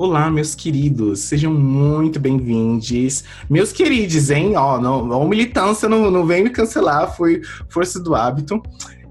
[0.00, 3.24] Olá, meus queridos, sejam muito bem-vindos.
[3.50, 4.56] Meus queridos, hein?
[4.56, 8.62] Ó, não, não militância, não, não vem me cancelar, foi força do hábito.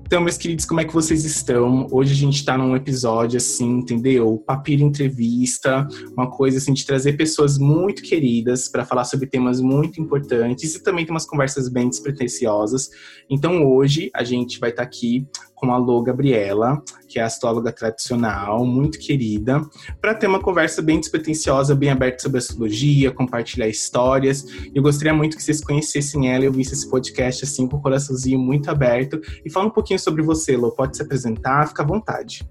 [0.06, 1.86] Então, meus queridos, como é que vocês estão?
[1.92, 4.42] Hoje a gente tá num episódio assim, entendeu?
[4.48, 10.00] Papiro entrevista, uma coisa assim de trazer pessoas muito queridas para falar sobre temas muito
[10.00, 12.90] importantes e também tem umas conversas bem despretensiosas.
[13.30, 15.28] Então, hoje a gente vai estar tá aqui
[15.58, 19.60] com a Lô Gabriela, que é astróloga tradicional, muito querida,
[20.00, 24.46] para ter uma conversa bem despretensiosa, bem aberta sobre astrologia, compartilhar histórias.
[24.74, 28.38] Eu gostaria muito que vocês conhecessem ela e ouvissem esse podcast assim, com o coraçãozinho
[28.38, 29.20] muito aberto.
[29.44, 30.72] E fala um pouquinho sobre você, Lô.
[30.72, 32.48] Pode se apresentar, fica à vontade.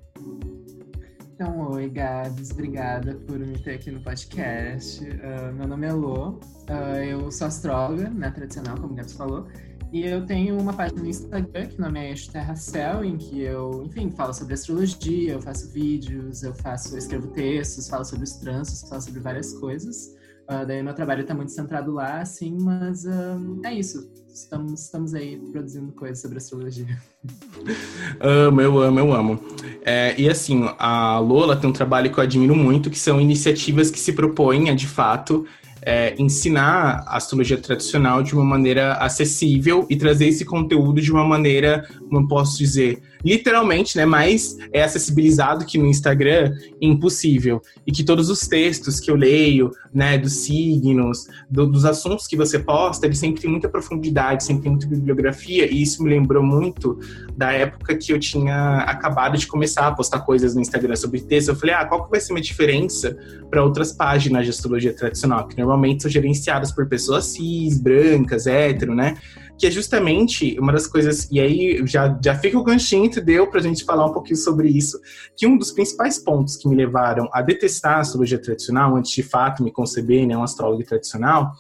[1.35, 5.05] Então, oi, Gabs, obrigada por me ter aqui no podcast.
[5.05, 9.47] Uh, meu nome é Lô, uh, eu sou astróloga, né, tradicional, como o Gabs falou,
[9.93, 13.41] e eu tenho uma página no Instagram que o nome é Terra Céu, em que
[13.41, 18.25] eu, enfim, falo sobre astrologia, eu faço vídeos, eu faço, eu escrevo textos, falo sobre
[18.25, 20.15] os trânsitos, falo sobre várias coisas.
[20.49, 24.09] Uh, daí meu trabalho está muito centrado lá, assim, mas uh, é isso.
[24.33, 26.99] Estamos, estamos aí produzindo coisas sobre astrologia.
[28.21, 29.41] Amo, eu amo, eu amo.
[29.83, 33.91] É, e assim, a Lola tem um trabalho que eu admiro muito, que são iniciativas
[33.91, 35.47] que se propõem a, de fato,
[35.87, 41.25] é, ensinar a astrologia tradicional de uma maneira acessível e trazer esse conteúdo de uma
[41.25, 47.63] maneira, como eu posso dizer, literalmente, né, mais é acessibilizado que no Instagram, impossível.
[47.87, 52.37] E que todos os textos que eu leio, né, dos signos, do, dos assuntos que
[52.37, 56.43] você posta, eles sempre têm muita profundidade, sempre tem muita bibliografia, e isso me lembrou
[56.43, 56.99] muito
[57.37, 61.49] da época que eu tinha acabado de começar a postar coisas no Instagram sobre texto.
[61.49, 63.17] Eu falei, ah, qual que vai ser uma diferença
[63.51, 68.95] para outras páginas de astrologia tradicional, que normalmente são gerenciadas por pessoas cis, brancas, hétero,
[68.95, 69.17] né?
[69.59, 73.47] Que é justamente uma das coisas, e aí já, já fica o ganchinho, entendeu?
[73.47, 75.01] Pra gente falar um pouquinho sobre isso,
[75.37, 79.23] que um dos principais pontos que me levaram a detestar a astrologia tradicional, antes de
[79.23, 81.53] fato me conceber, né, um astrólogo tradicional,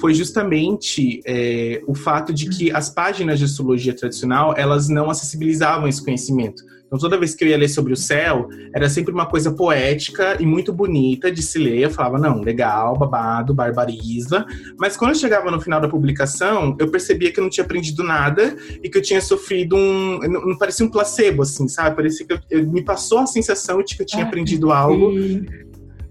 [0.00, 5.88] foi justamente é, o fato de que as páginas de astrologia tradicional, elas não acessibilizavam
[5.88, 6.62] esse conhecimento.
[6.92, 10.36] Então, toda vez que eu ia ler sobre o céu, era sempre uma coisa poética
[10.38, 11.78] e muito bonita de se ler.
[11.78, 14.44] Eu falava, não, legal, babado, barbariza.
[14.78, 18.04] Mas quando eu chegava no final da publicação, eu percebia que eu não tinha aprendido
[18.04, 20.18] nada e que eu tinha sofrido um.
[20.18, 21.96] Não, parecia um placebo, assim, sabe?
[21.96, 25.12] Parecia que eu, eu, me passou a sensação de que eu tinha ah, aprendido algo.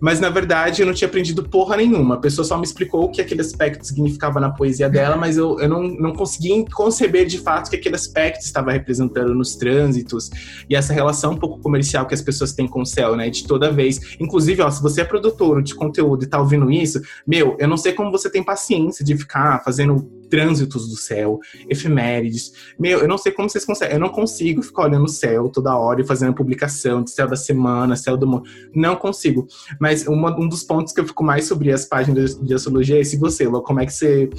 [0.02, 2.16] Mas na verdade eu não tinha aprendido porra nenhuma.
[2.16, 5.60] A pessoa só me explicou o que aquele aspecto significava na poesia dela, mas eu,
[5.60, 10.32] eu não, não consegui conceber de fato que aquele aspecto estava representando nos trânsitos
[10.68, 13.30] e essa relação um pouco comercial que as pessoas têm com o céu, né?
[13.30, 14.18] De toda vez.
[14.20, 17.78] Inclusive, ó, se você é produtor de conteúdo e tá ouvindo isso, meu, eu não
[17.78, 22.54] sei como você tem paciência de ficar fazendo trânsitos do céu, efemérides.
[22.80, 23.96] Meu, eu não sei como vocês conseguem.
[23.96, 27.36] Eu não consigo ficar olhando o céu toda hora e fazendo publicação de céu da
[27.36, 28.44] semana, céu do mundo.
[28.74, 29.46] Não consigo.
[29.80, 33.04] Mas uma, um dos pontos que eu fico mais sobre as páginas de astrologia é
[33.04, 34.30] se você, Lô, como é que você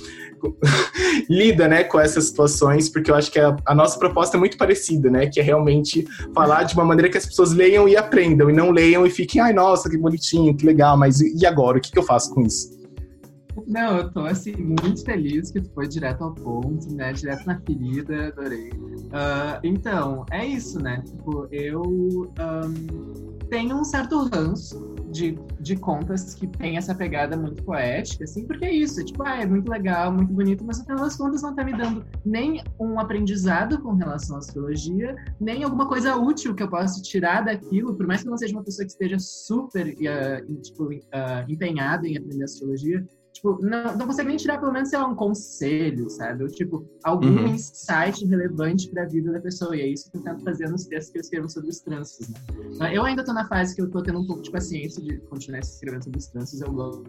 [1.29, 4.57] lida, né, com essas situações, porque eu acho que a, a, nossa proposta é muito
[4.57, 8.49] parecida, né, que é realmente falar de uma maneira que as pessoas leiam e aprendam,
[8.49, 11.79] e não leiam e fiquem, ai, nossa, que bonitinho, que legal, mas e agora?
[11.79, 12.82] O que, que eu faço com isso?
[13.67, 17.13] Não, eu tô assim muito feliz que tu foi direto ao ponto, né?
[17.13, 18.71] Direto na ferida, adorei.
[18.71, 21.03] Uh, então, é isso, né?
[21.05, 27.63] Tipo, eu um, tenho um certo ranço de, de contas que tem essa pegada muito
[27.63, 30.85] poética, assim, porque é isso, é tipo, ah, é muito legal, muito bonito, mas no
[30.85, 35.63] final das contas não tá me dando nem um aprendizado com relação à astrologia, nem
[35.63, 38.65] alguma coisa útil que eu possa tirar daquilo, por mais que eu não seja uma
[38.65, 40.99] pessoa que esteja super uh, tipo, uh,
[41.47, 43.07] empenhada em aprender astrologia,
[43.43, 46.45] tipo, não, não consegue nem tirar pelo menos, sei lá, um conselho, sabe?
[46.45, 47.49] Ou, tipo, algum uhum.
[47.49, 49.77] insight relevante para a vida da pessoa.
[49.77, 52.29] E é isso que eu tento fazer nos textos que eu escrevo sobre os trânsitos,
[52.79, 52.97] né?
[52.97, 55.59] Eu ainda tô na fase que eu tô tendo um pouco de paciência de continuar
[55.59, 56.61] escrevendo sobre os trânsitos.
[56.61, 57.05] Eu gosto.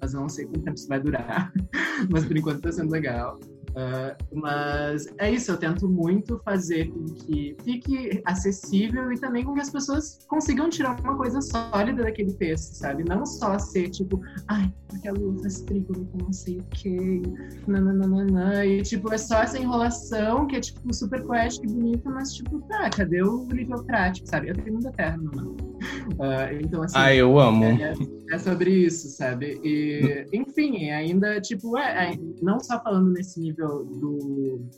[0.00, 1.52] Mas não sei quanto tempo isso vai durar.
[2.10, 3.38] Mas por enquanto tá sendo legal.
[3.72, 9.54] Uh, mas é isso, eu tento muito fazer com que fique acessível e também com
[9.54, 13.02] que as pessoas consigam tirar uma coisa sólida daquele texto, sabe?
[13.04, 17.22] Não só ser tipo, ai, porque a lua faz com não sei o que,
[17.66, 22.34] nananana, e tipo, é só essa enrolação que é tipo super poética e bonita, mas
[22.34, 24.48] tipo, tá, cadê o nível prático, sabe?
[24.48, 25.56] Eu tenho muita terra no mano.
[26.12, 26.94] Uh, então, assim.
[26.96, 27.64] Ah, eu amo.
[27.64, 27.94] É,
[28.30, 29.60] é, sobre isso, sabe?
[29.64, 34.68] E, enfim, ainda, tipo, é, é, não só falando nesse nível nível do,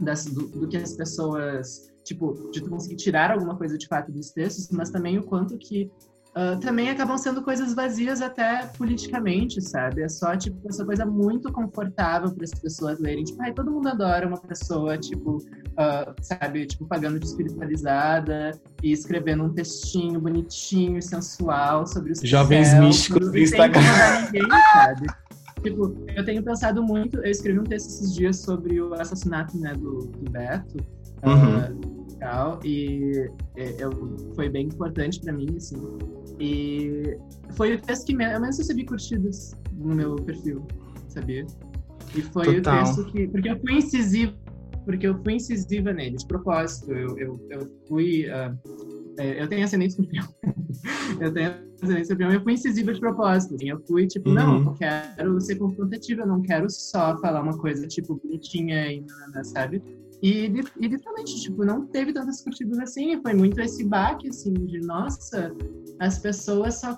[0.00, 4.12] das, do, do, que as pessoas, tipo, de tu conseguir tirar alguma coisa de fato
[4.12, 5.90] dos textos, mas também o quanto que
[6.30, 10.02] uh, também acabam sendo coisas vazias até politicamente, sabe?
[10.02, 13.24] É só, tipo, essa coisa muito confortável para as pessoas lerem.
[13.24, 18.92] Tipo, ai, todo mundo adora uma pessoa, tipo, uh, sabe, tipo, pagando de espiritualizada e
[18.92, 23.80] escrevendo um textinho bonitinho e sensual sobre os Jovens místicos do Instagram.
[24.32, 25.06] Ninguém, sabe?
[25.62, 29.74] Tipo, eu tenho pensado muito, eu escrevi um texto esses dias sobre o assassinato, né,
[29.74, 30.78] do, do Beto.
[31.24, 31.92] Uhum.
[32.22, 33.28] Uh, e
[33.78, 33.90] eu,
[34.34, 35.76] foi bem importante para mim, assim.
[36.38, 37.16] E
[37.52, 40.66] foi o texto que menos recebi curtidas no meu perfil,
[41.08, 41.46] sabia?
[42.14, 42.82] E foi Total.
[42.82, 43.28] o texto que.
[43.28, 44.34] Porque eu fui incisiva,
[44.84, 46.92] porque eu fui incisiva nele, de propósito.
[46.92, 48.26] Eu, eu, eu fui.
[48.26, 48.58] Uh,
[49.18, 50.26] eu tenho ascendente escorpião.
[51.20, 51.50] eu tenho
[51.82, 53.54] ascendente escorpião e eu fui incisiva de propósito.
[53.54, 53.68] Assim.
[53.68, 54.34] Eu fui tipo, uhum.
[54.34, 59.00] não, eu quero ser confrontativa, eu não quero só falar uma coisa, tipo, bonitinha e
[59.00, 59.82] nada, sabe?
[60.22, 60.46] E,
[60.78, 63.20] e literalmente, tipo, não teve tantas curtidas assim.
[63.20, 65.52] Foi muito esse baque, assim, de nossa,
[65.98, 66.96] as pessoas só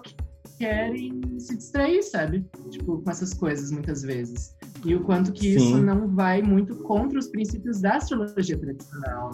[0.59, 2.47] querem se distrair, sabe?
[2.70, 4.55] Tipo, com essas coisas muitas vezes.
[4.85, 5.69] E o quanto que Sim.
[5.69, 9.31] isso não vai muito contra os princípios da astrologia tradicional,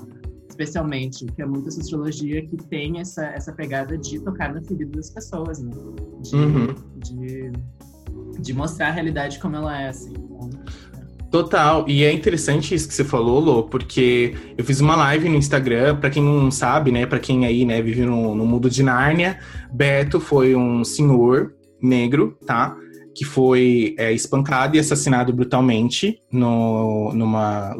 [0.61, 5.11] especialmente, que é muita astrologia que tem essa, essa pegada de tocar na ferida das
[5.11, 5.73] pessoas, né?
[6.23, 6.75] De, uhum.
[6.97, 7.53] de,
[8.41, 10.13] de mostrar a realidade como ela é, assim.
[10.13, 10.51] Então,
[11.31, 15.37] Total, e é interessante isso que você falou, Lô, porque eu fiz uma live no
[15.37, 18.83] Instagram, para quem não sabe, né, para quem aí, né, vive no, no mundo de
[18.83, 19.39] Nárnia,
[19.73, 22.77] Beto foi um senhor negro, tá?
[23.15, 27.77] Que foi é, espancado e assassinado brutalmente no, numa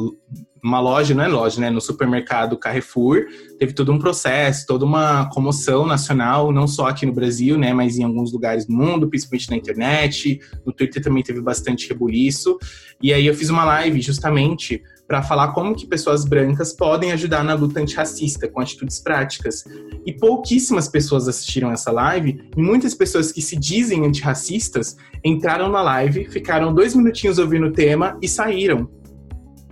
[0.63, 1.71] uma loja, não é loja, né?
[1.71, 3.27] No supermercado Carrefour,
[3.59, 7.73] teve todo um processo, toda uma comoção nacional, não só aqui no Brasil, né?
[7.73, 10.41] Mas em alguns lugares do mundo, principalmente na internet.
[10.65, 12.59] No Twitter também teve bastante rebuliço.
[13.03, 17.43] E aí eu fiz uma live justamente para falar como que pessoas brancas podem ajudar
[17.43, 19.65] na luta antirracista com atitudes práticas.
[20.07, 25.83] E pouquíssimas pessoas assistiram essa live, e muitas pessoas que se dizem antirracistas entraram na
[25.83, 28.89] live, ficaram dois minutinhos ouvindo o tema e saíram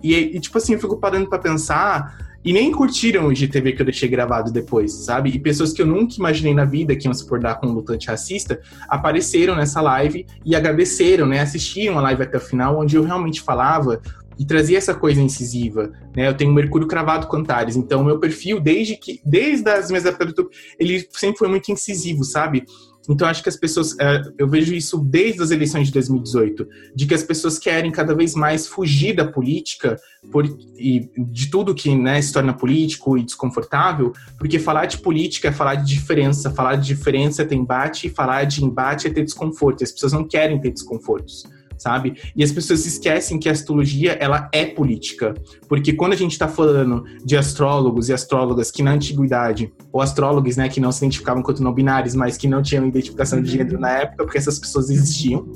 [0.02, 3.82] e, e, tipo assim, eu fico parando para pensar e nem curtiram o IGTV que
[3.82, 5.30] eu deixei gravado depois, sabe?
[5.30, 8.06] E pessoas que eu nunca imaginei na vida que iam se portar com um lutante
[8.06, 11.40] racista apareceram nessa live e agradeceram, né?
[11.40, 14.00] Assistiram a live até o final, onde eu realmente falava
[14.38, 16.28] e trazia essa coisa incisiva, né?
[16.28, 20.28] Eu tenho Mercúrio cravado com Antares, então meu perfil desde que desde as minhas épocas
[20.28, 22.64] do YouTube, ele sempre foi muito incisivo, sabe?
[23.08, 23.98] Então, acho que as pessoas.
[23.98, 28.14] É, eu vejo isso desde as eleições de 2018, de que as pessoas querem cada
[28.14, 29.96] vez mais fugir da política
[30.30, 30.44] por,
[30.76, 35.52] e de tudo que né, se torna político e desconfortável, porque falar de política é
[35.52, 39.24] falar de diferença, falar de diferença é ter embate, e falar de embate é ter
[39.24, 39.82] desconforto.
[39.82, 41.44] As pessoas não querem ter desconfortos
[41.78, 42.16] sabe?
[42.34, 45.34] E as pessoas esquecem que a astrologia, ela é política.
[45.68, 50.56] Porque quando a gente está falando de astrólogos e astrólogas que na antiguidade, ou astrólogos,
[50.56, 53.78] né, que não se identificavam quanto não binários, mas que não tinham identificação de gênero
[53.78, 55.46] na época, porque essas pessoas existiam,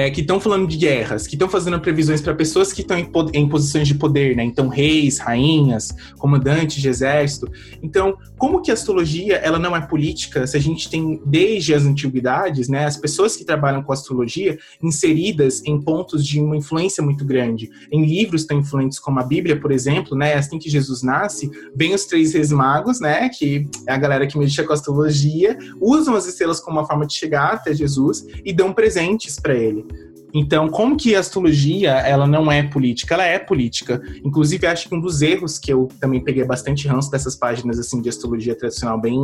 [0.00, 3.06] é, que estão falando de guerras, que estão fazendo previsões para pessoas que estão em,
[3.34, 4.42] em, posições de poder, né?
[4.42, 7.46] Então, reis, rainhas, comandantes de exército.
[7.82, 11.84] Então, como que a astrologia ela não é política se a gente tem, desde as
[11.84, 17.22] antiguidades, né, as pessoas que trabalham com astrologia inseridas em pontos de uma influência muito
[17.22, 17.68] grande.
[17.92, 20.32] Em livros tão influentes como a Bíblia, por exemplo, né?
[20.32, 23.28] Assim que Jesus nasce, vem os três reis magos, né?
[23.28, 27.06] Que é a galera que mexe com a astrologia, usam as estrelas como uma forma
[27.06, 29.89] de chegar até Jesus e dão presentes para ele.
[30.32, 33.14] Então, como que a astrologia, ela não é política?
[33.14, 34.00] Ela é política.
[34.24, 38.00] Inclusive, acho que um dos erros que eu também peguei bastante ranço dessas páginas, assim,
[38.00, 39.18] de astrologia tradicional, bem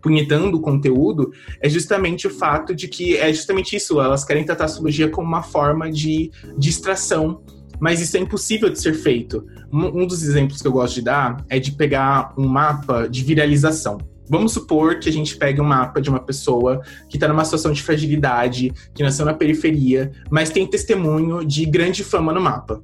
[0.00, 1.30] punhetando o conteúdo,
[1.60, 5.26] é justamente o fato de que é justamente isso, elas querem tratar a astrologia como
[5.26, 7.42] uma forma de distração
[7.80, 9.46] mas isso é impossível de ser feito.
[9.72, 13.98] Um, dos exemplos que eu gosto de dar é de pegar um mapa de viralização.
[14.30, 17.72] Vamos supor que a gente pegue um mapa de uma pessoa que está numa situação
[17.72, 22.80] de fragilidade, que nasceu na periferia, mas tem testemunho de grande fama no mapa.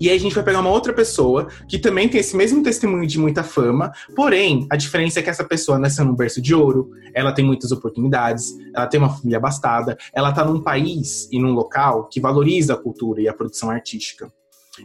[0.00, 3.06] E aí a gente vai pegar uma outra pessoa que também tem esse mesmo testemunho
[3.06, 6.90] de muita fama, porém, a diferença é que essa pessoa nasceu num berço de ouro,
[7.14, 11.52] ela tem muitas oportunidades, ela tem uma família abastada, ela está num país e num
[11.52, 14.28] local que valoriza a cultura e a produção artística.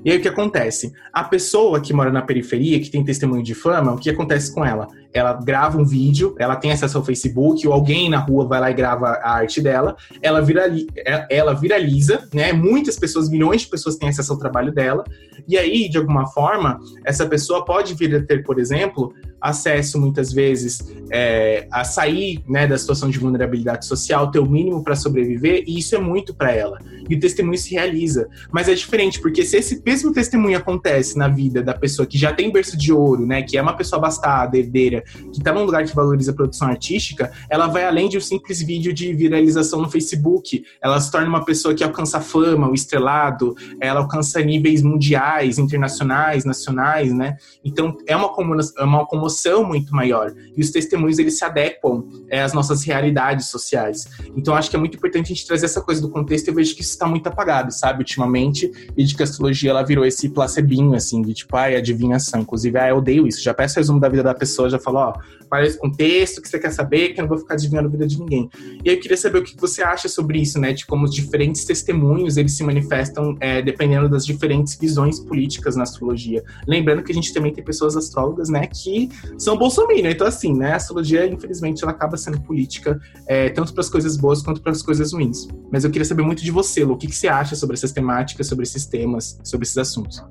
[0.04, 0.94] E aí o que acontece?
[1.12, 4.64] A pessoa que mora na periferia, que tem testemunho de fama, o que acontece com
[4.64, 4.88] ela?
[5.14, 8.72] Ela grava um vídeo, ela tem acesso ao Facebook, ou alguém na rua vai lá
[8.72, 12.54] e grava a arte dela, ela, virali é, ela viraliza, né?
[12.54, 15.04] Muitas pessoas, milhões de pessoas têm acesso ao trabalho dela,
[15.48, 20.32] e aí, de alguma forma, essa pessoa pode vir a ter, por exemplo, acesso, muitas
[20.32, 20.80] vezes,
[21.12, 25.80] é, a sair né, da situação de vulnerabilidade social, ter o mínimo para sobreviver, e
[25.80, 26.80] isso é muito para ela.
[27.10, 28.28] E o testemunho se realiza.
[28.52, 32.34] Mas é diferente, porque se esse mesmo testemunho acontece na vida da pessoa que já
[32.34, 35.86] tem berço de ouro, né, que é uma pessoa abastada, herdeira, que está num lugar
[35.86, 39.90] que valoriza a produção artística, ela vai além de um simples vídeo de viralização no
[39.90, 40.64] Facebook.
[40.82, 46.46] Ela se torna uma pessoa que alcança fama, o estrelado, ela alcança níveis mundiais, internacionais,
[46.46, 47.38] nacionais, né?
[47.64, 48.32] Então é uma,
[48.78, 49.29] é uma comoção
[49.66, 50.34] muito maior.
[50.56, 54.08] E os testemunhos eles se adequam é, às nossas realidades sociais.
[54.36, 56.48] Então acho que é muito importante a gente trazer essa coisa do contexto.
[56.48, 59.84] Eu vejo que isso está muito apagado, sabe, ultimamente, e de que a astrologia ela
[59.84, 62.42] virou esse placebinho, assim, de tipo, ai, adivinhação.
[62.42, 63.42] Inclusive, ah, eu odeio isso.
[63.42, 65.14] Já peço resumo da vida da pessoa, já falo, ó,
[65.58, 68.06] é esse contexto que você quer saber, que eu não vou ficar adivinhando a vida
[68.06, 68.50] de ninguém.
[68.84, 71.14] E aí eu queria saber o que você acha sobre isso, né, de como os
[71.14, 76.44] diferentes testemunhos eles se manifestam é, dependendo das diferentes visões políticas na astrologia.
[76.68, 80.10] Lembrando que a gente também tem pessoas astrólogas, né, que são bolsominion.
[80.12, 84.18] Então, assim, né, a astrologia, infelizmente, ela acaba sendo política é, tanto para as coisas
[84.18, 85.48] boas quanto para as coisas ruins.
[85.72, 87.92] Mas eu queria saber muito de você, Lu, o que, que você acha sobre essas
[87.92, 90.24] temáticas, sobre esses temas, sobre esses assuntos?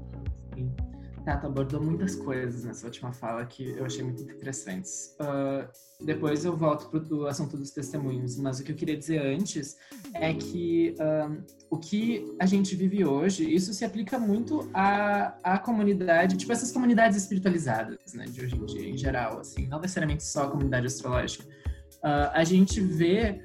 [1.28, 5.14] Tato abordou muitas coisas nessa última fala que eu achei muito interessantes.
[5.20, 5.68] Uh,
[6.02, 9.76] depois eu volto para o assunto dos testemunhos, mas o que eu queria dizer antes
[10.14, 15.58] é que uh, o que a gente vive hoje, isso se aplica muito à, à
[15.58, 20.24] comunidade, tipo essas comunidades espiritualizadas, né, de hoje em dia, em geral, assim, não necessariamente
[20.24, 21.44] só a comunidade astrológica.
[21.98, 23.44] Uh, a gente vê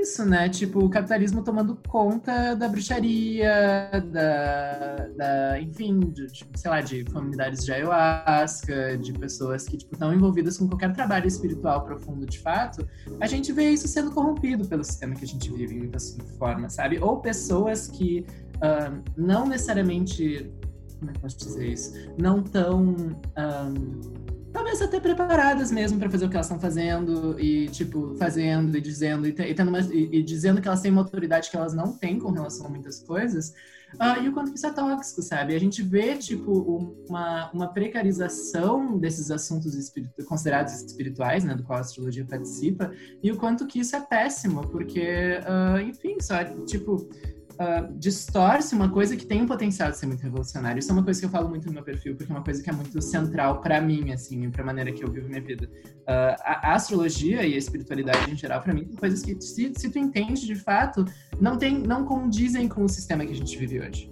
[0.00, 0.48] isso, né?
[0.48, 7.64] Tipo, o capitalismo tomando conta da bruxaria, da, da enfim, de, sei lá, de comunidades
[7.64, 12.86] de ayahuasca, de pessoas que, tipo, estão envolvidas com qualquer trabalho espiritual profundo de fato,
[13.20, 16.74] a gente vê isso sendo corrompido pelo sistema que a gente vive em muitas formas,
[16.74, 16.98] sabe?
[16.98, 18.24] Ou pessoas que
[18.56, 20.50] uh, não necessariamente,
[20.98, 21.92] como é que posso dizer isso?
[22.18, 22.96] Não tão...
[23.36, 28.76] Um, talvez até preparadas mesmo para fazer o que elas estão fazendo e tipo fazendo
[28.76, 31.56] e dizendo e, e tendo uma, e, e, dizendo que elas têm uma autoridade que
[31.56, 33.50] elas não têm com relação a muitas coisas
[33.94, 35.54] uh, e o quanto isso é tóxico sabe?
[35.54, 41.78] A gente vê tipo uma, uma precarização desses assuntos espiritu considerados espirituais né do qual
[41.78, 42.92] a astrologia participa
[43.22, 47.08] e o quanto que isso é péssimo porque uh, enfim só tipo
[47.60, 50.78] uh, distorce uma coisa que tem um potencial de ser muito revolucionário.
[50.78, 52.62] Isso é uma coisa que eu falo muito no meu perfil, porque é uma coisa
[52.62, 55.66] que é muito central para mim, assim, para a maneira que eu vivo minha vida.
[55.66, 59.72] Uh, a, a, astrologia e a espiritualidade em geral, para mim, são coisas que, se,
[59.76, 61.04] se tu entende de fato,
[61.38, 64.10] não, tem, não condizem com o sistema que a gente vive hoje.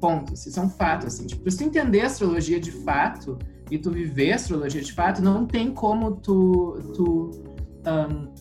[0.00, 0.34] Ponto.
[0.34, 1.26] Isso é um fato, assim.
[1.26, 3.38] Tipo, se tu entender a astrologia de fato
[3.70, 7.30] e tu viver a astrologia de fato, não tem como tu, tu
[7.86, 8.32] um,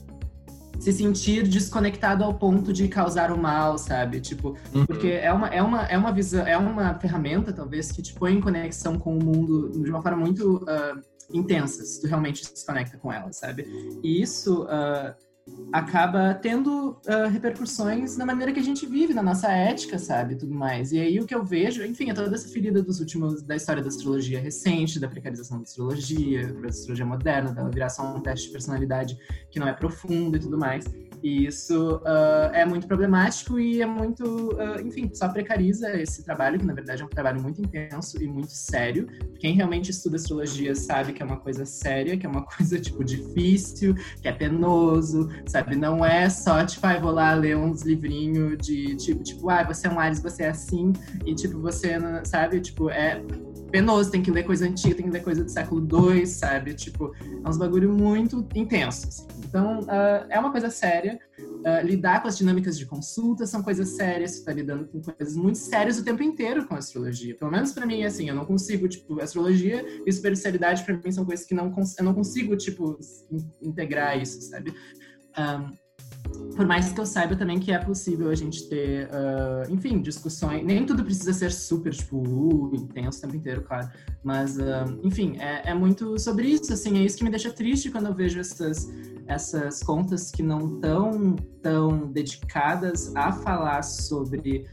[0.80, 4.20] se sentir desconectado ao ponto de causar o mal, sabe?
[4.22, 4.86] Tipo, uhum.
[4.86, 8.34] porque é uma, é uma, é uma visão, é uma ferramenta, talvez, que te põe
[8.34, 11.00] em conexão com o mundo de uma forma muito uh,
[11.34, 13.68] intensa, se tu realmente se conecta com ela, sabe?
[14.04, 14.64] E isso.
[14.64, 15.29] Uh,
[15.72, 20.54] acaba tendo uh, repercussões na maneira que a gente vive, na nossa ética, sabe, tudo
[20.54, 20.92] mais.
[20.92, 23.82] E aí o que eu vejo, enfim, é toda essa ferida dos últimos da história
[23.82, 28.48] da astrologia recente, da precarização da astrologia, da astrologia moderna, dela virar só um teste
[28.48, 29.18] de personalidade
[29.52, 30.86] que não é profundo e tudo mais.
[31.22, 36.58] E isso uh, é muito problemático e é muito, uh, enfim, só precariza esse trabalho,
[36.58, 39.08] que na verdade é um trabalho muito intenso e muito sério.
[39.38, 43.04] Quem realmente estuda astrologia sabe que é uma coisa séria, que é uma coisa, tipo,
[43.04, 45.76] difícil, que é penoso, sabe?
[45.76, 49.88] Não é só, tipo, ah, vou lá ler uns livrinhos de, tipo, tipo, ah, você
[49.88, 50.94] é um Ares, você é assim,
[51.26, 52.60] e, tipo, você, sabe?
[52.60, 53.22] Tipo, é
[53.70, 56.74] penoso, tem que ler coisa antiga, tem que ler coisa do século II, sabe?
[56.74, 59.08] Tipo, é uns bagulho muito intensos.
[59.08, 59.28] Assim.
[59.48, 61.20] Então, uh, é uma coisa séria.
[61.40, 64.32] Uh, lidar com as dinâmicas de consulta são coisas sérias.
[64.32, 67.36] Você tá lidando com coisas muito sérias o tempo inteiro com a astrologia.
[67.36, 71.26] Pelo menos para mim, assim, eu não consigo, tipo, astrologia e espiritualidade para mim são
[71.26, 73.00] coisas que não, eu não consigo, tipo,
[73.62, 74.74] integrar isso, sabe?
[75.38, 75.78] Um,
[76.56, 80.64] por mais que eu saiba também que é possível a gente ter, uh, enfim, discussões.
[80.66, 83.90] Nem tudo precisa ser super, tipo, uh, intenso o tempo inteiro, claro.
[84.24, 86.98] Mas, uh, enfim, é, é, muito sobre isso, assim.
[86.98, 88.90] É isso que me deixa triste quando eu vejo essas,
[89.30, 94.66] essas contas que não estão tão dedicadas a falar sobre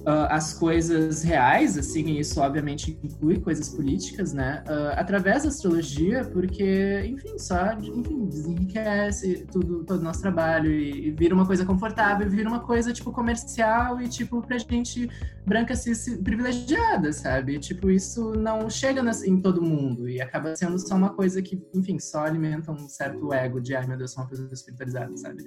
[0.00, 4.62] uh, as coisas reais, assim, e isso obviamente inclui coisas políticas, né?
[4.68, 11.08] Uh, através da astrologia, porque, enfim, só, enfim, desenriquece tudo, todo o nosso trabalho e,
[11.08, 15.08] e vira uma coisa confortável, vira uma coisa, tipo, comercial e, tipo, pra gente
[15.46, 17.58] branca cis, privilegiada, sabe?
[17.58, 21.62] Tipo, isso não chega nas, em todo mundo e acaba sendo só uma coisa que,
[21.72, 25.42] enfim, só alimenta um certo ego de, ai meu Deus, sou uma pessoa espiritualizada, sabe?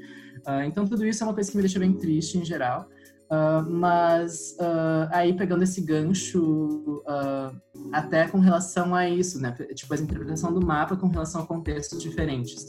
[0.47, 2.89] Uh, então tudo isso é uma coisa que me deixa bem triste em geral.
[3.29, 7.55] Uh, mas uh, aí pegando esse gancho uh,
[7.93, 9.51] até com relação a isso, né?
[9.75, 12.67] Tipo, a interpretação do mapa com relação a contextos diferentes.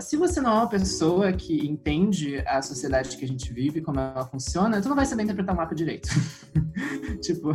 [0.00, 4.00] se você não é uma pessoa que entende a sociedade que a gente vive, como
[4.00, 6.08] ela funciona, tu não vai saber interpretar o mapa direito.
[7.20, 7.52] tipo,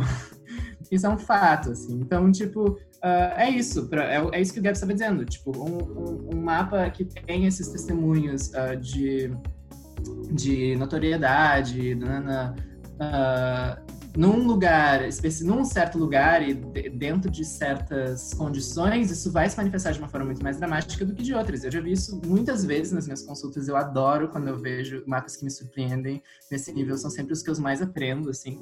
[0.88, 1.94] isso é um fato, assim.
[2.00, 3.88] Então, tipo, é isso.
[3.88, 5.24] Pra, é, é, isso que o Gab estava dizendo.
[5.24, 9.32] Tipo, um, um, um, mapa que tem esses testemunhos de
[10.32, 12.54] de notoriedade, nana,
[12.96, 15.00] uh, num lugar,
[15.42, 20.26] num certo lugar e dentro de certas condições, isso vai se manifestar de uma forma
[20.26, 21.64] muito mais dramática do que de outras.
[21.64, 23.68] Eu já vi isso muitas vezes nas minhas consultas.
[23.68, 26.96] Eu adoro quando eu vejo mapas que me surpreendem nesse nível.
[26.98, 28.58] São sempre os que eu mais aprendo, assim.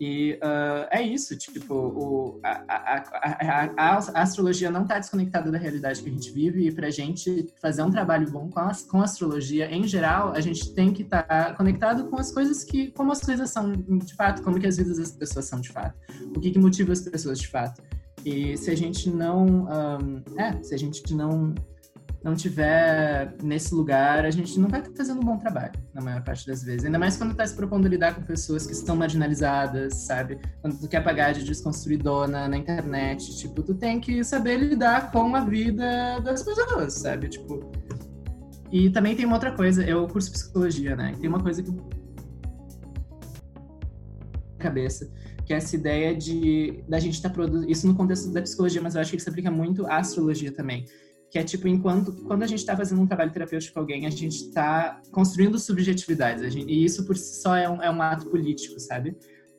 [0.00, 3.04] E uh, é isso, tipo, o, a, a,
[3.76, 6.90] a, a, astrologia não está desconectada da realidade que a gente vive e para a
[6.90, 11.02] gente fazer um trabalho bom com a, com astrologia, em geral, a gente tem que
[11.02, 14.66] estar tá conectado com as coisas que, como as coisas são, de fato, como que
[14.66, 15.94] as vidas as pessoas são de fato,
[16.34, 17.82] o que, que motiva as pessoas de fato.
[18.24, 21.54] E se a gente não, um, é, se a gente não
[22.22, 26.22] não tiver nesse lugar, a gente não vai estar fazendo um bom trabalho, na maior
[26.22, 26.84] parte das vezes.
[26.84, 30.86] Ainda mais quando está se propondo lidar com pessoas que estão marginalizadas, pagar Quando tu
[30.86, 36.20] quer pagar de desconstruidona na internet, tipo, tu tem que saber lidar com a vida
[36.20, 37.28] das pessoas, sabe?
[37.28, 37.70] Tipo.
[38.70, 41.14] E também tem uma outra coisa, eu curso psicologia, né?
[41.18, 41.72] Tem uma coisa que
[44.60, 45.10] cabeça,
[45.44, 48.80] que é essa ideia de da gente estar tá produzindo isso no contexto da psicologia,
[48.80, 50.84] mas eu acho que isso aplica muito à astrologia também.
[51.30, 54.10] Que é tipo, enquanto quando a gente está fazendo um trabalho terapêutico com alguém, a
[54.10, 56.52] gente está construindo subjetividades.
[56.52, 59.16] Gente, e isso por si só é um, é um ato político, sabe?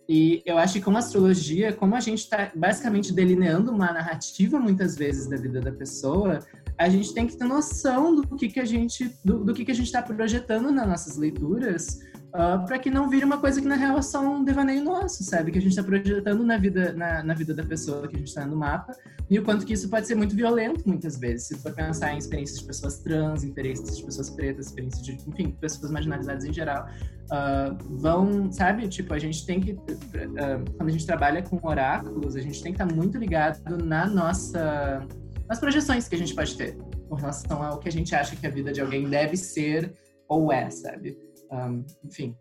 [0.08, 4.60] E eu acho que com a astrologia, como a gente está basicamente delineando uma narrativa
[4.60, 6.40] muitas vezes da vida da pessoa,
[6.78, 9.72] a gente tem que ter noção do que, que a gente do, do que, que
[9.72, 12.00] a gente está projetando nas nossas leituras
[12.34, 14.84] uh, ah, para que não vire uma coisa que na real é só um devaneio
[14.84, 15.52] nosso, sabe?
[15.52, 18.28] Que a gente está projetando na vida, na, na, vida da pessoa que a gente
[18.28, 18.96] está no mapa
[19.30, 21.48] e o quanto que isso pode ser muito violento muitas vezes.
[21.48, 25.52] Se for pensar em experiências de pessoas trans, experiências de pessoas pretas, experiências de, enfim,
[25.52, 26.88] pessoas marginalizadas em geral,
[27.32, 28.88] uh, vão, sabe?
[28.88, 32.74] Tipo, a gente tem que, uh, quando a gente trabalha com oráculos, a gente tem
[32.74, 35.06] que estar tá muito ligado na nossa,
[35.48, 36.78] nas projeções que a gente pode ter
[37.12, 39.94] com relação ao que a gente acha que a vida de alguém deve ser
[40.30, 41.18] ou é, sabe?
[41.52, 42.34] Um, enfim,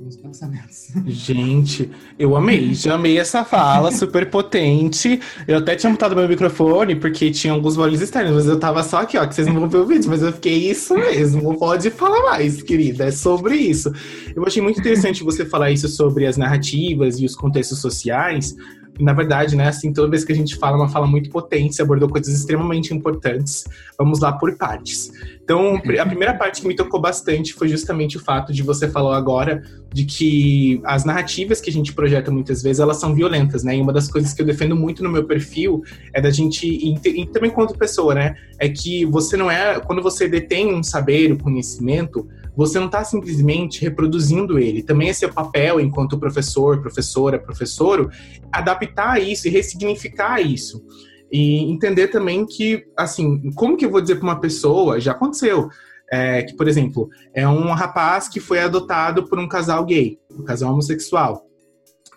[0.00, 0.88] meus pensamentos.
[1.06, 1.88] Gente,
[2.18, 5.20] eu amei, já amei essa fala, super potente.
[5.46, 9.02] Eu até tinha mutado meu microfone, porque tinha alguns barulhos externos, mas eu tava só
[9.02, 11.90] aqui, ó, que vocês não vão ver o vídeo, mas eu fiquei isso mesmo, pode
[11.90, 13.92] falar mais, querida, é sobre isso.
[14.34, 18.56] Eu achei muito interessante você falar isso sobre as narrativas e os contextos sociais,
[19.00, 21.82] na verdade, né, assim, toda vez que a gente fala uma fala muito potente, você
[21.82, 23.64] abordou coisas extremamente importantes.
[23.98, 25.10] Vamos lá por partes.
[25.42, 29.16] Então, a primeira parte que me tocou bastante foi justamente o fato de você falar
[29.16, 33.76] agora de que as narrativas que a gente projeta muitas vezes, elas são violentas, né?
[33.76, 35.82] E uma das coisas que eu defendo muito no meu perfil
[36.14, 38.36] é da gente, e também quanto pessoa, né?
[38.58, 42.28] É que você não é, quando você detém um saber, um conhecimento,
[42.60, 44.82] você não está simplesmente reproduzindo ele.
[44.82, 48.12] Também é seu papel, enquanto professor, professora, professor,
[48.52, 50.84] adaptar isso e ressignificar isso.
[51.32, 55.70] E entender também que, assim, como que eu vou dizer para uma pessoa, já aconteceu,
[56.12, 60.44] é, que, por exemplo, é um rapaz que foi adotado por um casal gay, um
[60.44, 61.46] casal homossexual.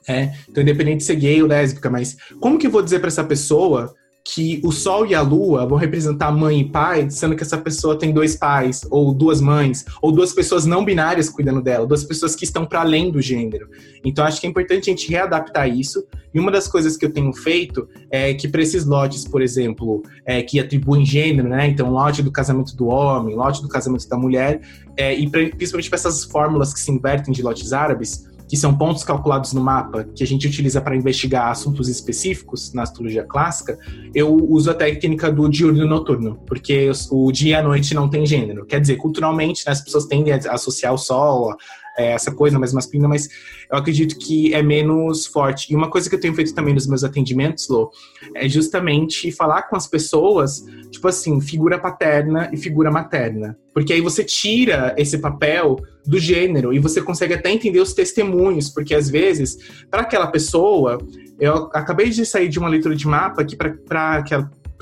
[0.10, 3.08] É, então, independente de ser gay ou lésbica, mas como que eu vou dizer para
[3.08, 7.44] essa pessoa que o Sol e a Lua vão representar mãe e pai, sendo que
[7.44, 11.86] essa pessoa tem dois pais, ou duas mães, ou duas pessoas não binárias cuidando dela,
[11.86, 13.68] duas pessoas que estão para além do gênero.
[14.04, 16.06] Então acho que é importante a gente readaptar isso.
[16.34, 20.02] E uma das coisas que eu tenho feito é que para esses lotes, por exemplo,
[20.26, 21.68] é, que atribuem gênero, né?
[21.68, 24.62] Então, lote do casamento do homem, lote do casamento da mulher,
[24.98, 29.04] é, e principalmente para essas fórmulas que se invertem de lotes árabes, que são pontos
[29.04, 33.80] calculados no mapa que a gente utiliza para investigar assuntos específicos na astrologia clássica,
[34.14, 38.28] eu uso a técnica do diurno noturno, porque o dia e a noite não tem
[38.28, 38.64] gênero.
[38.64, 41.58] Quer dizer, culturalmente, né, as pessoas tendem a associar o sol,
[41.98, 43.30] essa coisa mais masculina, mas
[43.72, 45.72] eu acredito que é menos forte.
[45.72, 47.92] E uma coisa que eu tenho feito também nos meus atendimentos, Lô,
[48.36, 53.58] é justamente falar com as pessoas, tipo assim, figura paterna e figura materna.
[53.74, 58.70] Porque aí você tira esse papel do gênero e você consegue até entender os testemunhos,
[58.70, 59.58] porque às vezes,
[59.90, 60.98] para aquela pessoa,
[61.40, 64.24] eu acabei de sair de uma leitura de mapa que para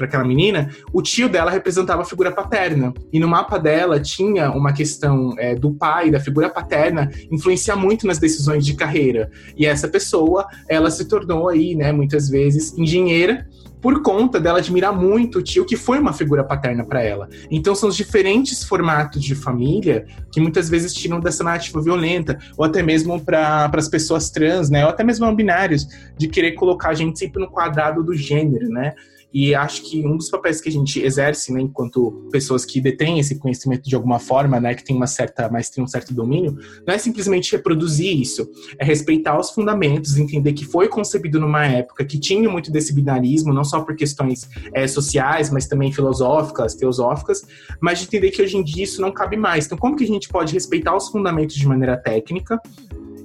[0.02, 2.92] para aquela menina, o tio dela representava a figura paterna.
[3.14, 8.08] E no mapa dela tinha uma questão é, do pai, da figura paterna, influenciar muito
[8.08, 9.30] nas decisões de carreira.
[9.56, 13.48] E essa pessoa, ela se tornou aí, né, muitas vezes, engenheira
[13.80, 17.28] por conta dela admirar muito o tio, que foi uma figura paterna para ela.
[17.50, 22.64] Então são os diferentes formatos de família que muitas vezes tiram dessa narrativa violenta, ou
[22.64, 26.90] até mesmo para as pessoas trans, né, ou até mesmo não binários, de querer colocar
[26.90, 28.94] a gente sempre no quadrado do gênero, né?
[29.34, 33.20] E acho que um dos papéis que a gente exerce, né, enquanto pessoas que detêm
[33.20, 36.94] esse conhecimento de alguma forma, né, que tem uma certa maestria, um certo domínio, não
[36.94, 42.20] é simplesmente reproduzir isso, é respeitar os fundamentos, entender que foi concebido numa época que
[42.20, 47.46] tinha muito desse binarismo, não só por questões é, sociais, mas também filosóficas, teosóficas,
[47.80, 49.66] mas de entender que hoje em dia isso não cabe mais.
[49.66, 52.60] Então, como que a gente pode respeitar os fundamentos de maneira técnica,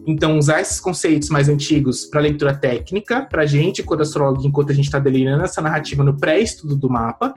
[0.07, 4.71] então, usar esses conceitos mais antigos para leitura técnica, para a gente, quando astrólogo, enquanto
[4.71, 7.35] a gente está delirando essa narrativa no pré-estudo do mapa,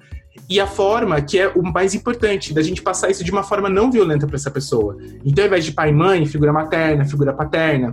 [0.47, 3.69] e a forma que é o mais importante, da gente passar isso de uma forma
[3.69, 4.97] não violenta para essa pessoa.
[5.25, 7.91] Então, ao invés de pai e mãe, figura materna, figura paterna,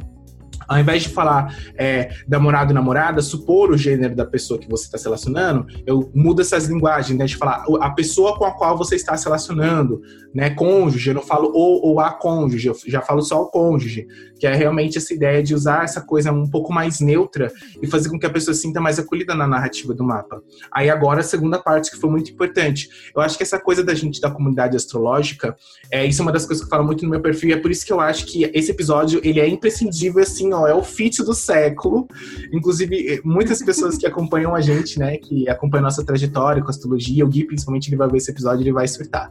[0.69, 4.85] ao invés de falar é, namorado e namorada, supor o gênero da pessoa que você
[4.85, 7.25] está se relacionando, eu mudo essas linguagens, né?
[7.25, 10.03] De falar a pessoa com a qual você está se relacionando,
[10.35, 10.51] né?
[10.51, 14.07] Cônjuge, eu não falo o ou a cônjuge, eu já falo só o cônjuge,
[14.39, 18.09] que é realmente essa ideia de usar essa coisa um pouco mais neutra e fazer
[18.09, 20.43] com que a pessoa se sinta mais acolhida na narrativa do mapa.
[20.73, 22.89] Aí agora a segunda parte que foi muito importante.
[23.15, 25.57] Eu acho que essa coisa da gente da comunidade astrológica,
[25.91, 27.57] é, isso é uma das coisas que eu falo muito no meu perfil, e é
[27.57, 30.83] por isso que eu acho que esse episódio ele é imprescindível assim ó, é o
[30.83, 32.07] fit do século.
[32.53, 37.29] Inclusive, muitas pessoas que acompanham a gente, né, que acompanham nossa trajetória com astrologia, o
[37.29, 39.31] Gui, principalmente, ele vai ver esse episódio ele vai surtar.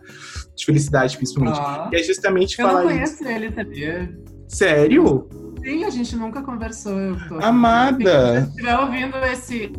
[0.55, 1.59] De felicidade, principalmente.
[1.59, 2.81] Ah, e é justamente eu falar.
[2.81, 3.27] Eu não conheço isso.
[3.27, 4.17] ele, sabia?
[4.47, 5.27] Sério?
[5.63, 6.93] Sim, a gente nunca conversou.
[7.41, 8.43] Amada!
[8.43, 9.71] Se estiver ouvindo esse,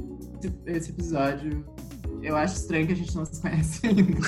[0.66, 1.64] esse episódio,
[2.22, 4.18] eu acho estranho que a gente não se conhece ainda.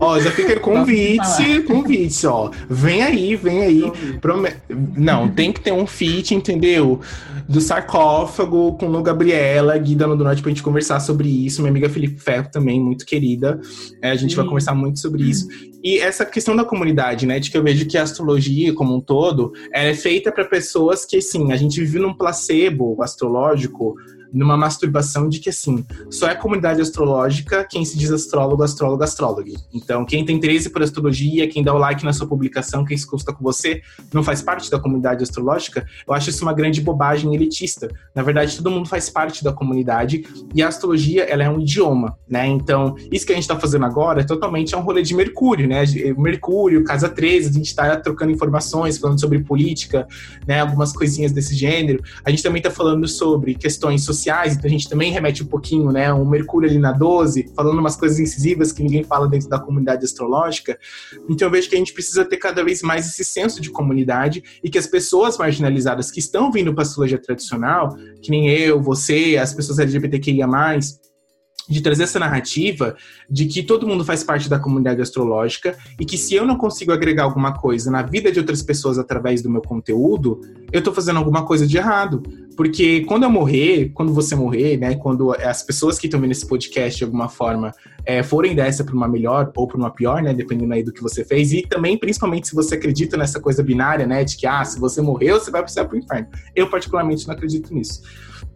[0.00, 2.50] ó, já fica convite, convite, ó.
[2.68, 3.92] Vem aí, vem aí.
[4.20, 4.50] Prome...
[4.96, 7.00] Não, tem que ter um feat, entendeu?
[7.48, 11.60] Do sarcófago com o Gabriela, Guida no do Norte, pra gente conversar sobre isso.
[11.60, 13.60] Minha amiga Felipe Ferro também, muito querida.
[14.00, 14.36] É, a gente Sim.
[14.36, 15.48] vai conversar muito sobre isso.
[15.82, 17.40] E essa questão da comunidade, né?
[17.40, 21.16] De que eu vejo que a astrologia, como um todo, é feita para pessoas que,
[21.16, 23.96] assim, a gente vive num placebo astrológico
[24.32, 29.50] numa masturbação de que, assim, só é comunidade astrológica quem se diz astrólogo, astrólogo, astrólogo.
[29.72, 33.06] Então, quem tem interesse por astrologia, quem dá o like na sua publicação, quem se
[33.06, 37.34] consulta com você, não faz parte da comunidade astrológica, eu acho isso uma grande bobagem
[37.34, 37.88] elitista.
[38.14, 42.16] Na verdade, todo mundo faz parte da comunidade e a astrologia, ela é um idioma,
[42.28, 42.46] né?
[42.46, 45.68] Então, isso que a gente está fazendo agora é totalmente é um rolê de Mercúrio,
[45.68, 45.84] né?
[46.16, 50.06] Mercúrio, Casa 13, a gente está trocando informações, falando sobre política,
[50.46, 50.60] né?
[50.60, 52.02] Algumas coisinhas desse gênero.
[52.24, 55.46] A gente também está falando sobre questões sociais sociais, então a gente também remete um
[55.46, 56.12] pouquinho, né?
[56.12, 60.04] Um Mercúrio ali na 12, falando umas coisas incisivas que ninguém fala dentro da comunidade
[60.04, 60.78] astrológica.
[61.28, 64.42] Então eu vejo que a gente precisa ter cada vez mais esse senso de comunidade
[64.62, 68.80] e que as pessoas marginalizadas que estão vindo para a astrologia tradicional, que nem eu,
[68.80, 70.46] você, as pessoas LGBTQIA,
[71.68, 72.96] de trazer essa narrativa
[73.30, 76.92] de que todo mundo faz parte da comunidade astrológica e que se eu não consigo
[76.92, 80.40] agregar alguma coisa na vida de outras pessoas através do meu conteúdo,
[80.72, 82.22] eu estou fazendo alguma coisa de errado.
[82.56, 86.46] Porque quando eu morrer, quando você morrer, né, quando as pessoas que estão vendo esse
[86.46, 87.72] podcast de alguma forma
[88.04, 91.02] é, forem dessa para uma melhor ou para uma pior, né, dependendo aí do que
[91.02, 94.64] você fez, e também, principalmente, se você acredita nessa coisa binária, né, de que, ah,
[94.64, 96.28] se você morreu, você vai precisar para o inferno.
[96.54, 98.02] Eu, particularmente, não acredito nisso.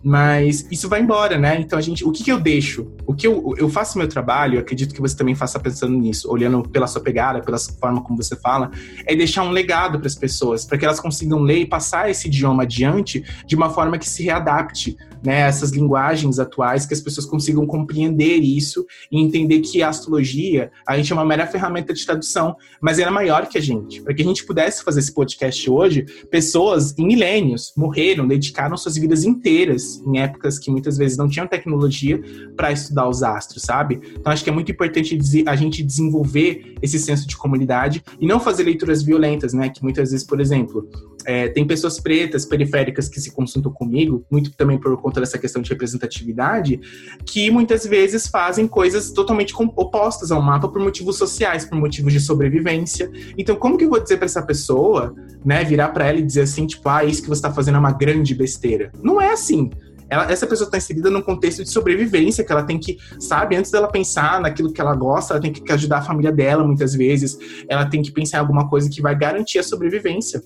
[0.03, 1.59] Mas isso vai embora, né?
[1.61, 2.87] Então a gente, o que, que eu deixo?
[3.07, 6.63] O que eu, eu faço meu trabalho, acredito que você também faça pensando nisso, olhando
[6.69, 8.71] pela sua pegada, pela forma como você fala,
[9.05, 12.29] é deixar um legado para as pessoas, para que elas consigam ler e passar esse
[12.29, 17.27] idioma adiante de uma forma que se readapte né, essas linguagens atuais, que as pessoas
[17.27, 22.05] consigam compreender isso e entender que a astrologia, a gente é uma mera ferramenta de
[22.05, 24.01] tradução, mas ela é maior que a gente.
[24.03, 28.97] Para que a gente pudesse fazer esse podcast hoje, pessoas em milênios morreram, dedicaram suas
[28.97, 32.21] vidas inteiras em épocas que muitas vezes não tinham tecnologia
[32.57, 34.01] para estudar os astros, sabe?
[34.19, 38.39] Então acho que é muito importante a gente desenvolver esse senso de comunidade e não
[38.39, 39.69] fazer leituras violentas, né?
[39.69, 40.89] Que muitas vezes, por exemplo,
[41.27, 45.61] é, tem pessoas pretas, periféricas que se consultam comigo, muito também por conta dessa questão
[45.61, 46.81] de representatividade,
[47.27, 52.21] que muitas vezes fazem coisas totalmente opostas ao mapa por motivos sociais, por motivos de
[52.21, 53.11] sobrevivência.
[53.37, 56.43] Então, como que eu vou dizer para essa pessoa, né, virar para ela e dizer
[56.43, 58.93] assim, tipo, ah, isso que você está fazendo é uma grande besteira?
[59.03, 59.71] Não é assim.
[60.09, 63.73] Ela, essa pessoa está inserida num contexto de sobrevivência, que ela tem que, sabe, antes
[63.73, 67.37] dela pensar naquilo que ela gosta, ela tem que ajudar a família dela muitas vezes,
[67.69, 70.41] ela tem que pensar em alguma coisa que vai garantir a sobrevivência.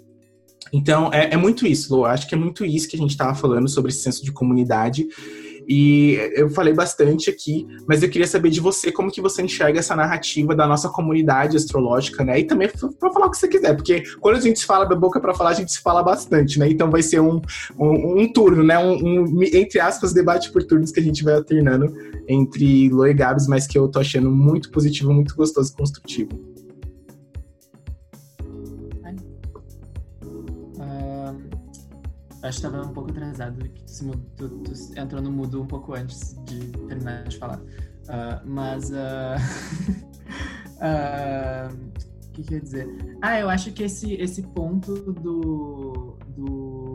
[0.73, 2.05] Então, é, é muito isso, Lô.
[2.05, 5.09] Acho que é muito isso que a gente estava falando sobre esse senso de comunidade.
[5.73, 9.79] E eu falei bastante aqui, mas eu queria saber de você como que você enxerga
[9.79, 12.41] essa narrativa da nossa comunidade astrológica, né?
[12.41, 15.21] E também para falar o que você quiser, porque quando a gente fala da boca
[15.21, 16.69] para falar, a gente se fala bastante, né?
[16.69, 17.41] Então vai ser um,
[17.79, 18.79] um, um turno, né?
[18.79, 21.95] Um, um, entre aspas, debate por turnos que a gente vai alternando
[22.29, 26.50] entre Lo e Gabs, mas que eu tô achando muito positivo, muito gostoso e construtivo.
[32.43, 35.93] Acho que estava um pouco atrasado, que tu, tu, tu, entrou no mudo um pouco
[35.95, 37.59] antes de terminar de falar.
[37.59, 38.91] Uh, mas.
[38.91, 39.37] Uh,
[40.81, 41.77] uh,
[42.29, 42.89] o que quer dizer?
[43.21, 46.17] Ah, eu acho que esse, esse ponto do.
[46.29, 46.90] do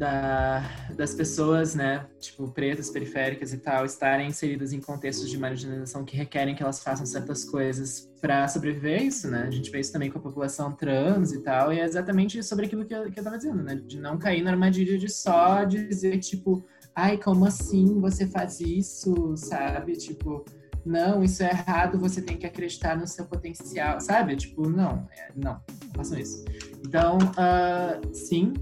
[0.00, 0.62] da,
[0.96, 6.16] das pessoas, né, tipo, pretas, periféricas e tal, estarem inseridas em contextos de marginalização que
[6.16, 9.44] requerem que elas façam certas coisas para sobreviver isso, né?
[9.46, 12.64] A gente vê isso também com a população trans e tal, e é exatamente sobre
[12.64, 13.74] aquilo que eu, que eu tava dizendo, né?
[13.74, 19.36] De não cair na armadilha de só dizer, tipo, ai, como assim você faz isso,
[19.36, 19.92] sabe?
[19.92, 20.46] Tipo,
[20.82, 24.34] não, isso é errado, você tem que acreditar no seu potencial, sabe?
[24.34, 26.42] Tipo, não, é, não, não façam isso.
[26.82, 28.54] Então, uh, sim,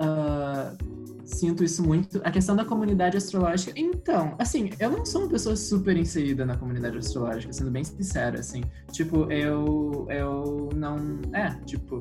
[0.00, 0.76] Uh,
[1.24, 2.20] sinto isso muito.
[2.24, 3.72] A questão da comunidade astrológica.
[3.76, 8.40] Então, assim, eu não sou uma pessoa super inserida na comunidade astrológica, sendo bem sincera,
[8.40, 8.62] assim.
[8.90, 10.06] Tipo, eu.
[10.10, 10.96] Eu não.
[11.32, 12.00] É, tipo.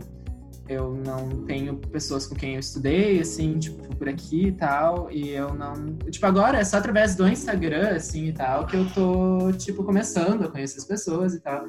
[0.70, 5.10] Eu não tenho pessoas com quem eu estudei, assim, tipo, por aqui e tal.
[5.10, 5.96] E eu não.
[6.10, 10.44] Tipo, agora é só através do Instagram, assim e tal, que eu tô, tipo, começando
[10.44, 11.66] a conhecer as pessoas e tal.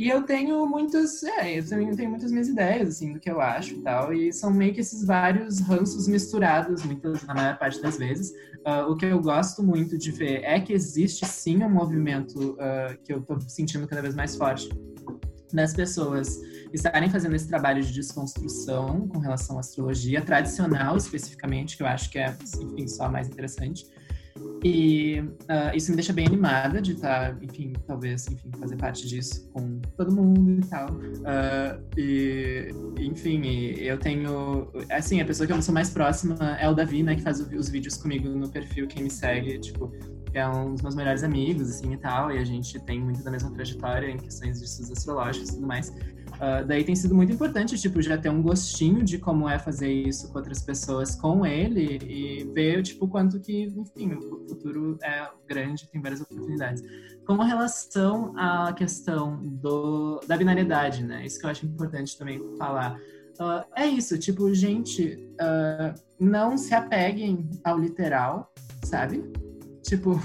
[0.00, 3.38] E eu tenho muitas, é, eu também tenho muitas minhas ideias, assim, do que eu
[3.38, 4.14] acho e tal.
[4.14, 8.30] E são meio que esses vários ranços misturados, muitas, na maior parte das vezes.
[8.66, 12.98] Uh, o que eu gosto muito de ver é que existe sim um movimento uh,
[13.04, 14.70] que eu tô sentindo cada vez mais forte
[15.52, 16.40] das pessoas
[16.72, 22.10] estarem fazendo esse trabalho de desconstrução com relação à astrologia tradicional, especificamente, que eu acho
[22.10, 23.84] que é, enfim, só mais interessante.
[24.62, 29.06] E uh, isso me deixa bem animada de estar, tá, enfim, talvez, enfim, fazer parte
[29.08, 30.90] disso com todo mundo e tal.
[30.90, 33.42] Uh, e, enfim,
[33.78, 37.22] eu tenho, assim, a pessoa que eu sou mais próxima é o Davi, né, que
[37.22, 39.90] faz os vídeos comigo no perfil, quem me segue, tipo,
[40.34, 43.30] é um dos meus melhores amigos, assim, e tal, e a gente tem muito da
[43.30, 45.88] mesma trajetória em questões de estudos astrológicos e tudo mais.
[45.88, 49.92] Uh, daí tem sido muito importante, tipo, já ter um gostinho de como é fazer
[49.92, 55.28] isso com outras pessoas com ele e ver, tipo, quanto que, enfim, o futuro é
[55.46, 56.82] grande, tem várias oportunidades.
[57.26, 61.26] Com relação à questão do, da binariedade, né?
[61.26, 62.98] Isso que eu acho importante também falar.
[63.38, 68.52] Uh, é isso, tipo, gente, uh, não se apeguem ao literal,
[68.84, 69.22] sabe?
[69.82, 70.20] Tipo,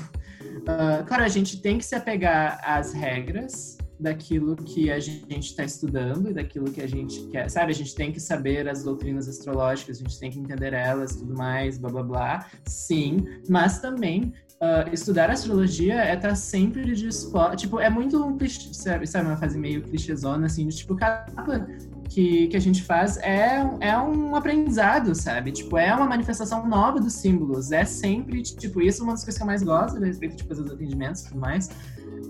[1.07, 6.29] claro, a gente tem que se apegar às regras, daquilo que a gente está estudando
[6.29, 7.49] e daquilo que a gente quer.
[7.49, 11.15] Sabe, a gente tem que saber as doutrinas astrológicas, a gente tem que entender elas,
[11.15, 12.45] tudo mais, blá blá blá.
[12.65, 17.57] Sim, mas também uh, estudar astrologia é estar tá sempre disposto.
[17.57, 21.25] Tipo, é muito um clichê, sabe, sabe, uma fase meio clichêzona, assim, de tipo, cada
[22.09, 25.51] que, que a gente faz é, é um aprendizado, sabe?
[25.51, 27.71] Tipo, é uma manifestação nova dos símbolos.
[27.71, 30.37] É sempre, tipo, isso é uma das coisas que eu mais gosto a respeito de
[30.37, 31.69] tipo, fazer os atendimentos e tudo mais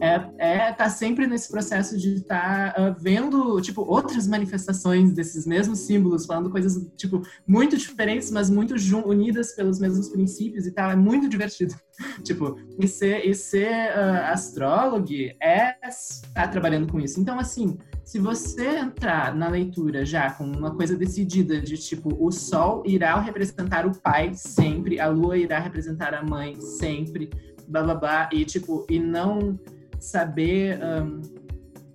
[0.02, 5.46] é, é tá sempre nesse processo de estar tá, uh, vendo tipo outras manifestações desses
[5.46, 10.92] mesmos símbolos, falando coisas tipo muito diferentes, mas muito unidas pelos mesmos princípios e tal.
[10.92, 11.76] É muito divertido.
[12.24, 17.20] tipo, e ser, e ser uh, astrólogo é estar tá trabalhando com isso.
[17.20, 22.32] Então, assim, se você entrar na leitura já com uma coisa decidida de tipo, o
[22.32, 27.32] sol irá representar o pai sempre, a lua irá representar a mãe sempre,
[27.68, 29.60] blá blá blá, e tipo, e não
[30.00, 31.20] saber um,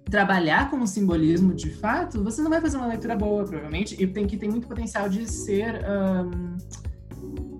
[0.04, 4.04] trabalhar com o simbolismo de fato, você não vai fazer uma leitura boa, provavelmente, e
[4.04, 6.56] tem que tem muito potencial de ser um,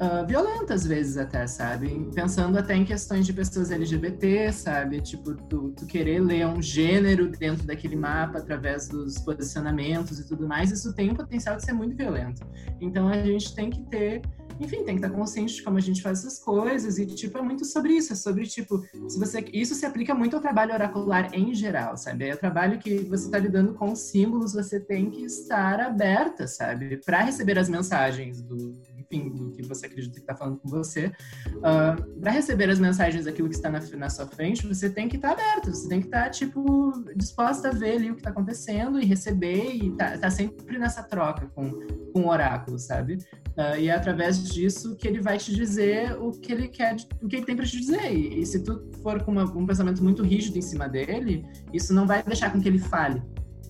[0.01, 2.09] uh, violenta às vezes até, sabe?
[2.15, 5.01] Pensando até em questões de pessoas LGBT, sabe?
[5.01, 10.49] Tipo, tu, tu querer ler um gênero dentro daquele mapa através dos posicionamentos e tudo
[10.49, 12.43] mais, isso tem o potencial de ser muito violento.
[12.81, 14.23] Então a gente tem que ter
[14.61, 17.41] enfim, tem que estar consciente de como a gente faz essas coisas e, tipo, é
[17.41, 19.43] muito sobre isso, é sobre, tipo, se você...
[19.55, 22.29] Isso se aplica muito ao trabalho oracular em geral, sabe?
[22.29, 26.99] É o trabalho que você está lidando com símbolos, você tem que estar aberta, sabe?
[26.99, 28.79] Para receber as mensagens do,
[29.11, 31.07] enfim, do que você acredita que está falando com você.
[31.07, 35.09] Uh, ah, para receber as mensagens daquilo que está na, na sua frente, você tem
[35.09, 38.15] que estar tá aberto, você tem que estar, tá, tipo, disposta a ver ali o
[38.15, 41.71] que está acontecendo e receber e tá, tá sempre nessa troca com,
[42.15, 43.19] o oráculo, sabe?
[43.57, 47.29] Uh, e é através disso que ele vai te dizer o que ele quer, o
[47.29, 48.13] que ele tem para te dizer.
[48.13, 51.95] E, e, se tu for com uma, um pensamento muito rígido em cima dele, isso
[51.95, 53.23] não vai deixar com que ele fale.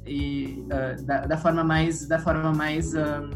[0.07, 3.29] E uh, da, da, forma mais, da forma mais, uh,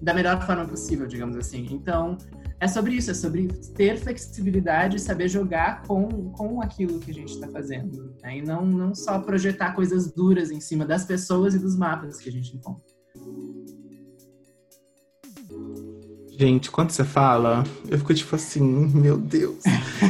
[0.00, 1.68] da melhor forma possível, digamos assim.
[1.70, 2.16] Então,
[2.58, 7.14] é sobre isso, é sobre ter flexibilidade e saber jogar com, com aquilo que a
[7.14, 8.14] gente está fazendo.
[8.22, 8.38] Né?
[8.38, 12.28] E não, não só projetar coisas duras em cima das pessoas e dos mapas que
[12.28, 12.99] a gente encontra.
[16.40, 18.62] Gente, quando você fala, eu fico tipo assim,
[18.94, 19.62] meu Deus.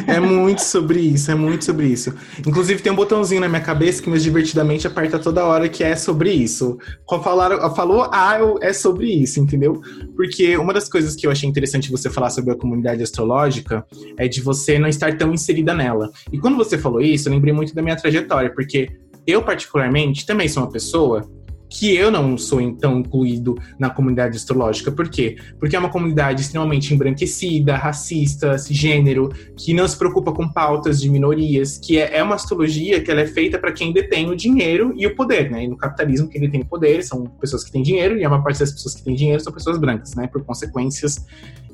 [0.06, 2.14] É muito sobre isso, é muito sobre isso.
[2.46, 5.96] Inclusive, tem um botãozinho na minha cabeça que mais divertidamente aperta toda hora que é
[5.96, 6.78] sobre isso.
[7.24, 9.82] Falaram, falou, ah, é sobre isso, entendeu?
[10.14, 13.84] Porque uma das coisas que eu achei interessante você falar sobre a comunidade astrológica
[14.16, 16.12] é de você não estar tão inserida nela.
[16.32, 18.88] E quando você falou isso, eu lembrei muito da minha trajetória, porque
[19.26, 21.28] eu, particularmente, também sou uma pessoa
[21.70, 24.90] que eu não sou então incluído na comunidade astrológica.
[24.90, 25.36] Por quê?
[25.58, 31.08] Porque é uma comunidade extremamente embranquecida, racista, cisgênero, que não se preocupa com pautas de
[31.08, 34.92] minorias, que é, é uma astrologia que ela é feita para quem detém o dinheiro
[34.96, 35.64] e o poder, né?
[35.64, 38.42] E no capitalismo quem detém o poder são pessoas que têm dinheiro e a maior
[38.42, 40.26] parte das pessoas que têm dinheiro são pessoas brancas, né?
[40.26, 41.24] Por consequências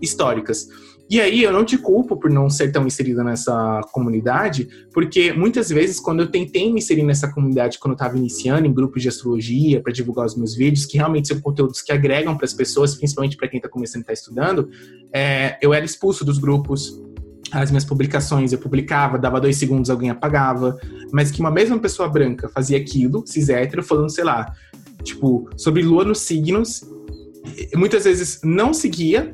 [0.01, 0.69] históricas.
[1.09, 5.69] E aí eu não te culpo por não ser tão inserida nessa comunidade, porque muitas
[5.69, 9.09] vezes quando eu tentei me inserir nessa comunidade quando eu estava iniciando em grupos de
[9.09, 12.97] astrologia para divulgar os meus vídeos, que realmente são conteúdos que agregam para as pessoas,
[12.97, 14.69] principalmente para quem está começando a estar tá estudando,
[15.13, 17.01] é, eu era expulso dos grupos.
[17.53, 20.77] As minhas publicações eu publicava, dava dois segundos, alguém apagava,
[21.13, 24.53] mas que uma mesma pessoa branca fazia aquilo, cis hétero, falando, sei lá,
[25.05, 26.85] tipo, sobre lua nos signos,
[27.77, 29.33] muitas vezes não seguia,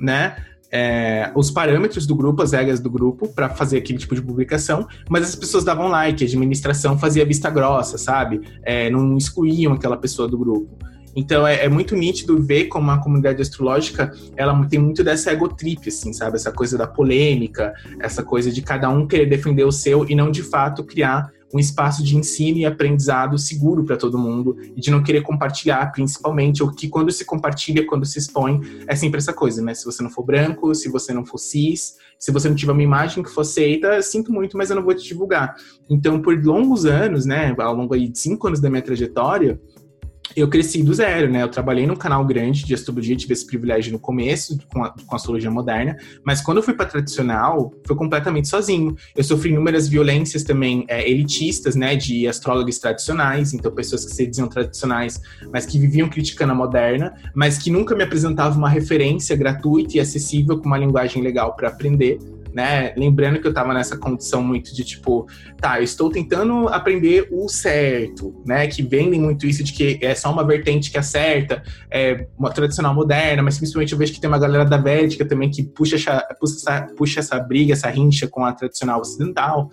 [0.00, 0.34] né?
[0.72, 4.88] É, os parâmetros do grupo, as regras do grupo, para fazer aquele tipo de publicação,
[5.08, 8.40] mas as pessoas davam like, a administração fazia vista grossa, sabe?
[8.62, 10.70] É, não excluíam aquela pessoa do grupo.
[11.14, 15.86] Então é, é, muito nítido ver como a comunidade astrológica ela tem muito dessa egotrip,
[15.86, 16.36] assim, sabe?
[16.36, 20.30] Essa coisa da polêmica, essa coisa de cada um querer defender o seu e não
[20.30, 24.90] de fato criar um espaço de ensino e aprendizado seguro para todo mundo e de
[24.90, 29.32] não querer compartilhar, principalmente, o que quando se compartilha, quando se expõe, é sempre essa
[29.32, 29.74] coisa, né?
[29.74, 32.82] Se você não for branco, se você não for cis, se você não tiver uma
[32.82, 35.56] imagem que for aceita, sinto muito, mas eu não vou te divulgar.
[35.90, 39.60] Então, por longos anos, né, ao longo aí de cinco anos da minha trajetória,
[40.36, 41.42] eu cresci do zero, né?
[41.42, 45.14] Eu trabalhei num canal grande de astrologia, tive esse privilégio no começo com a, com
[45.14, 48.96] a astrologia moderna, mas quando eu fui para tradicional, foi completamente sozinho.
[49.14, 51.96] Eu sofri inúmeras violências também é, elitistas, né?
[51.96, 55.20] De astrólogos tradicionais, então pessoas que se diziam tradicionais,
[55.52, 60.00] mas que viviam criticando a moderna, mas que nunca me apresentavam uma referência gratuita e
[60.00, 62.18] acessível com uma linguagem legal para aprender
[62.52, 62.94] né?
[62.96, 65.26] Lembrando que eu tava nessa condição muito de tipo,
[65.60, 68.66] tá, eu estou tentando aprender o certo, né?
[68.66, 72.94] Que vendem muito isso de que é só uma vertente que acerta, é uma tradicional
[72.94, 76.20] moderna, mas principalmente eu vejo que tem uma galera da Védica também que puxa essa,
[76.38, 79.70] puxa essa, puxa essa briga, essa rincha com a tradicional ocidental.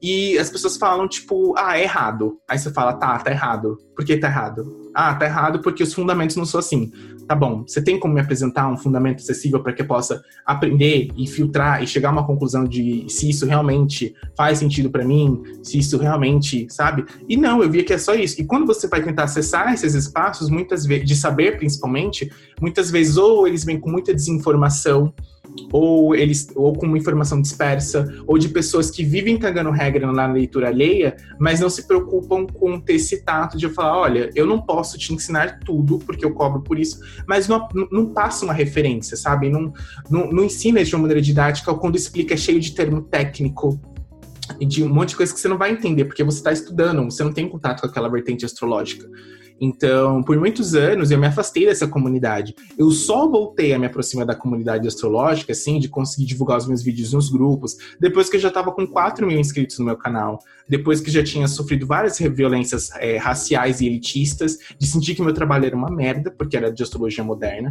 [0.00, 2.38] E as pessoas falam, tipo, ah, é errado.
[2.48, 3.78] Aí você fala, tá, tá errado.
[3.94, 4.81] Por que tá errado?
[4.94, 6.92] Ah, tá errado porque os fundamentos não são assim.
[7.26, 11.08] Tá bom, você tem como me apresentar um fundamento acessível para que eu possa aprender
[11.16, 15.42] e filtrar e chegar a uma conclusão de se isso realmente faz sentido para mim,
[15.62, 17.04] se isso realmente, sabe?
[17.28, 18.40] E não, eu via que é só isso.
[18.40, 23.16] E quando você vai tentar acessar esses espaços, muitas vezes, de saber principalmente, muitas vezes
[23.16, 25.14] ou eles vêm com muita desinformação,
[25.72, 30.26] ou eles ou com uma informação dispersa, ou de pessoas que vivem cagando regra na
[30.26, 34.60] leitura alheia, mas não se preocupam com ter esse tato de falar, olha, eu não
[34.60, 39.16] posso te ensinar tudo, porque eu cobro por isso, mas não, não passa uma referência,
[39.16, 39.48] sabe?
[39.48, 39.72] Não,
[40.10, 43.80] não, não ensina de uma maneira didática, ou quando explica é cheio de termo técnico,
[44.60, 47.22] de um monte de coisa que você não vai entender, porque você está estudando, você
[47.22, 49.08] não tem contato com aquela vertente astrológica.
[49.64, 52.52] Então, por muitos anos, eu me afastei dessa comunidade.
[52.76, 56.82] Eu só voltei a me aproximar da comunidade astrológica, assim, de conseguir divulgar os meus
[56.82, 60.40] vídeos nos grupos, depois que eu já estava com 4 mil inscritos no meu canal.
[60.68, 65.32] Depois que já tinha sofrido várias violências é, raciais e elitistas, de sentir que meu
[65.32, 67.70] trabalho era uma merda, porque era de astrologia moderna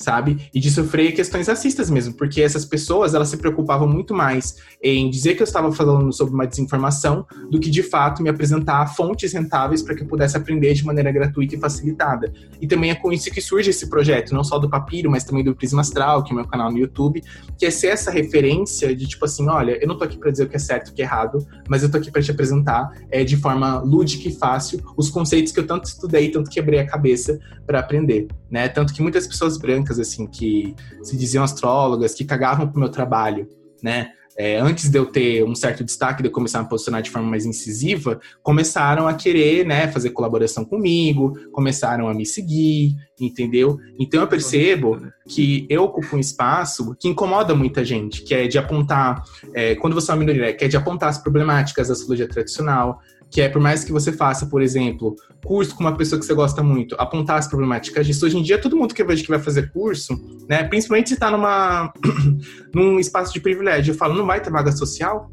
[0.00, 0.48] sabe?
[0.52, 5.10] E de sofrer questões racistas mesmo, porque essas pessoas, elas se preocupavam muito mais em
[5.10, 9.32] dizer que eu estava falando sobre uma desinformação do que de fato me apresentar fontes
[9.32, 12.32] rentáveis para que eu pudesse aprender de maneira gratuita e facilitada.
[12.60, 15.44] E também é com isso que surge esse projeto, não só do Papiro, mas também
[15.44, 17.22] do Prisma Astral, que é o meu canal no YouTube,
[17.58, 20.44] que é ser essa referência de tipo assim, olha, eu não tô aqui para dizer
[20.44, 22.30] o que é certo e o que é errado, mas eu tô aqui para te
[22.30, 26.80] apresentar é, de forma lúdica e fácil os conceitos que eu tanto estudei, tanto quebrei
[26.80, 28.68] a cabeça para aprender, né?
[28.68, 33.48] Tanto que muitas pessoas brancas assim, que se diziam astrólogas, que cagavam pro meu trabalho,
[33.82, 34.10] né?
[34.38, 37.10] É, antes de eu ter um certo destaque, de eu começar a me posicionar de
[37.10, 43.76] forma mais incisiva, começaram a querer, né, fazer colaboração comigo, começaram a me seguir, entendeu?
[43.98, 44.98] Então eu percebo
[45.28, 49.22] que eu ocupo um espaço que incomoda muita gente, que é de apontar,
[49.52, 52.98] é, quando você é uma minoria, que é de apontar as problemáticas da astrologia tradicional,
[53.30, 55.14] que é por mais que você faça, por exemplo,
[55.44, 58.26] curso com uma pessoa que você gosta muito, apontar as problemáticas disso.
[58.26, 61.14] Hoje em dia, todo mundo que eu vejo que vai fazer curso, né, principalmente se
[61.14, 61.92] está numa
[62.74, 65.30] num espaço de privilégio, eu falo, não vai ter vaga social?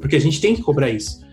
[0.00, 1.24] Porque a gente tem que cobrar isso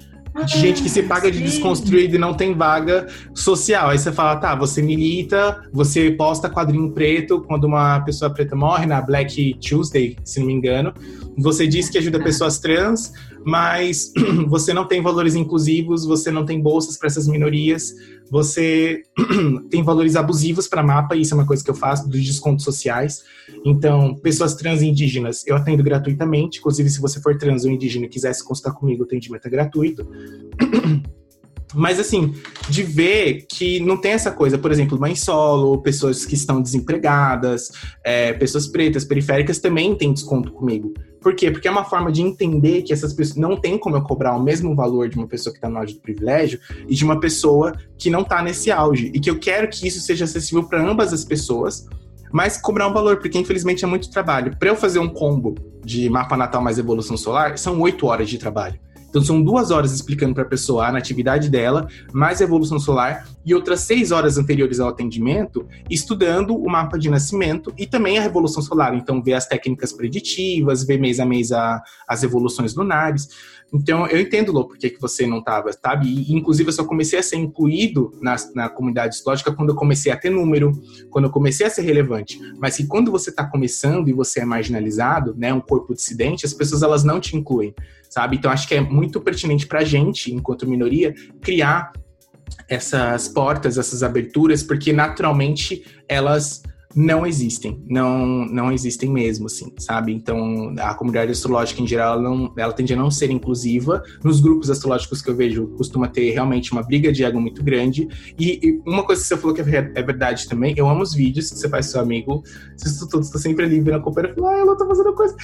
[0.45, 3.89] de gente que se paga de desconstruído e não tem vaga social.
[3.89, 8.86] Aí você fala, tá, você milita, você posta quadrinho preto quando uma pessoa preta morre
[8.86, 10.94] na Black Tuesday, se não me engano.
[11.38, 13.12] Você diz que ajuda pessoas trans,
[13.46, 14.12] mas
[14.48, 17.94] você não tem valores inclusivos, você não tem bolsas para essas minorias,
[18.29, 19.04] você
[19.69, 23.23] tem valores abusivos para mapa, isso é uma coisa que eu faço, dos descontos sociais.
[23.65, 26.60] Então, pessoas trans e indígenas, eu atendo gratuitamente.
[26.60, 29.50] Inclusive, se você for trans ou indígena e quiser se consultar comigo, o atendimento é
[29.50, 30.08] gratuito.
[31.74, 32.34] Mas assim,
[32.69, 37.72] de ver que não tem essa coisa, por exemplo, mãe solo, pessoas que estão desempregadas,
[38.04, 40.94] é, pessoas pretas, periféricas também têm desconto comigo.
[41.22, 41.52] Por quê?
[41.52, 44.42] Porque é uma forma de entender que essas pessoas não tem como eu cobrar o
[44.42, 47.74] mesmo valor de uma pessoa que está no auge do privilégio e de uma pessoa
[47.98, 49.12] que não está nesse auge.
[49.13, 51.88] E que eu quero que isso seja acessível para ambas as pessoas,
[52.34, 54.58] mas cobrar um valor, porque infelizmente é muito trabalho.
[54.58, 55.54] Para eu fazer um combo
[55.86, 58.80] de mapa natal mais evolução solar, são oito horas de trabalho.
[59.12, 63.28] Então são duas horas explicando para a pessoa a natividade dela, mais a evolução solar,
[63.46, 68.22] e outras seis horas anteriores ao atendimento, estudando o mapa de nascimento e também a
[68.22, 68.96] revolução solar.
[68.96, 73.28] Então, ver as técnicas preditivas, ver mês a mês a, as evoluções lunares.
[73.74, 76.08] Então, eu entendo, Lô, por que, que você não estava, sabe?
[76.08, 80.12] E, inclusive, eu só comecei a ser incluído na, na comunidade histológica quando eu comecei
[80.12, 80.74] a ter número,
[81.10, 82.40] quando eu comecei a ser relevante.
[82.58, 86.54] Mas que quando você está começando e você é marginalizado, né, um corpo dissidente, as
[86.54, 87.74] pessoas elas não te incluem,
[88.10, 88.36] sabe?
[88.36, 91.94] Então, acho que é muito pertinente para a gente, enquanto minoria, criar
[92.67, 96.62] essas portas, essas aberturas, porque naturalmente elas
[96.96, 100.13] não existem, não não existem mesmo, assim, sabe?
[100.13, 104.04] Então, a comunidade astrológica em geral, ela, não, ela tende a não ser inclusiva.
[104.23, 108.08] Nos grupos astrológicos que eu vejo, costuma ter realmente uma briga de ego muito grande.
[108.37, 111.13] E, e uma coisa que você falou que é, é, verdade também, eu amo os
[111.13, 112.44] vídeos que você faz seu amigo,
[112.75, 115.35] vocês todos estão sempre ali vendo a companheira e ah, ela tá fazendo coisa.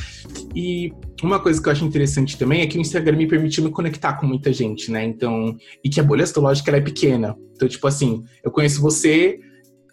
[0.55, 0.93] E
[1.23, 4.13] uma coisa que eu acho interessante também é que o Instagram me permitiu me conectar
[4.13, 5.05] com muita gente, né?
[5.05, 7.35] Então, e que a bolha astrológica ela é pequena.
[7.53, 9.39] Então, tipo assim, eu conheço você,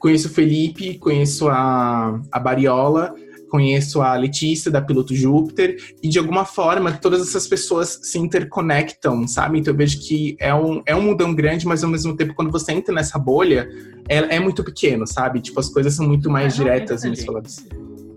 [0.05, 3.15] Conheço o Felipe, conheço a, a Bariola,
[3.49, 9.27] conheço a Letícia da Piloto Júpiter, e de alguma forma todas essas pessoas se interconectam,
[9.27, 9.61] sabe?
[9.61, 12.51] Então eu vejo que é um, é um mundão grande, mas ao mesmo tempo, quando
[12.51, 13.67] você entra nessa bolha,
[14.07, 15.41] é, é muito pequeno, sabe?
[15.41, 17.65] Tipo, as coisas são muito mais diretas nos falados.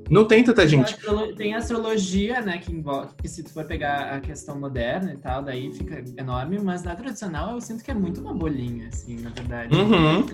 [0.10, 0.94] Não tem tanta gente.
[1.38, 5.42] Tem astrologia, né, que envolve, que se tu for pegar a questão moderna e tal,
[5.42, 9.30] daí fica enorme, mas na tradicional eu sinto que é muito uma bolinha, assim, na
[9.30, 9.74] verdade.
[9.74, 10.26] Uhum.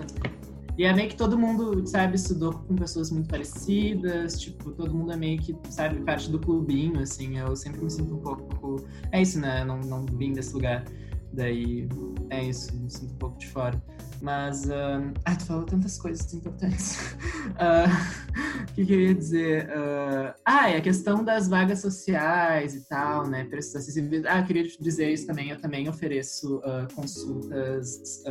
[0.76, 5.12] E é meio que todo mundo, sabe, estudou com pessoas muito parecidas, tipo, todo mundo
[5.12, 7.38] é meio que, sabe, parte do clubinho, assim.
[7.38, 8.84] Eu sempre me sinto um pouco.
[9.12, 9.62] É isso, né?
[9.62, 10.84] Eu não, não vim desse lugar.
[11.32, 11.88] Daí
[12.30, 13.80] é isso, me sinto um pouco de fora.
[14.24, 14.64] Mas.
[14.64, 15.12] Uh...
[15.22, 16.98] Ai, tu falou tantas coisas importantes.
[17.56, 18.74] Ah, o uh...
[18.74, 19.66] que, que, eu ia dizer?
[19.66, 20.34] Uh...
[20.46, 23.44] Ah, é a questão das vagas sociais e tal, né?
[23.44, 24.24] Preços acessíveis.
[24.24, 25.50] Ah, queria dizer isso também.
[25.50, 26.62] Eu também ofereço
[26.94, 28.22] consultas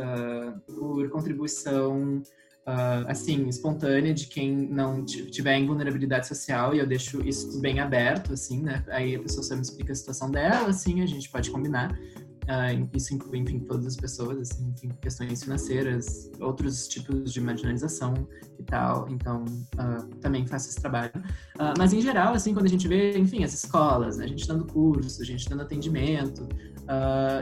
[0.66, 2.22] por contribuição.
[2.66, 7.78] Uh, assim, espontânea de quem não tiver em vulnerabilidade social e eu deixo isso bem
[7.78, 8.82] aberto, assim, né?
[8.88, 11.94] Aí a pessoa só me explica a situação dela, assim, a gente pode combinar.
[12.44, 18.12] Uh, isso inclui, enfim, todas as pessoas, assim, enfim, questões financeiras, outros tipos de marginalização
[18.58, 19.08] e tal.
[19.08, 19.44] Então,
[19.76, 21.12] uh, também faço esse trabalho.
[21.56, 24.46] Uh, mas, em geral, assim, quando a gente vê, enfim, as escolas, né, a gente
[24.46, 26.46] dando curso, a gente dando atendimento,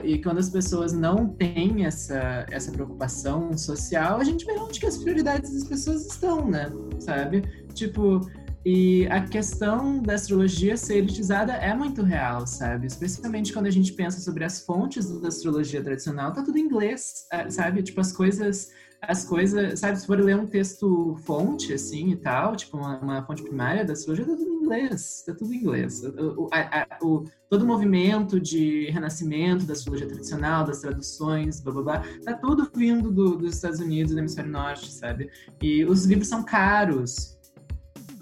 [0.05, 4.87] e quando as pessoas não têm essa, essa preocupação social, a gente vê onde que
[4.87, 6.71] as prioridades das pessoas estão, né?
[7.01, 7.43] Sabe?
[7.75, 8.21] Tipo,
[8.65, 12.87] e a questão da astrologia ser elitizada é muito real, sabe?
[12.87, 17.27] Especialmente quando a gente pensa sobre as fontes da astrologia tradicional, tá tudo em inglês,
[17.33, 17.83] é, sabe?
[17.83, 19.99] Tipo, as coisas, as coisas, sabe?
[19.99, 23.95] Se for ler um texto fonte, assim, e tal, tipo, uma, uma fonte primária da
[23.95, 26.01] astrologia, tá tudo em inglês, tá tudo em inglês.
[26.05, 31.73] O, a, a, o, todo o movimento de renascimento da astrologia tradicional, das traduções, blá,
[31.73, 35.29] blá, blá, tá tudo vindo do, dos Estados Unidos, do hemisfério norte, sabe?
[35.61, 37.42] E os livros são caros,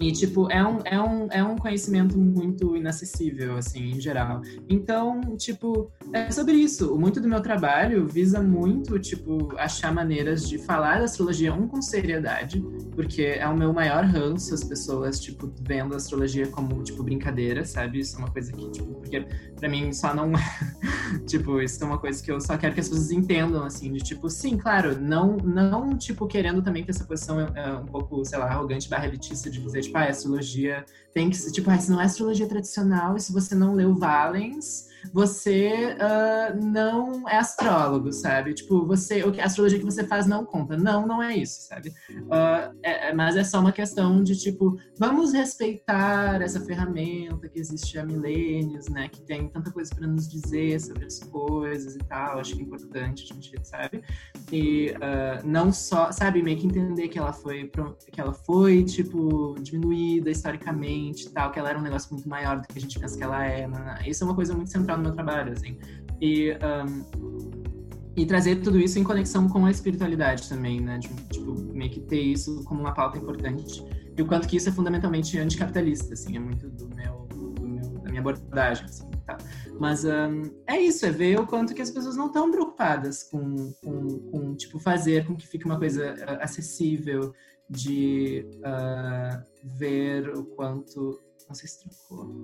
[0.01, 4.41] e, tipo, é um, é, um, é um conhecimento muito inacessível, assim, em geral.
[4.67, 6.97] Então, tipo, é sobre isso.
[6.97, 11.81] Muito do meu trabalho visa muito, tipo, achar maneiras de falar da astrologia, um, com
[11.81, 12.61] seriedade,
[12.95, 17.63] porque é o meu maior ranço, as pessoas, tipo, vendo a astrologia como, tipo, brincadeira,
[17.63, 17.99] sabe?
[17.99, 19.25] Isso é uma coisa que, tipo, porque
[19.55, 20.31] pra mim só não.
[21.27, 23.99] tipo, isso é uma coisa que eu só quero que as pessoas entendam, assim, de
[23.99, 28.23] tipo, sim, claro, não, não tipo, querendo também que essa posição é, é um pouco,
[28.25, 31.51] sei lá, arrogante barra elitista de dizer, tipo, tipo, ah, a astrologia tem que ser,
[31.51, 37.27] tipo, ah, não é astrologia tradicional, e se você não leu Valens, você uh, não
[37.27, 38.53] é astrólogo, sabe?
[38.53, 40.77] Tipo, você, a astrologia que você faz não conta.
[40.77, 41.89] Não, não é isso, sabe?
[42.09, 47.97] Uh, é, mas é só uma questão de, tipo, vamos respeitar essa ferramenta que existe
[47.97, 49.07] há milênios, né?
[49.07, 52.39] Que tem tanta coisa para nos dizer sobre as coisas e tal.
[52.39, 54.03] Acho que é importante a gente, sabe?
[54.51, 57.71] E uh, não só, sabe, meio que entender que ela foi,
[58.11, 62.59] que ela foi, tipo, diminuída historicamente e tal, que ela era um negócio muito maior
[62.59, 63.67] do que a gente pensa que ela é.
[63.67, 64.03] Né?
[64.05, 65.77] Isso é uma coisa muito central no meu trabalho, assim.
[66.21, 70.99] E, um, e trazer tudo isso em conexão com a espiritualidade também, né?
[70.99, 73.83] Tipo, tipo, meio que ter isso como uma pauta importante.
[74.17, 77.81] E o quanto que isso é fundamentalmente anticapitalista, assim, é muito do meu, do meu
[77.99, 79.37] da minha abordagem, assim, tá?
[79.79, 83.73] Mas um, é isso, é ver o quanto que as pessoas não estão preocupadas com,
[83.83, 87.33] com, com, tipo, fazer com que fique uma coisa uh, acessível,
[87.69, 91.19] de uh, ver o quanto...
[91.47, 92.41] Não sei se trocou.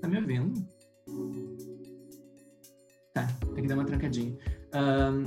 [0.00, 0.66] Tá me ouvindo?
[3.18, 4.32] Tá, tem que dar uma trancadinha.
[4.72, 5.22] Um,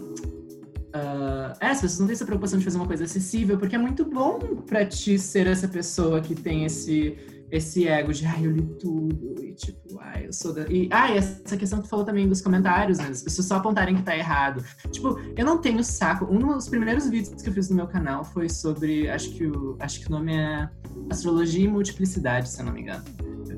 [0.95, 3.79] uh, é, as pessoas não têm essa preocupação de fazer uma coisa acessível, porque é
[3.79, 7.17] muito bom para ti ser essa pessoa que tem esse,
[7.51, 10.67] esse ego de, ai, eu li tudo, e tipo, ai, eu sou da.
[10.69, 13.09] E, ai, essa questão que tu falou também dos comentários, né?
[13.09, 14.63] As pessoas só apontarem que tá errado.
[14.89, 16.25] Tipo, eu não tenho saco.
[16.25, 19.75] Um dos primeiros vídeos que eu fiz no meu canal foi sobre, acho que o,
[19.79, 20.69] acho que o nome é
[21.09, 23.03] Astrologia e Multiplicidade, se eu não me engano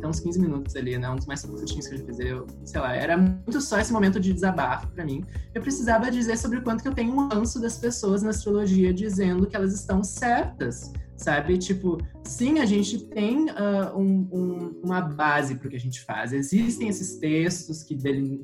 [0.03, 1.09] até uns 15 minutos ali, né?
[1.09, 2.19] Um dos mais curtinhos que eu já fiz.
[2.19, 5.23] Eu, sei lá, era muito só esse momento de desabafo para mim.
[5.53, 8.93] Eu precisava dizer sobre o quanto que eu tenho um ranço das pessoas na astrologia
[8.93, 11.57] dizendo que elas estão certas sabe?
[11.57, 16.01] Tipo, sim, a gente tem uh, um, um, uma base para o que a gente
[16.01, 16.33] faz.
[16.33, 17.95] Existem esses textos que,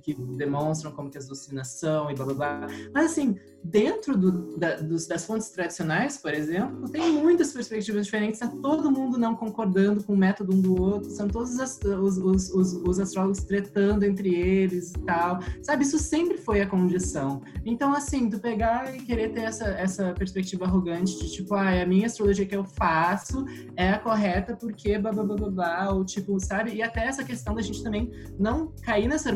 [0.02, 2.68] que demonstram como que as doutrinas são e blá blá blá.
[2.94, 8.42] Mas, assim, dentro do, da, dos, das fontes tradicionais, por exemplo, tem muitas perspectivas diferentes.
[8.42, 11.10] Está todo mundo não concordando com o método um do outro.
[11.10, 15.40] São todos os, os, os, os astrólogos tretando entre eles e tal.
[15.62, 15.84] Sabe?
[15.84, 17.42] Isso sempre foi a condição.
[17.66, 21.86] Então, assim, tu pegar e querer ter essa, essa perspectiva arrogante de tipo, ah, a
[21.86, 23.46] minha astrologia que eu faço
[23.76, 26.74] é a correta porque blá blá blá blá, blá ou tipo, sabe?
[26.74, 29.32] E até essa questão da gente também não cair nessa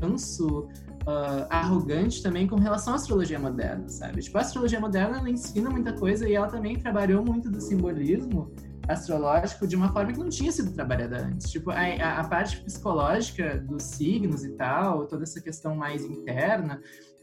[0.00, 0.68] ranço
[1.08, 4.22] uh, arrogante também com relação à astrologia moderna, sabe?
[4.22, 8.52] Tipo, a astrologia moderna ela ensina muita coisa e ela também trabalhou muito do simbolismo
[8.88, 11.50] astrológico de uma forma que não tinha sido trabalhada antes.
[11.50, 16.80] Tipo, a, a, parte psicológica dos signos e tal, toda essa questão mais interna,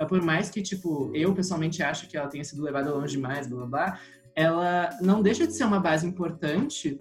[0.08, 3.66] por mais que, tipo, eu pessoalmente acho que ela tenha sido levada longe demais, blá
[3.66, 4.00] blá blá,
[4.36, 6.98] ela não deixa de ser uma base importante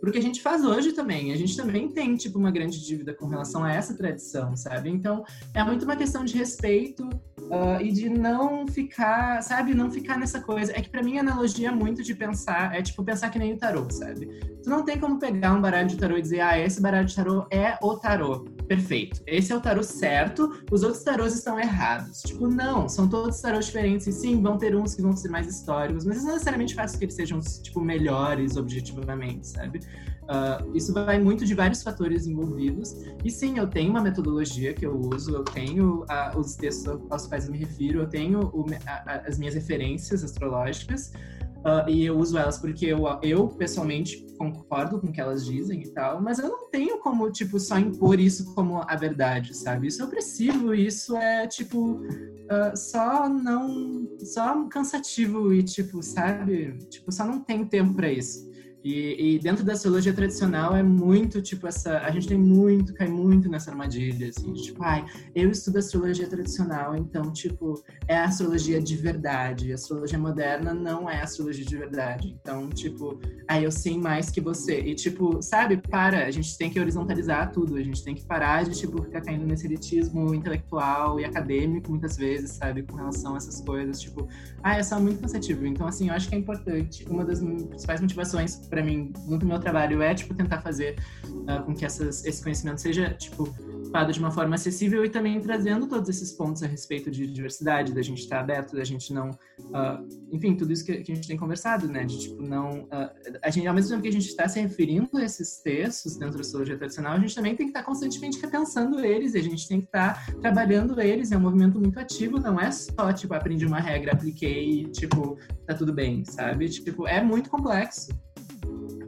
[0.00, 1.32] pro que a gente faz hoje também.
[1.32, 4.88] A gente também tem, tipo, uma grande dívida com relação a essa tradição, sabe?
[4.88, 9.74] Então, é muito uma questão de respeito uh, e de não ficar, sabe?
[9.74, 10.72] Não ficar nessa coisa.
[10.72, 13.54] É que para mim a analogia é muito de pensar, é tipo pensar que nem
[13.54, 14.26] o tarô, sabe?
[14.62, 17.16] Tu não tem como pegar um baralho de tarô e dizer, ah, esse baralho de
[17.16, 18.44] tarô é o tarô.
[18.68, 19.22] Perfeito.
[19.26, 22.20] Esse é o tarô certo, os outros tarôs estão errados.
[22.20, 24.06] Tipo, não, são todos tarôs diferentes.
[24.06, 26.98] E sim, vão ter uns que vão ser mais históricos, mas não necessariamente faz com
[26.98, 29.80] que eles sejam, tipo, melhores objetivamente, sabe?
[30.24, 32.94] Uh, isso vai muito de vários fatores envolvidos.
[33.24, 37.26] E sim, eu tenho uma metodologia que eu uso, eu tenho uh, os textos aos
[37.26, 41.12] quais eu me refiro, eu tenho o, a, as minhas referências astrológicas.
[41.58, 45.82] Uh, e eu uso elas porque eu, eu pessoalmente concordo com o que elas dizem
[45.82, 49.88] e tal, mas eu não tenho como, tipo, só impor isso como a verdade, sabe?
[49.88, 54.08] Isso é opressivo, isso é, tipo, uh, só não.
[54.20, 56.78] só cansativo e, tipo, sabe?
[56.88, 58.47] Tipo, só não tem tempo para isso.
[58.84, 61.98] E, e, dentro da astrologia tradicional é muito, tipo, essa.
[61.98, 65.04] A gente tem muito, cai muito nessa armadilha, assim, de, tipo, ai,
[65.34, 69.72] eu estudo astrologia tradicional, então, tipo, é a astrologia de verdade.
[69.72, 72.36] A astrologia moderna não é a astrologia de verdade.
[72.40, 73.18] Então, tipo,
[73.48, 74.80] ai, eu sei mais que você.
[74.80, 78.64] E, tipo, sabe, para, a gente tem que horizontalizar tudo, a gente tem que parar
[78.64, 83.38] de, tipo, ficar caindo nesse elitismo intelectual e acadêmico, muitas vezes, sabe, com relação a
[83.38, 84.28] essas coisas, tipo,
[84.62, 85.66] ai, é só muito cansativo.
[85.66, 87.04] Então, assim, eu acho que é importante.
[87.08, 91.62] Uma das principais motivações para mim, muito do meu trabalho é, tipo, tentar fazer uh,
[91.64, 93.54] com que essas, esse conhecimento seja, tipo,
[93.90, 97.92] falado de uma forma acessível e também trazendo todos esses pontos a respeito de diversidade,
[97.92, 99.30] da gente estar aberto, da gente não...
[99.30, 102.04] Uh, enfim, tudo isso que, que, a gente tem conversado, né?
[102.04, 102.84] De, tipo, não...
[102.84, 106.16] Uh, a gente, ao mesmo tempo que a gente está se referindo a esses textos
[106.16, 109.42] dentro da astrologia tradicional, a gente também tem que estar constantemente repensando eles e a
[109.42, 111.32] gente tem que estar trabalhando eles.
[111.32, 115.38] É um movimento muito ativo, não é só, tipo, aprendi uma regra, apliquei e, tipo,
[115.66, 116.68] tá tudo bem, sabe?
[116.68, 118.08] Tipo, é muito complexo.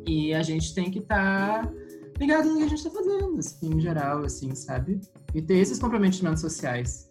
[0.06, 1.72] E a gente tem que estar tá
[2.18, 5.00] ligado no que a gente está fazendo, assim, em geral, assim, sabe?
[5.34, 7.08] E ter esses comprometimentos sociais.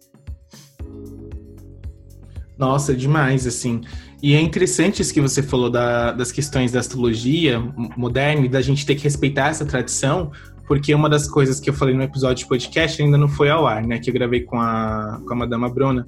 [2.56, 3.80] Nossa, demais, assim.
[4.22, 7.58] E é interessante isso que você falou da, das questões da astrologia
[7.96, 10.30] moderna e da gente ter que respeitar essa tradição,
[10.66, 13.66] porque uma das coisas que eu falei no episódio de podcast ainda não foi ao
[13.66, 13.98] ar, né?
[13.98, 16.06] Que eu gravei com a, com a Madama Bruna,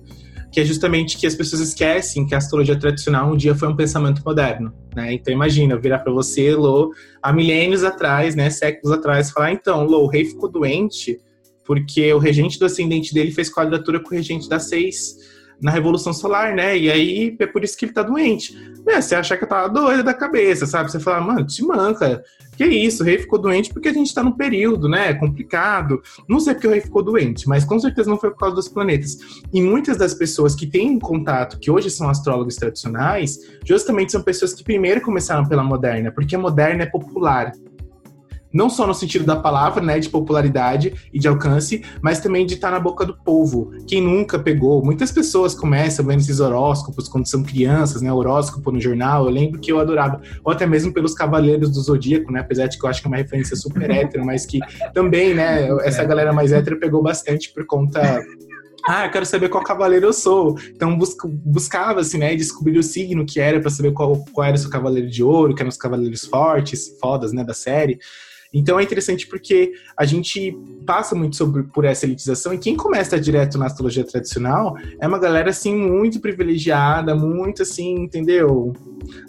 [0.53, 3.75] que é justamente que as pessoas esquecem que a astrologia tradicional um dia foi um
[3.75, 5.15] pensamento moderno, né?
[5.15, 6.93] Então imagina, virar para você, Lô,
[7.23, 11.19] há milênios atrás, né, séculos atrás, falar, então, Lô, o rei ficou doente
[11.65, 15.17] porque o regente do ascendente dele fez quadratura com o regente da seis
[15.63, 16.77] na Revolução Solar, né?
[16.77, 18.53] E aí é por isso que ele tá doente.
[18.85, 19.01] Né?
[19.01, 20.91] Você achar que eu tava da cabeça, sabe?
[20.91, 22.23] Você fala, mano, te manca.
[22.57, 25.15] Que isso, o rei ficou doente porque a gente tá num período, né?
[25.15, 26.03] Complicado.
[26.29, 28.69] Não sei porque o rei ficou doente, mas com certeza não foi por causa dos
[28.69, 29.17] planetas.
[29.53, 34.53] E muitas das pessoas que têm contato, que hoje são astrólogos tradicionais, justamente são pessoas
[34.53, 37.53] que primeiro começaram pela moderna, porque a moderna é popular
[38.53, 42.55] não só no sentido da palavra, né, de popularidade e de alcance, mas também de
[42.55, 43.73] estar na boca do povo.
[43.87, 44.85] Quem nunca pegou?
[44.85, 49.27] Muitas pessoas começam vendo esses horóscopos quando são crianças, né, horóscopo no jornal.
[49.27, 52.79] Eu lembro que eu adorava, ou até mesmo pelos Cavaleiros do Zodíaco, né, apesar de
[52.79, 54.61] que eu acho que é uma referência super hétero, mas que
[54.93, 58.23] também, né, essa galera mais hétero pegou bastante por conta
[58.85, 60.59] ah, eu quero saber qual cavaleiro eu sou.
[60.75, 64.59] Então buscava assim, né, descobrir o signo que era para saber qual, qual era o
[64.59, 67.99] seu cavaleiro de ouro, que eram os cavaleiros fortes, fodas, né, da série.
[68.53, 73.19] Então é interessante porque a gente passa muito sobre, por essa elitização e quem começa
[73.19, 78.73] direto na astrologia tradicional é uma galera assim muito privilegiada, muito assim, entendeu?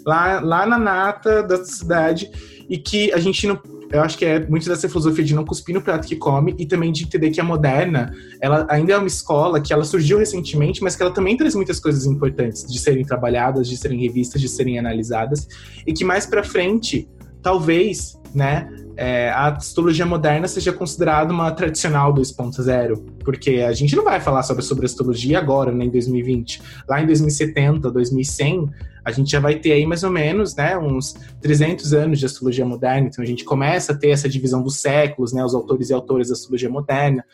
[0.04, 2.30] Lá, lá na nata da cidade
[2.68, 3.60] e que a gente não
[3.94, 6.66] eu acho que é muito dessa filosofia de não cuspir no prato que come e
[6.66, 10.82] também de entender que a moderna, ela ainda é uma escola que ela surgiu recentemente,
[10.82, 14.48] mas que ela também traz muitas coisas importantes de serem trabalhadas, de serem revistas, de
[14.48, 15.46] serem analisadas
[15.86, 17.08] e que mais para frente,
[17.40, 24.04] talvez, né, é, a astrologia moderna seja considerada uma tradicional 2.0, porque a gente não
[24.04, 26.62] vai falar sobre, sobre astrologia agora, né, em 2020.
[26.88, 28.70] Lá em 2070, 2100,
[29.04, 32.64] a gente já vai ter aí mais ou menos, né, uns 300 anos de astrologia
[32.64, 35.92] moderna, então a gente começa a ter essa divisão dos séculos, né, os autores e
[35.92, 37.24] autores da astrologia moderna.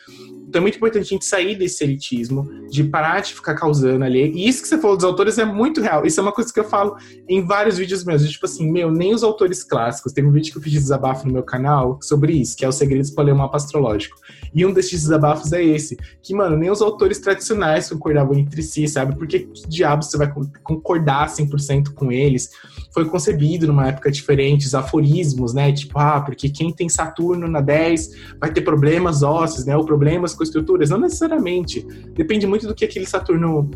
[0.50, 4.32] Então é muito importante a gente sair desse elitismo, de parar de ficar causando ali.
[4.34, 6.04] E isso que você falou dos autores é muito real.
[6.04, 6.96] Isso é uma coisa que eu falo
[7.28, 8.28] em vários vídeos meus.
[8.28, 10.12] Tipo assim, meu, nem os autores clássicos.
[10.12, 12.68] Tem um vídeo que eu fiz de desabafo no meu canal sobre isso, que é
[12.68, 14.16] o segredos para ler o mapa astrológico.
[14.52, 18.88] E um desses desabafos é esse, que, mano, nem os autores tradicionais concordavam entre si,
[18.88, 19.16] sabe?
[19.16, 20.32] Por que, diabo você vai
[20.64, 22.50] concordar 100% com eles?
[22.92, 25.72] Foi concebido numa época diferente, os aforismos, né?
[25.72, 29.76] Tipo, ah, porque quem tem Saturno na 10 vai ter problemas ósseos, né?
[29.76, 30.90] Ou problemas com estruturas.
[30.90, 31.86] Não necessariamente.
[32.14, 33.70] Depende muito do que aquele Saturno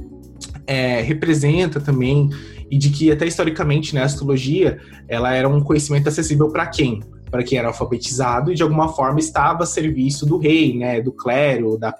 [0.67, 2.31] é, representa também
[2.71, 7.03] e de que até historicamente né, a astrologia ela era um conhecimento acessível para quem
[7.31, 11.13] para quem era alfabetizado e de alguma forma estava a serviço do rei né do
[11.13, 11.95] clero da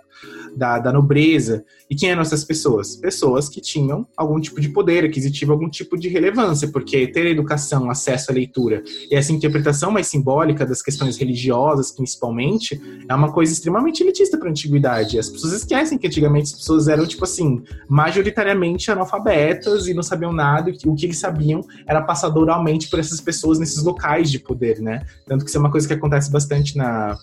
[0.57, 1.65] da, da nobreza.
[1.89, 2.97] E quem eram essas pessoas?
[2.97, 7.91] Pessoas que tinham algum tipo de poder aquisitivo, algum tipo de relevância, porque ter educação,
[7.91, 13.53] acesso à leitura e essa interpretação mais simbólica das questões religiosas, principalmente, é uma coisa
[13.53, 15.19] extremamente elitista para a antiguidade.
[15.19, 20.33] As pessoas esquecem que antigamente as pessoas eram, tipo assim, majoritariamente analfabetas e não sabiam
[20.33, 24.39] nada, e o que eles sabiam era passado oralmente por essas pessoas nesses locais de
[24.39, 25.05] poder, né?
[25.27, 27.17] Tanto que isso é uma coisa que acontece bastante na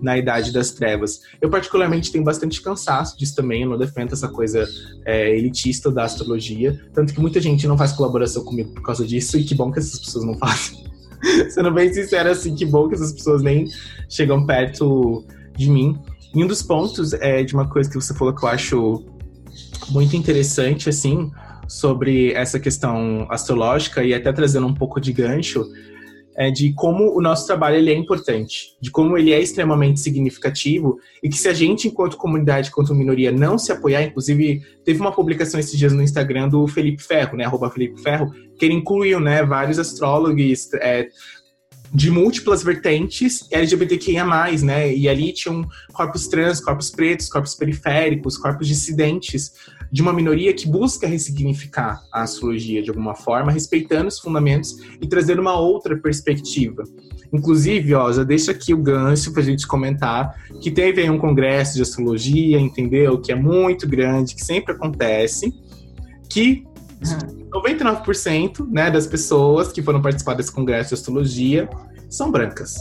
[0.00, 1.20] na Idade das Trevas.
[1.40, 4.66] Eu, particularmente, tenho bastante cansaço disso também, eu não defendo essa coisa
[5.04, 9.38] é, elitista da astrologia, tanto que muita gente não faz colaboração comigo por causa disso,
[9.38, 10.84] e que bom que essas pessoas não fazem.
[11.50, 13.68] Sendo bem sincero, assim, que bom que essas pessoas nem
[14.08, 15.24] chegam perto
[15.56, 15.98] de mim.
[16.34, 19.04] E um dos pontos é de uma coisa que você falou que eu acho
[19.90, 21.30] muito interessante, assim,
[21.68, 25.64] sobre essa questão astrológica, e até trazendo um pouco de gancho,
[26.36, 30.98] é, de como o nosso trabalho ele é importante, de como ele é extremamente significativo
[31.22, 35.12] e que se a gente, enquanto comunidade, enquanto minoria, não se apoiar, inclusive teve uma
[35.12, 39.20] publicação esses dias no Instagram do Felipe Ferro, né, arroba Felipe Ferro, que ele incluiu,
[39.20, 41.08] né, vários astrólogos é,
[41.94, 44.24] de múltiplas vertentes LGBTQIA+,
[44.62, 49.52] né, e ali tinham corpos trans, corpos pretos, corpos periféricos, corpos dissidentes,
[49.92, 55.06] de uma minoria que busca ressignificar a astrologia de alguma forma, respeitando os fundamentos e
[55.06, 56.82] trazendo uma outra perspectiva.
[57.30, 61.18] Inclusive, ó, já deixa aqui o gancho para a gente comentar que teve aí um
[61.18, 63.20] congresso de astrologia, entendeu?
[63.20, 65.52] Que é muito grande, que sempre acontece,
[66.30, 66.64] que
[67.50, 71.68] 99% né, das pessoas que foram participar desse congresso de astrologia
[72.08, 72.76] são brancas.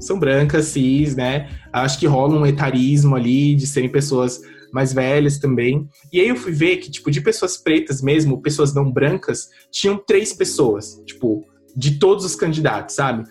[0.00, 1.48] São brancas, cis, né?
[1.72, 4.40] Acho que rola um etarismo ali de serem pessoas
[4.72, 5.88] mais velhas também.
[6.12, 9.96] E aí eu fui ver que, tipo, de pessoas pretas mesmo, pessoas não brancas, tinham
[9.96, 11.44] três pessoas, tipo,
[11.76, 13.24] de todos os candidatos, sabe?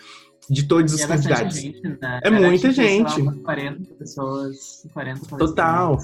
[0.50, 1.98] de todas as E é bastante gente, né?
[2.24, 3.22] É Era, muita tipo, lá, gente.
[3.22, 5.98] umas 40 pessoas, 40 Total.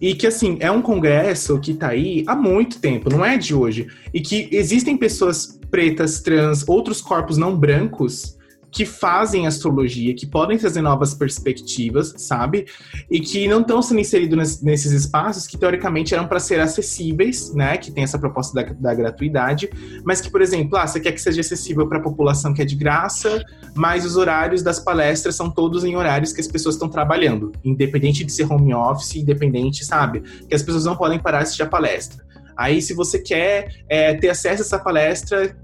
[0.00, 3.54] E que, assim, é um congresso que tá aí há muito tempo, não é de
[3.54, 3.86] hoje.
[4.14, 8.38] E que existem pessoas pretas, trans, outros corpos não brancos
[8.70, 12.66] que fazem astrologia, que podem trazer novas perspectivas, sabe?
[13.10, 17.52] E que não estão sendo inseridos nes- nesses espaços que, teoricamente, eram para ser acessíveis,
[17.52, 17.76] né?
[17.76, 19.70] Que tem essa proposta da, da gratuidade,
[20.04, 22.64] mas que, por exemplo, ah, você quer que seja acessível para a população que é
[22.64, 23.44] de graça,
[23.74, 28.24] mas os horários das palestras são todos em horários que as pessoas estão trabalhando, independente
[28.24, 30.20] de ser home office, independente, sabe?
[30.48, 32.24] Que as pessoas não podem parar de assistir a palestra.
[32.56, 35.56] Aí, se você quer é, ter acesso a essa palestra,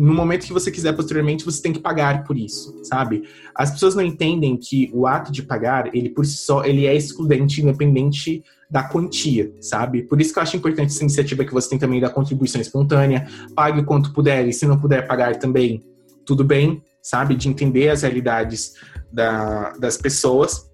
[0.00, 3.24] no momento que você quiser posteriormente, você tem que pagar por isso, sabe?
[3.54, 6.96] As pessoas não entendem que o ato de pagar, ele por si só, ele é
[6.96, 10.04] excludente, independente da quantia, sabe?
[10.04, 13.28] Por isso que eu acho importante essa iniciativa que você tem também da contribuição espontânea,
[13.54, 15.84] pague o quanto puder, e se não puder pagar também,
[16.24, 17.34] tudo bem, sabe?
[17.34, 18.76] De entender as realidades
[19.12, 20.69] da- das pessoas.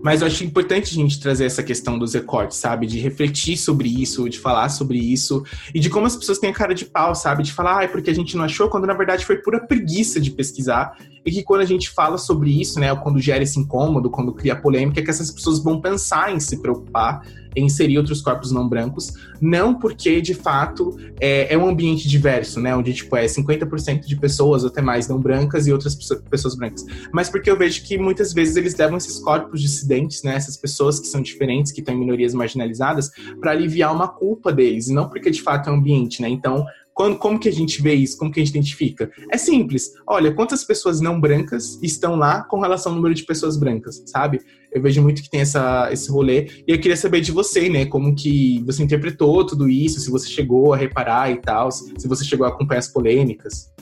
[0.00, 2.86] Mas eu acho importante a gente trazer essa questão dos recortes, sabe?
[2.86, 6.54] De refletir sobre isso, de falar sobre isso, e de como as pessoas têm a
[6.54, 7.42] cara de pau, sabe?
[7.42, 10.20] De falar, ah, é porque a gente não achou, quando na verdade foi pura preguiça
[10.20, 10.96] de pesquisar.
[11.24, 14.56] E que quando a gente fala sobre isso, né, quando gera esse incômodo, quando cria
[14.56, 17.22] polêmica, é que essas pessoas vão pensar em se preocupar
[17.54, 22.60] em inserir outros corpos não brancos, não porque, de fato, é, é um ambiente diverso,
[22.60, 26.22] né, onde, tipo, é 50% de pessoas, ou até mais, não brancas e outras pesso-
[26.22, 30.34] pessoas brancas, mas porque eu vejo que muitas vezes eles levam esses corpos dissidentes, né,
[30.34, 33.10] essas pessoas que são diferentes, que estão em minorias marginalizadas,
[33.40, 36.64] para aliviar uma culpa deles, e não porque, de fato, é um ambiente, né, então...
[36.94, 38.18] Quando, como que a gente vê isso?
[38.18, 39.10] Como que a gente identifica?
[39.30, 39.92] É simples.
[40.06, 44.40] Olha, quantas pessoas não brancas estão lá com relação ao número de pessoas brancas, sabe?
[44.70, 46.48] Eu vejo muito que tem essa, esse rolê.
[46.66, 47.86] E eu queria saber de você, né?
[47.86, 52.24] Como que você interpretou tudo isso, se você chegou a reparar e tal, se você
[52.24, 53.72] chegou a acompanhar as polêmicas.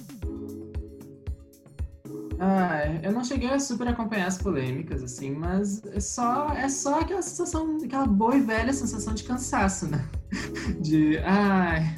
[2.43, 7.01] Ah, eu não cheguei a super acompanhar as polêmicas, assim, mas é só, é só
[7.01, 10.09] aquela sensação, aquela boa e velha sensação de cansaço, né?
[10.81, 11.97] De, ai,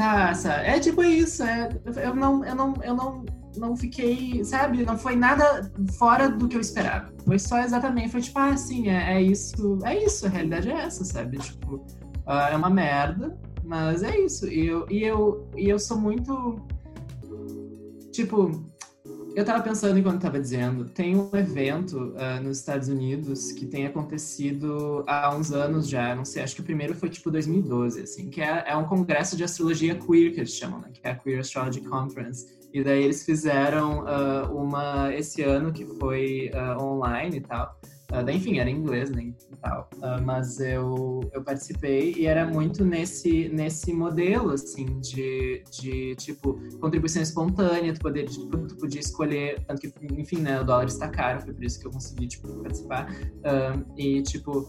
[0.00, 0.66] tá, sabe?
[0.66, 1.68] É tipo isso, é,
[2.02, 3.24] eu não, eu não, eu não,
[3.58, 4.82] não fiquei, sabe?
[4.82, 7.12] Não foi nada fora do que eu esperava.
[7.26, 10.72] Foi só exatamente, foi tipo, ah, sim, é, é isso, é isso, a realidade é
[10.72, 11.36] essa, sabe?
[11.36, 11.84] Tipo,
[12.24, 14.48] ah, é uma merda, mas é isso.
[14.48, 16.56] E eu, e eu, e eu sou muito,
[18.10, 18.52] tipo,
[19.34, 23.86] eu tava pensando enquanto tava dizendo, tem um evento uh, nos Estados Unidos que tem
[23.86, 28.28] acontecido há uns anos já, não sei, acho que o primeiro foi tipo 2012, assim,
[28.28, 31.14] que é, é um congresso de astrologia queer que eles chamam, né, que é a
[31.14, 32.58] Queer Astrology Conference.
[32.72, 37.76] E daí eles fizeram uh, uma esse ano que foi uh, online e tal.
[38.12, 39.88] Uh, daí, enfim, era em inglês né, e tal.
[39.96, 46.60] Uh, mas eu, eu participei e era muito nesse, nesse modelo, assim, de, de tipo,
[46.80, 51.08] contribuição espontânea, tu, poder, tipo, tu podia escolher, tanto que, enfim, né, o dólar está
[51.08, 53.10] caro, foi por isso que eu consegui, tipo, participar.
[53.10, 54.68] Uh, e, tipo,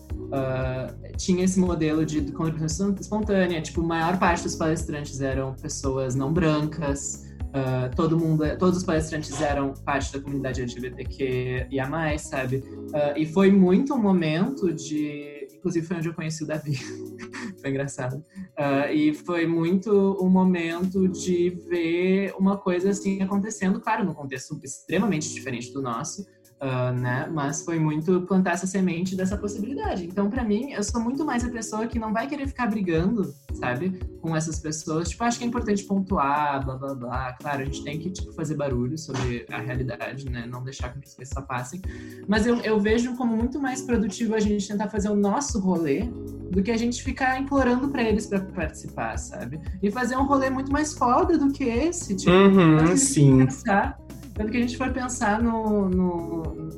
[1.17, 6.31] tinha esse modelo de, contribuição espontânea, tipo, a maior parte dos palestrantes eram pessoas não
[6.31, 12.21] brancas, Uh, todo mundo, todos os palestrantes eram parte da comunidade LGBTQ e a mais,
[12.21, 12.57] sabe?
[12.57, 15.47] Uh, e foi muito um momento de.
[15.53, 16.75] Inclusive foi onde eu conheci o Davi.
[17.59, 18.15] foi engraçado.
[18.57, 19.91] Uh, e foi muito
[20.21, 26.25] um momento de ver uma coisa assim acontecendo, claro, num contexto extremamente diferente do nosso.
[26.61, 27.27] Uh, né?
[27.33, 30.05] Mas foi muito plantar essa semente dessa possibilidade.
[30.05, 33.33] Então, para mim, eu sou muito mais a pessoa que não vai querer ficar brigando,
[33.53, 35.09] sabe, com essas pessoas.
[35.09, 37.33] Tipo, acho que é importante pontuar, blá blá blá.
[37.33, 40.45] Claro, a gente tem que tipo fazer barulho sobre a realidade, né?
[40.45, 41.81] Não deixar com que as coisas só passem.
[42.27, 46.11] Mas eu, eu vejo como muito mais produtivo a gente tentar fazer o nosso rolê
[46.51, 49.59] do que a gente ficar implorando para eles para participar, sabe?
[49.81, 53.39] E fazer um rolê muito mais foda do que esse, tipo, uhum, sim.
[53.39, 53.97] Pensar,
[54.35, 56.71] quando que a gente for pensar no, no,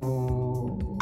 [0.00, 0.98] no,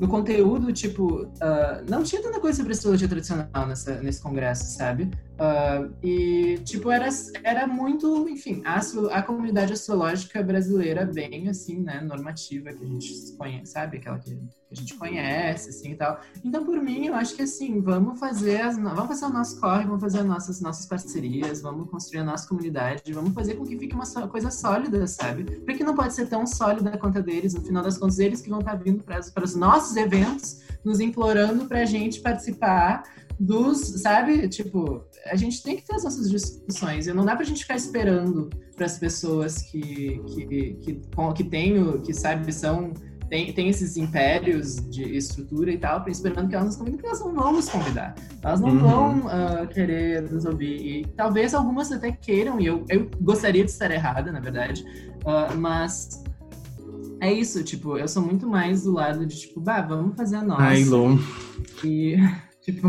[0.00, 5.10] no conteúdo, tipo, uh, não tinha tanta coisa sobre astrologia tradicional nessa, nesse congresso, sabe?
[5.34, 7.08] Uh, e, tipo, era,
[7.42, 8.78] era muito, enfim, a,
[9.10, 13.96] a comunidade astrológica brasileira bem, assim, né, normativa, que a gente conhece, sabe?
[13.96, 14.38] Aquela que, que,
[14.70, 16.20] a gente conhece, assim, e tal.
[16.44, 19.84] Então, por mim, eu acho que, assim, vamos fazer, as, vamos fazer o nosso corre,
[19.84, 23.76] vamos fazer as nossas, nossas parcerias, vamos construir a nossa comunidade, vamos fazer com que
[23.76, 25.42] fique uma coisa sólida, sabe?
[25.62, 28.50] Porque não pode ser tão sólida quanto a deles, no final das contas, eles que
[28.50, 33.02] vão estar vindo para, para os nossos eventos, nos implorando pra gente participar
[33.38, 34.48] dos, sabe?
[34.48, 37.06] Tipo, a gente tem que ter as nossas discussões.
[37.06, 41.00] E não dá pra gente ficar esperando para as pessoas que, que, que,
[41.34, 42.92] que, tem, que sabe, são
[43.28, 47.20] tem, tem esses impérios de estrutura e tal, esperando que elas nos convidem, porque elas
[47.20, 48.14] não vão nos convidar.
[48.42, 48.78] Elas não uhum.
[48.78, 50.76] vão uh, querer nos ouvir.
[50.76, 54.84] E talvez algumas até queiram, e eu, eu gostaria de estar errada, na verdade,
[55.22, 56.22] uh, mas
[57.20, 60.42] é isso, tipo, eu sou muito mais do lado de, tipo, bah, vamos fazer a
[60.42, 60.62] nossa.
[60.62, 60.84] Ai.
[61.82, 62.16] E,
[62.62, 62.88] tipo,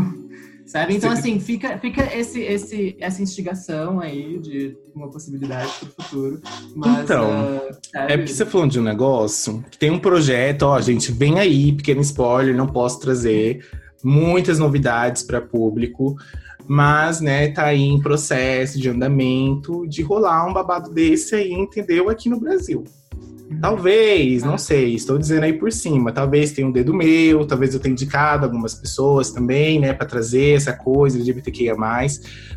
[0.66, 0.94] sabe?
[0.94, 6.40] Então, assim, fica, fica esse, esse, essa instigação aí de uma possibilidade para o futuro.
[6.74, 10.80] Mas, então, uh, é porque você falando de um negócio que tem um projeto, ó,
[10.80, 13.64] gente, vem aí, pequeno spoiler, não posso trazer
[14.02, 16.16] muitas novidades para público,
[16.68, 22.10] mas, né, tá aí em processo de andamento de rolar um babado desse aí, entendeu?
[22.10, 22.84] Aqui no Brasil.
[23.60, 26.12] Talvez, não sei, estou dizendo aí por cima.
[26.12, 30.56] Talvez tenha um dedo meu, talvez eu tenha indicado algumas pessoas também, né, para trazer
[30.56, 31.76] essa coisa LGBTQIA+.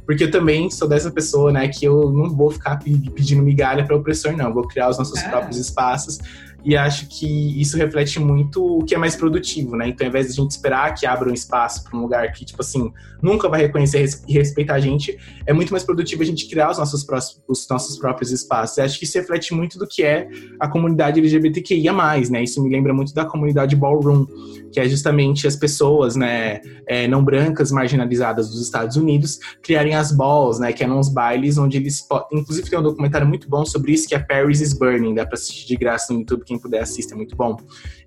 [0.05, 3.95] Porque eu também sou dessa pessoa, né, que eu não vou ficar pedindo migalha para
[3.95, 4.53] opressor, não.
[4.53, 5.29] Vou criar os nossos é.
[5.29, 6.17] próprios espaços
[6.63, 9.87] e acho que isso reflete muito o que é mais produtivo, né?
[9.87, 12.43] Então, ao invés de a gente esperar que abra um espaço para um lugar que,
[12.43, 12.91] tipo assim,
[13.21, 16.77] nunca vai reconhecer e respeitar a gente, é muito mais produtivo a gente criar os
[16.77, 18.77] nossos, próximos, os nossos próprios espaços.
[18.77, 20.27] E acho que isso reflete muito do que é
[20.59, 21.93] a comunidade LGBTQIA+,
[22.29, 22.43] né?
[22.43, 24.25] Isso me lembra muito da comunidade Ballroom,
[24.71, 30.11] que é justamente as pessoas, né, é, não brancas, marginalizadas dos Estados Unidos, criarem as
[30.11, 32.05] balls, né, que eram os bailes onde eles...
[32.31, 35.35] Inclusive tem um documentário muito bom sobre isso, que é Paris is Burning, dá para
[35.35, 37.55] assistir de graça no YouTube, quem puder assistir, é muito bom.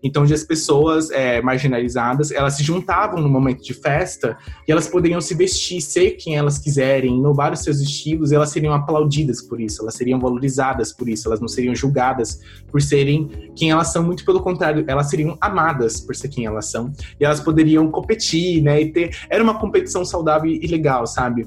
[0.03, 4.37] Então, onde as pessoas é, marginalizadas, elas se juntavam no momento de festa
[4.67, 8.75] e elas poderiam se vestir, ser quem elas quiserem, inovar os seus estilos, elas seriam
[8.75, 12.41] aplaudidas por isso, elas seriam valorizadas por isso, elas não seriam julgadas
[12.71, 16.67] por serem quem elas são, muito pelo contrário, elas seriam amadas por ser quem elas
[16.67, 19.17] são, e elas poderiam competir, né, e ter...
[19.31, 21.47] Era uma competição saudável e legal, sabe?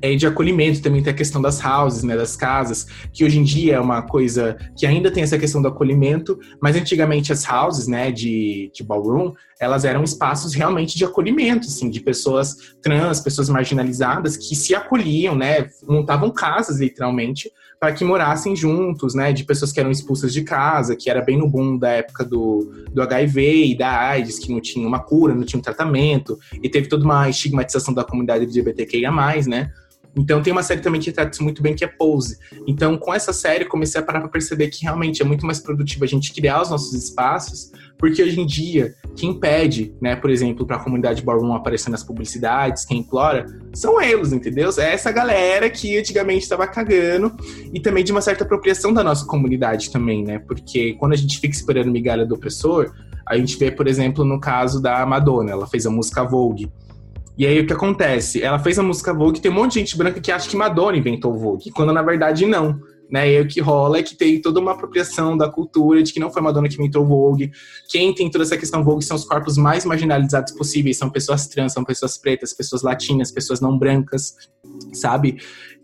[0.00, 3.42] É, de acolhimento, também tem a questão das houses, né, das casas, que hoje em
[3.42, 7.86] dia é uma coisa que ainda tem essa questão do acolhimento, mas antigamente as houses,
[7.86, 13.48] né, de, de ballroom, elas eram espaços realmente de acolhimento, assim, de pessoas trans, pessoas
[13.48, 17.50] marginalizadas que se acolhiam, né, montavam casas literalmente
[17.82, 21.36] para que morassem juntos, né, de pessoas que eram expulsas de casa, que era bem
[21.36, 25.34] no boom da época do, do HIV e da AIDS, que não tinha uma cura,
[25.34, 29.10] não tinha um tratamento, e teve toda uma estigmatização da comunidade LGBTQIA+,
[29.48, 29.72] né,
[30.16, 32.38] então tem uma série também que trata isso muito bem, que é Pose.
[32.66, 36.04] Então, com essa série, comecei a parar para perceber que realmente é muito mais produtivo
[36.04, 40.66] a gente criar os nossos espaços, porque hoje em dia, quem pede, né, por exemplo,
[40.66, 44.70] para a comunidade Ballroom aparecer nas publicidades, quem implora, são eles, entendeu?
[44.78, 47.34] É essa galera que antigamente estava cagando
[47.72, 50.38] e também de uma certa apropriação da nossa comunidade também, né?
[50.40, 52.92] Porque quando a gente fica esperando migalha do opressor,
[53.26, 56.70] a gente vê, por exemplo, no caso da Madonna, ela fez a música Vogue.
[57.36, 58.42] E aí o que acontece?
[58.42, 60.96] Ela fez a música Vogue, tem um monte de gente branca que acha que Madonna
[60.96, 62.80] inventou o Vogue, quando na verdade não.
[63.10, 63.30] Né?
[63.30, 66.20] E aí o que rola é que tem toda uma apropriação da cultura de que
[66.20, 67.50] não foi Madonna que inventou o Vogue.
[67.90, 71.72] Quem tem toda essa questão Vogue são os corpos mais marginalizados possíveis, são pessoas trans,
[71.72, 74.34] são pessoas pretas, pessoas latinas, pessoas não brancas,
[74.94, 75.38] sabe?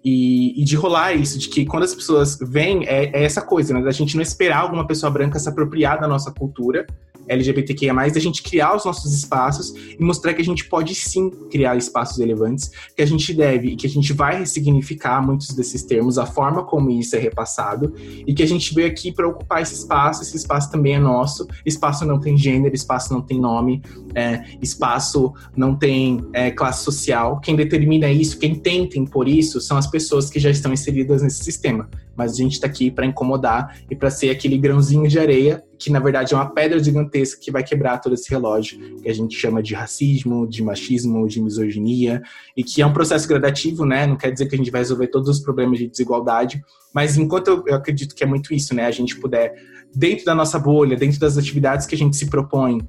[0.05, 3.75] E, e, de rolar isso, de que quando as pessoas vêm, é, é, essa coisa,
[3.75, 3.83] né?
[3.83, 6.87] Da gente não esperar alguma pessoa branca se apropriar da nossa cultura
[7.29, 11.77] LGBTQIA+, da gente criar os nossos espaços e mostrar que a gente pode sim criar
[11.77, 16.19] espaços relevantes, que a gente deve e que a gente vai ressignificar muitos desses termos,
[16.19, 17.95] a forma como isso é repassado,
[18.27, 21.47] e que a gente veio aqui para ocupar esse espaço, esse espaço também é nosso,
[21.65, 23.83] espaço não tem gênero, espaço não tem nome,
[24.15, 29.77] é, espaço não tem é, classe social, quem determina isso, quem tenta impor isso, são
[29.77, 31.89] as pessoas que já estão inseridas nesse sistema.
[32.17, 35.91] Mas a gente está aqui para incomodar e para ser aquele grãozinho de areia que
[35.91, 39.37] na verdade é uma pedra gigantesca que vai quebrar todo esse relógio que a gente
[39.37, 42.21] chama de racismo, de machismo, de misoginia
[42.57, 44.07] e que é um processo gradativo, né?
[44.07, 46.61] Não quer dizer que a gente vai resolver todos os problemas de desigualdade,
[46.93, 48.87] mas enquanto eu, eu acredito que é muito isso, né?
[48.87, 49.55] A gente puder
[49.95, 52.81] dentro da nossa bolha, dentro das atividades que a gente se propõe,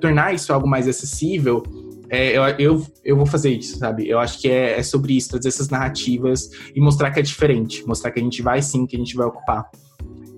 [0.00, 1.62] tornar isso algo mais acessível,
[2.10, 4.06] é, eu, eu, eu vou fazer isso, sabe?
[4.06, 7.86] Eu acho que é, é sobre isso, trazer essas narrativas e mostrar que é diferente,
[7.86, 9.70] mostrar que a gente vai sim, que a gente vai ocupar.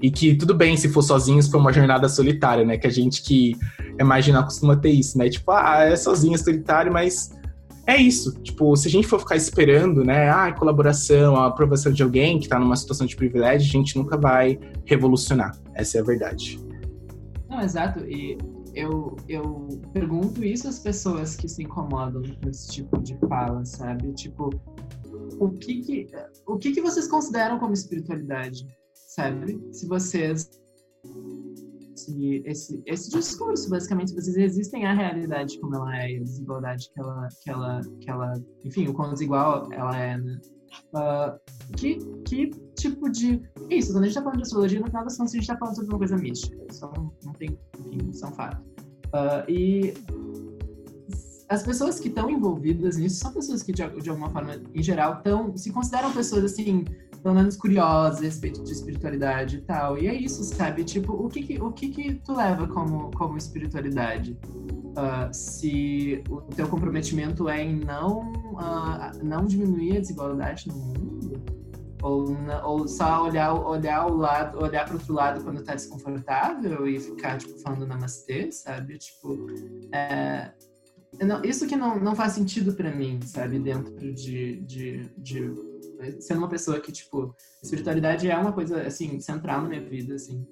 [0.04, 2.76] E que tudo bem se for sozinho, se for uma jornada solitária, né?
[2.76, 3.56] Que a gente que
[3.96, 5.30] é marginal costuma ter isso, né?
[5.30, 7.30] Tipo, ah, é sozinho, solitário, mas
[7.86, 8.34] é isso.
[8.42, 10.28] Tipo, se a gente for ficar esperando, né?
[10.28, 14.18] Ah, colaboração, a aprovação de alguém que tá numa situação de privilégio, a gente nunca
[14.18, 15.56] vai revolucionar.
[15.72, 16.60] Essa é a verdade.
[17.48, 18.00] Não, exato.
[18.00, 18.36] E
[18.74, 24.12] eu, eu pergunto isso às pessoas que se incomodam com esse tipo de fala, sabe?
[24.12, 24.50] Tipo,
[25.40, 26.06] o que que,
[26.46, 28.66] o que, que vocês consideram como espiritualidade,
[29.14, 29.60] sabe?
[29.72, 30.50] Se vocês
[31.94, 36.90] esse, esse, esse discurso, basicamente, se vocês resistem à realidade como ela é, a desigualdade
[36.92, 38.32] que ela, que ela, que ela,
[38.64, 40.40] enfim, o quão desigual ela é, né?
[40.92, 41.38] Uh,
[41.76, 43.40] que, que tipo de.
[43.70, 45.42] É isso, quando a gente está falando de astrologia, no final das contas a gente
[45.44, 46.56] está falando sobre uma coisa mística.
[46.68, 47.56] Isso não, não tem.
[47.78, 48.66] Enfim, são fatos.
[49.14, 49.94] Uh, e
[51.48, 55.22] as pessoas que estão envolvidas nisso são pessoas que, de, de alguma forma, em geral,
[55.22, 56.84] tão, se consideram pessoas, assim,
[57.24, 59.96] pelo menos curiosas a respeito de espiritualidade e tal.
[59.96, 60.84] E é isso, sabe?
[60.84, 64.38] Tipo, o que que, o que, que tu leva como, como espiritualidade?
[64.44, 71.42] Uh, se o teu comprometimento é em não, uh, não diminuir a desigualdade no mundo?
[72.02, 77.00] Ou, ou só olhar, olhar o lado, olhar para outro lado quando tá desconfortável e
[77.00, 78.98] ficar, tipo, falando namastê, sabe?
[78.98, 79.46] Tipo,
[79.90, 80.52] é,
[81.22, 83.58] não, isso que não, não faz sentido para mim, sabe?
[83.58, 85.73] Dentro de, de, de
[86.20, 90.46] sendo uma pessoa que, tipo, espiritualidade é uma coisa, assim, central na minha vida, assim.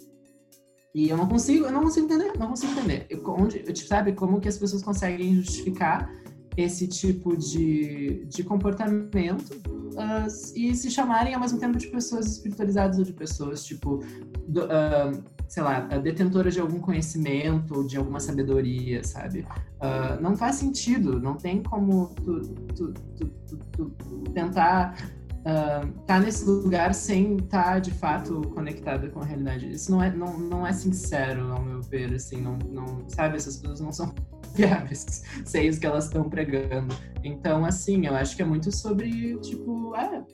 [0.94, 3.06] E eu não consigo, eu não consigo entender, não consigo entender.
[3.08, 6.10] Eu, onde, eu, sabe, como que as pessoas conseguem justificar
[6.56, 9.52] esse tipo de, de comportamento
[9.94, 14.00] uh, e se chamarem ao mesmo tempo de pessoas espiritualizadas ou de pessoas, tipo,
[14.46, 19.46] do, uh, sei lá, detentoras de algum conhecimento, de alguma sabedoria, sabe?
[19.80, 22.40] Uh, não faz sentido, não tem como tu,
[22.74, 24.94] tu, tu, tu tentar
[26.06, 29.70] tá nesse lugar sem estar tá, de fato conectada com a realidade.
[29.70, 33.36] Isso não é, não, não é sincero, ao meu ver, assim, não, não sabe?
[33.36, 34.14] Essas pessoas não são
[34.54, 36.94] viáveis, sei o que elas estão pregando.
[37.24, 40.24] Então, assim, eu acho que é muito sobre, tipo, é,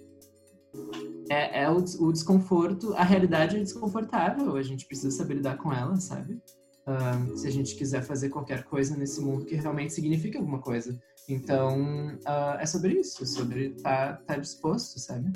[1.30, 5.72] é, é o, o, desconforto, a realidade é desconfortável, a gente precisa saber lidar com
[5.72, 6.40] ela, sabe?
[6.86, 10.98] Uh, se a gente quiser fazer qualquer coisa nesse mundo que realmente signifique alguma coisa.
[11.28, 15.30] Então, uh, é sobre isso, sobre estar tá, tá disposto, sabe?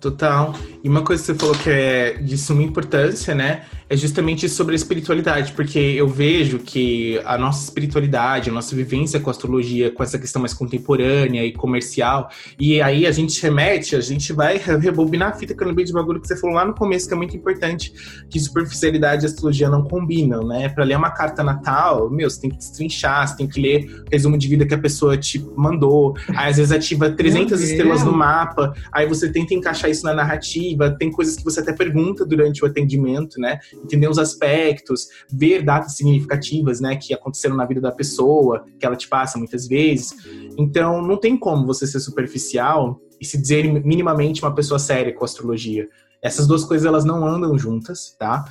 [0.00, 0.54] Total.
[0.82, 3.66] E uma coisa que você falou que é de suma importância, né?
[3.90, 9.18] É justamente sobre a espiritualidade, porque eu vejo que a nossa espiritualidade, a nossa vivência
[9.18, 13.96] com a astrologia, com essa questão mais contemporânea e comercial, e aí a gente remete,
[13.96, 16.64] a gente vai rebobinar a fita que eu lembrei de bagulho que você falou lá
[16.66, 17.92] no começo, que é muito importante,
[18.28, 20.68] que superficialidade e astrologia não combinam, né?
[20.68, 24.10] Para ler uma carta natal, meu, você tem que destrinchar, você tem que ler o
[24.12, 28.12] resumo de vida que a pessoa te mandou, aí às vezes ativa 300 estrelas no
[28.12, 32.62] mapa, aí você tenta encaixar isso na narrativa, tem coisas que você até pergunta durante
[32.62, 33.58] o atendimento, né?
[33.82, 38.96] Entender os aspectos, ver datas significativas, né, que aconteceram na vida da pessoa, que ela
[38.96, 40.14] te passa muitas vezes.
[40.58, 45.24] Então, não tem como você ser superficial e se dizer minimamente uma pessoa séria com
[45.24, 45.88] astrologia.
[46.20, 48.44] Essas duas coisas elas não andam juntas, tá?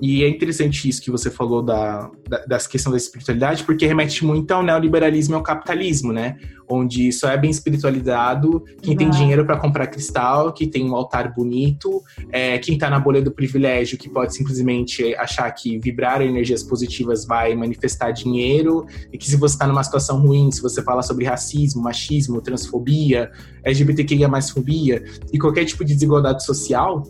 [0.00, 4.24] E é interessante isso que você falou da, da, das questões da espiritualidade, porque remete
[4.24, 6.36] muito ao neoliberalismo e ao capitalismo, né?
[6.68, 11.34] Onde só é bem espiritualizado quem tem dinheiro para comprar cristal, que tem um altar
[11.34, 16.62] bonito, é, quem tá na bolha do privilégio, que pode simplesmente achar que vibrar energias
[16.62, 21.02] positivas vai manifestar dinheiro, e que se você tá numa situação ruim, se você fala
[21.02, 23.30] sobre racismo, machismo, transfobia,
[23.62, 27.02] LGBTQIA mais fobia e qualquer tipo de desigualdade social,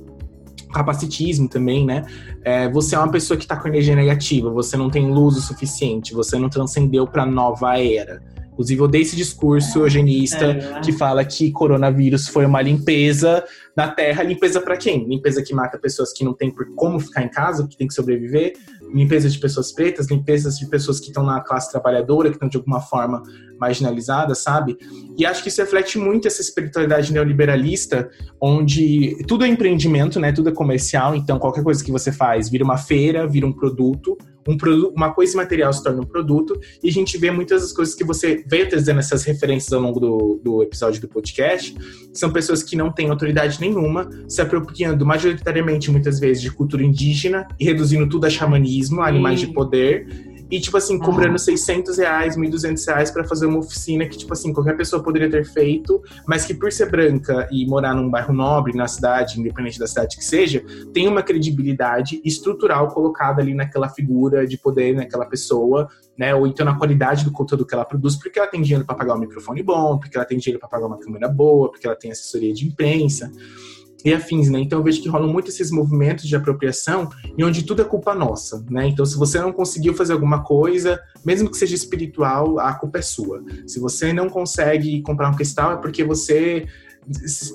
[0.75, 2.05] capacitismo também, né?
[2.43, 5.41] É, você é uma pessoa que está com energia negativa, você não tem luz o
[5.41, 8.21] suficiente, você não transcendeu para nova era.
[8.55, 13.45] Inclusive, eu dei esse discurso eugenista é, que fala que coronavírus foi uma limpeza
[13.77, 14.23] na Terra.
[14.23, 15.09] Limpeza para quem?
[15.09, 17.95] Limpeza que mata pessoas que não têm por como ficar em casa, que tem que
[17.95, 18.55] sobreviver.
[18.95, 22.57] Limpeza de pessoas pretas, limpezas de pessoas que estão na classe trabalhadora, que estão de
[22.57, 23.25] alguma forma
[23.59, 24.79] marginalizadas, sabe?
[25.19, 28.09] E acho que isso reflete muito essa espiritualidade neoliberalista,
[28.41, 30.31] onde tudo é empreendimento, né?
[30.31, 34.17] Tudo é comercial, então qualquer coisa que você faz vira uma feira, vira um produto
[34.47, 37.73] um produto, uma coisa material se torna um produto, e a gente vê muitas das
[37.73, 41.77] coisas que você veio trazendo essas referências ao longo do, do episódio do podcast,
[42.13, 47.47] são pessoas que não têm autoridade nenhuma, se apropriando majoritariamente, muitas vezes, de cultura indígena
[47.59, 52.37] e reduzindo tudo a xamanismo, a animais de poder, e, tipo assim, cobrando 600 reais,
[52.37, 56.45] 1.200 reais pra fazer uma oficina que, tipo assim, qualquer pessoa poderia ter feito, mas
[56.45, 60.25] que por ser branca e morar num bairro nobre, na cidade, independente da cidade que
[60.25, 66.33] seja, tem uma credibilidade estrutural colocada ali naquela figura de poder, naquela pessoa, né?
[66.37, 69.17] Ou então na qualidade do conteúdo que ela produz, porque ela tem dinheiro para pagar
[69.17, 72.13] um microfone bom, porque ela tem dinheiro para pagar uma câmera boa, porque ela tem
[72.13, 73.29] assessoria de imprensa
[74.05, 74.61] e afins, né?
[74.61, 78.15] Então eu vejo que rolam muito esses movimentos de apropriação e onde tudo é culpa
[78.15, 78.87] nossa, né?
[78.87, 83.03] Então se você não conseguiu fazer alguma coisa, mesmo que seja espiritual, a culpa é
[83.03, 83.43] sua.
[83.67, 86.67] Se você não consegue comprar um cristal é porque você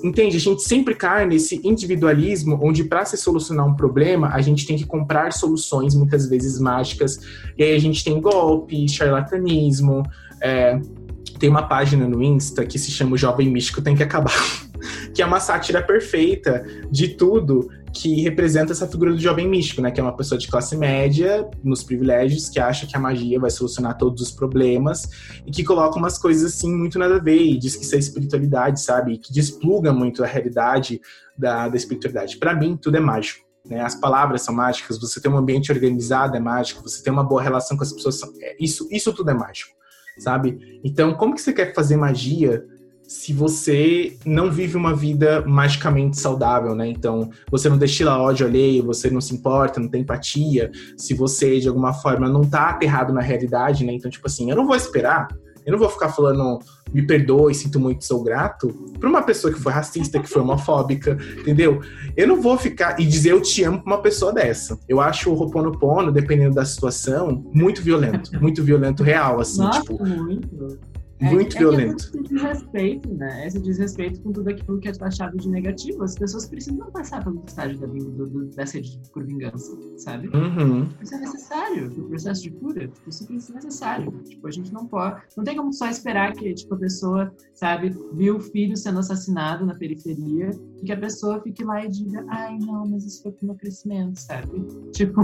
[0.04, 0.36] entende?
[0.36, 4.76] A gente sempre cai nesse individualismo onde para se solucionar um problema, a gente tem
[4.76, 7.20] que comprar soluções muitas vezes mágicas.
[7.58, 10.04] E aí a gente tem golpe, charlatanismo,
[10.40, 10.80] é,
[11.38, 14.32] tem uma página no Insta que se chama o Jovem Místico Tem que Acabar.
[15.14, 19.90] que é uma sátira perfeita de tudo que representa essa figura do jovem místico, né?
[19.90, 23.50] Que é uma pessoa de classe média, nos privilégios, que acha que a magia vai
[23.50, 25.08] solucionar todos os problemas
[25.44, 27.98] e que coloca umas coisas assim muito nada a ver e diz que isso é
[27.98, 29.14] espiritualidade, sabe?
[29.14, 31.00] E que despluga muito a realidade
[31.36, 32.36] da, da espiritualidade.
[32.36, 33.50] Para mim, tudo é mágico.
[33.64, 33.80] Né?
[33.80, 37.42] As palavras são mágicas, você tem um ambiente organizado é mágico, você tem uma boa
[37.42, 39.72] relação com as pessoas, é, isso, isso tudo é mágico,
[40.18, 40.80] sabe?
[40.82, 42.64] Então, como que você quer fazer magia
[43.10, 46.86] se você não vive uma vida magicamente saudável, né?
[46.86, 51.58] Então, você não destila ódio alheio, você não se importa, não tem empatia, se você,
[51.58, 53.92] de alguma forma, não tá aterrado na realidade, né?
[53.92, 55.26] Então, tipo assim, eu não vou esperar,
[55.66, 56.60] eu não vou ficar falando
[56.94, 58.68] me perdoe, sinto muito, sou grato,
[59.00, 61.80] pra uma pessoa que foi racista, que foi homofóbica, entendeu?
[62.16, 64.78] Eu não vou ficar e dizer eu te amo pra uma pessoa dessa.
[64.88, 70.04] Eu acho o Roponopono, dependendo da situação, muito violento, muito violento real, assim, Nossa, tipo...
[70.04, 70.78] muito.
[71.20, 71.92] Muito é, violento.
[71.92, 73.46] É esse desrespeito, né?
[73.46, 76.02] Esse desrespeito com tudo aquilo que é taxado de negativo.
[76.02, 80.28] As pessoas precisam passar pelo estágio da, do, do, da sede por vingança, sabe?
[80.28, 80.88] Uhum.
[81.02, 82.90] Isso é necessário o processo de cura.
[83.06, 84.10] Isso é necessário.
[84.24, 85.20] Tipo, a gente não pode.
[85.36, 89.66] Não tem como só esperar que tipo, a pessoa, sabe, viu o filho sendo assassinado
[89.66, 90.50] na periferia
[90.80, 93.54] e que a pessoa fique lá e diga, ai, não, mas isso foi pro meu
[93.56, 94.66] crescimento, sabe?
[94.92, 95.22] Tipo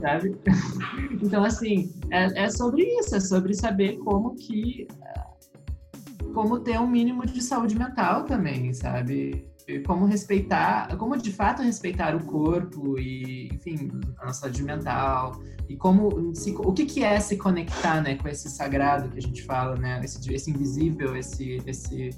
[0.00, 0.36] sabe?
[1.22, 4.88] Então, assim, é, é, sobre isso, é sobre saber como que.
[6.34, 9.46] Como ter um mínimo de saúde mental também, sabe?
[9.86, 15.76] Como respeitar, como de fato respeitar o corpo e, enfim, a nossa saúde mental e
[15.76, 19.42] como se, o que, que é se conectar, né, com esse sagrado que a gente
[19.44, 22.10] fala, né, esse, esse invisível, esse, esse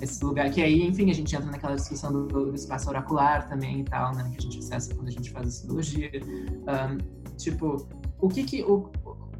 [0.00, 3.80] esse lugar que aí, enfim, a gente entra naquela discussão do, do espaço oracular também
[3.80, 6.10] e tal, né, que a gente acessa quando a gente faz astrologia.
[6.14, 7.86] Um, tipo,
[8.20, 8.90] o que que o,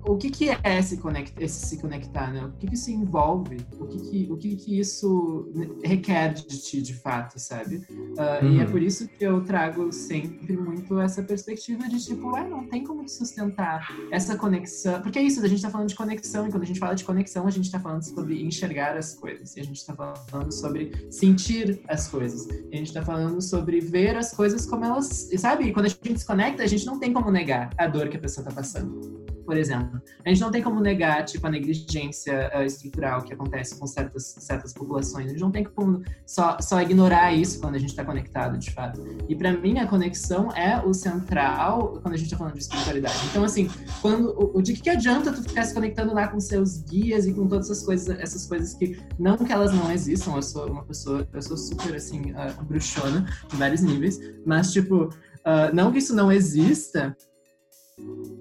[0.07, 2.45] o que, que é esse, conect, esse se conectar, né?
[2.45, 3.57] O que, que isso envolve?
[3.79, 5.51] O que, que, o que, que isso
[5.83, 7.77] requer de ti, de fato, sabe?
[7.77, 8.53] Uh, uhum.
[8.53, 8.71] E é uhum.
[8.71, 13.09] por isso que eu trago sempre muito essa perspectiva de tipo, ué, não tem como
[13.09, 15.01] sustentar essa conexão.
[15.01, 17.05] Porque é isso, a gente tá falando de conexão, e quando a gente fala de
[17.05, 20.93] conexão, a gente tá falando sobre enxergar as coisas, e a gente tá falando sobre
[21.11, 25.65] sentir as coisas, e a gente tá falando sobre ver as coisas como elas, sabe?
[25.65, 28.17] E quando a gente se conecta, a gente não tem como negar a dor que
[28.17, 30.01] a pessoa tá passando por exemplo.
[30.25, 34.35] A gente não tem como negar, tipo, a negligência uh, estrutural que acontece com certas,
[34.39, 35.27] certas populações.
[35.27, 38.71] A gente não tem como só, só ignorar isso quando a gente está conectado, de
[38.71, 39.05] fato.
[39.29, 43.19] E para mim, a conexão é o central quando a gente está falando de espiritualidade.
[43.31, 43.69] Então, assim,
[44.01, 47.47] quando, o, de que adianta tu ficar se conectando lá com seus guias e com
[47.47, 51.27] todas essas coisas, essas coisas que, não que elas não existam, eu sou uma pessoa,
[51.33, 56.15] eu sou super, assim, uh, bruxona, em vários níveis, mas, tipo, uh, não que isso
[56.15, 57.17] não exista,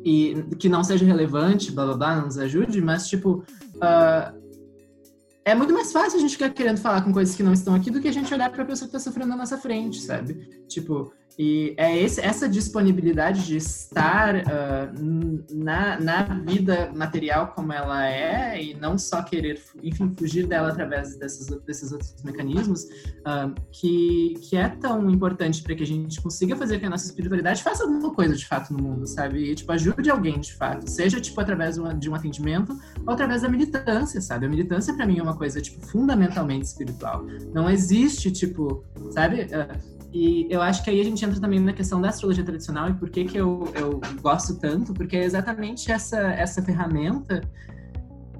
[0.04, 3.44] e que não seja relevante, blá blá blá, não nos ajude, mas tipo.
[3.76, 4.44] Uh,
[5.46, 7.92] é muito mais fácil a gente ficar querendo falar com coisas que não estão aqui
[7.92, 10.36] do que a gente olhar para a pessoa que está sofrendo na nossa frente, sabe?
[10.70, 14.44] Tipo, e é esse, essa disponibilidade de estar uh,
[15.52, 21.16] na, na vida material como ela é e não só querer, enfim, fugir dela através
[21.16, 26.56] desses, desses outros mecanismos, uh, que, que é tão importante para que a gente consiga
[26.56, 29.52] fazer que a nossa espiritualidade faça alguma coisa de fato no mundo, sabe?
[29.52, 33.50] E, tipo, ajude alguém de fato, seja, tipo, através de, um atendimento ou através da
[33.50, 34.46] militância, sabe?
[34.46, 37.26] A militância, para mim, é uma coisa, tipo, fundamentalmente espiritual.
[37.54, 39.44] Não existe, tipo, sabe?
[39.44, 42.90] Uh, e eu acho que aí a gente entra também na questão da astrologia tradicional
[42.90, 47.42] e por que, que eu, eu gosto tanto, porque é exatamente essa, essa ferramenta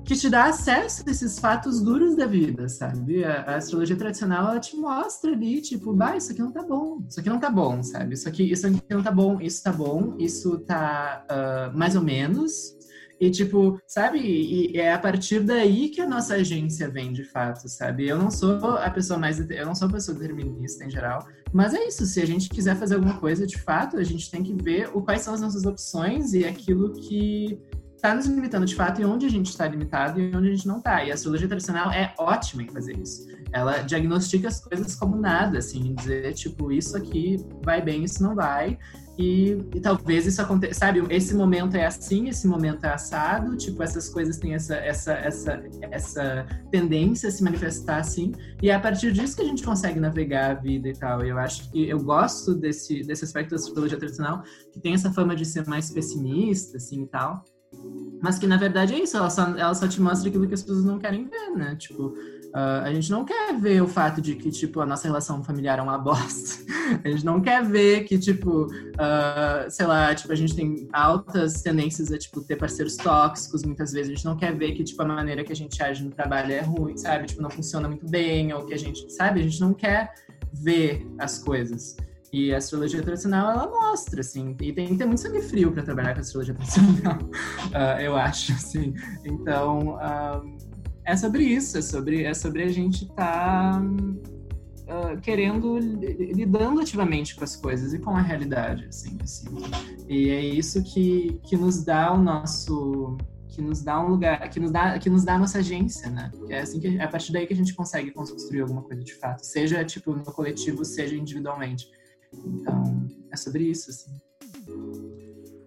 [0.06, 3.24] que te dá acesso a esses fatos duros da vida, sabe?
[3.24, 7.04] A, a, astrologia tradicional, ela te mostra ali, tipo, bah, isso aqui não tá bom,
[7.10, 8.14] isso aqui não tá bom, sabe?
[8.14, 12.04] Isso aqui, isso aqui não tá bom, isso tá bom, isso tá uh, mais ou
[12.04, 12.76] menos,
[13.20, 14.20] e, tipo, sabe?
[14.20, 18.06] E, é a partir daí que a nossa agência vem, de fato, sabe?
[18.06, 19.40] Eu não sou a pessoa mais...
[19.50, 21.26] Eu não sou pessoa determinista, em geral.
[21.54, 22.06] Mas é isso.
[22.06, 25.02] Se a gente quiser fazer alguma coisa, de fato, a gente tem que ver o,
[25.02, 27.60] quais são as nossas opções e aquilo que
[27.96, 30.68] está nos limitando de fato e onde a gente está limitado e onde a gente
[30.68, 31.06] não está.
[31.06, 33.28] E a astrologia tradicional é ótima em fazer isso.
[33.54, 38.36] Ela diagnostica as coisas como nada, assim, dizer, tipo, isso aqui vai bem, isso não
[38.36, 38.78] vai.
[39.18, 41.04] E, e, talvez isso aconteça, sabe?
[41.10, 45.64] Esse momento é assim, esse momento é assado, tipo, essas coisas têm essa, essa, essa,
[45.92, 50.00] essa tendência a se manifestar assim, e é a partir disso que a gente consegue
[50.00, 51.24] navegar a vida e tal.
[51.24, 54.42] E eu acho que eu gosto desse, desse aspecto da astrologia tradicional,
[54.72, 57.44] que tem essa fama de ser mais pessimista, assim e tal.
[58.20, 60.64] mas que na verdade é isso, ela só, ela só te mostra aquilo que as
[60.64, 61.76] pessoas não querem ver, né?
[61.76, 62.16] Tipo,
[62.54, 65.80] Uh, a gente não quer ver o fato de que, tipo, a nossa relação familiar
[65.80, 66.64] é uma bosta.
[67.04, 71.64] a gente não quer ver que, tipo, uh, sei lá, tipo, a gente tem altas
[71.64, 74.12] tendências a, tipo, ter parceiros tóxicos muitas vezes.
[74.12, 76.54] A gente não quer ver que, tipo, a maneira que a gente age no trabalho
[76.54, 77.26] é ruim, sabe?
[77.26, 79.40] Tipo, não funciona muito bem, ou que a gente, sabe?
[79.40, 80.14] A gente não quer
[80.54, 81.98] ver as coisas.
[82.32, 85.84] E a astrologia tradicional, ela mostra, assim, e tem que ter muito sangue frio para
[85.84, 88.94] trabalhar com a astrologia tradicional, uh, eu acho, assim.
[89.24, 89.98] Então,
[91.06, 97.36] é sobre isso, é sobre, é sobre a gente estar tá, uh, querendo, lidando ativamente
[97.36, 99.48] com as coisas e com a realidade, assim, assim.
[100.08, 103.18] E é isso que, que nos dá o nosso
[103.54, 106.32] que nos dá um lugar, que nos dá, que nos dá a nossa agência, né?
[106.50, 109.14] É assim que é a partir daí que a gente consegue construir alguma coisa de
[109.14, 111.88] fato, seja tipo no coletivo, seja individualmente.
[112.34, 114.12] Então, é sobre isso, assim.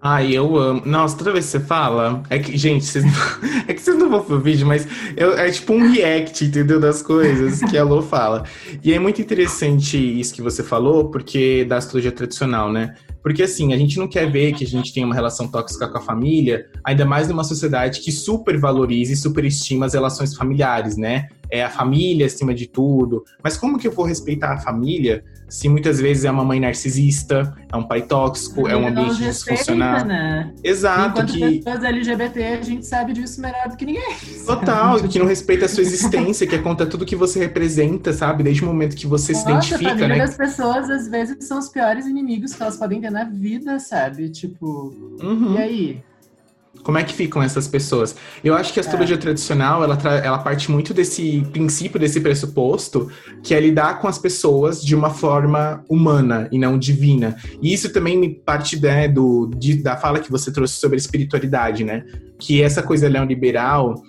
[0.00, 0.82] Ai, eu amo.
[0.84, 3.12] Nossa, toda vez que você fala, é que, gente, vocês não...
[3.66, 4.86] é que vocês não vão ver o vídeo, mas
[5.16, 6.78] eu, é tipo um react, entendeu?
[6.78, 8.44] Das coisas que a Lô fala.
[8.84, 12.94] E é muito interessante isso que você falou, porque da astrologia tradicional, né?
[13.22, 15.98] Porque assim, a gente não quer ver que a gente tem uma relação tóxica com
[15.98, 21.26] a família, ainda mais numa sociedade que super valoriza e superestima as relações familiares, né?
[21.50, 23.24] É a família acima de tudo.
[23.42, 27.56] Mas como que eu vou respeitar a família se muitas vezes é uma mãe narcisista,
[27.72, 30.04] é um pai tóxico, é um ambiente disfuncional.
[30.04, 30.52] Né?
[30.62, 31.20] Exato.
[31.20, 31.58] Enquanto que...
[31.58, 34.16] pessoas LGBT, a gente sabe disso melhor do que ninguém.
[34.44, 38.42] Total, que não respeita a sua existência, que é contra tudo que você representa, sabe?
[38.42, 40.18] Desde o momento que você Nossa, se identifica, né?
[40.18, 44.28] das pessoas, às vezes, são os piores inimigos que elas podem ter na vida, sabe?
[44.28, 45.54] Tipo, uhum.
[45.54, 46.02] e aí?
[46.82, 48.14] Como é que ficam essas pessoas?
[48.44, 49.18] Eu acho que a astrologia é.
[49.18, 53.10] tradicional, ela, ela parte muito desse princípio, desse pressuposto,
[53.42, 57.36] que é lidar com as pessoas de uma forma humana e não divina.
[57.60, 62.04] E isso também parte né, do, de, da fala que você trouxe sobre espiritualidade, né?
[62.38, 64.02] Que essa coisa neoliberal,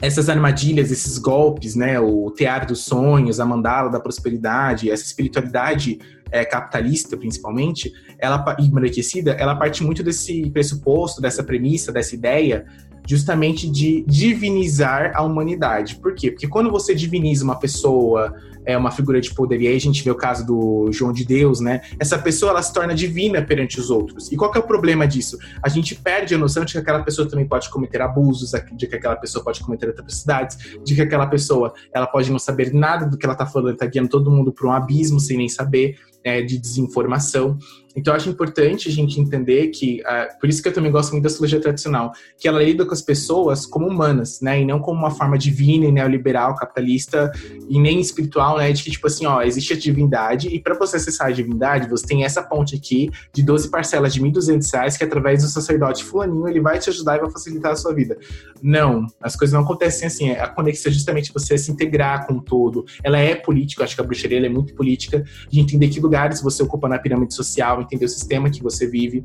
[0.00, 2.00] essas armadilhas, esses golpes, né?
[2.00, 5.98] O tear dos sonhos, a mandala da prosperidade, essa espiritualidade
[6.30, 12.64] é, capitalista, principalmente, ela embranquecida, ela parte muito desse pressuposto, dessa premissa, dessa ideia,
[13.06, 15.96] justamente de divinizar a humanidade.
[15.96, 16.30] Por quê?
[16.30, 20.02] Porque quando você diviniza uma pessoa, é uma figura de poder, e aí a gente
[20.02, 21.82] vê o caso do João de Deus, né?
[21.98, 24.30] Essa pessoa ela se torna divina perante os outros.
[24.30, 25.38] E qual que é o problema disso?
[25.62, 28.94] A gente perde a noção de que aquela pessoa também pode cometer abusos, de que
[28.94, 33.18] aquela pessoa pode cometer atrocidades, de que aquela pessoa ela pode não saber nada do
[33.18, 36.40] que ela está falando, está guiando todo mundo para um abismo sem nem saber é,
[36.42, 37.58] de desinformação.
[37.94, 41.12] Então, eu acho importante a gente entender que, uh, por isso que eu também gosto
[41.12, 44.78] muito da astrologia tradicional, que ela lida com as pessoas como humanas, né, e não
[44.78, 47.30] como uma forma divina e neoliberal, capitalista
[47.68, 50.96] e nem espiritual, né, de que, tipo assim, ó, existe a divindade e para você
[50.96, 55.04] acessar a divindade, você tem essa ponte aqui de 12 parcelas de 1.200 reais que,
[55.04, 58.16] através do sacerdote fulaninho, ele vai te ajudar e vai facilitar a sua vida.
[58.62, 62.40] Não, as coisas não acontecem assim, a conexão é justamente você se integrar com o
[62.40, 62.84] todo.
[63.02, 66.62] Ela é política, acho que a bruxaria é muito política, de entender que lugares você
[66.62, 69.22] ocupa na pirâmide social, entender o sistema que você vive.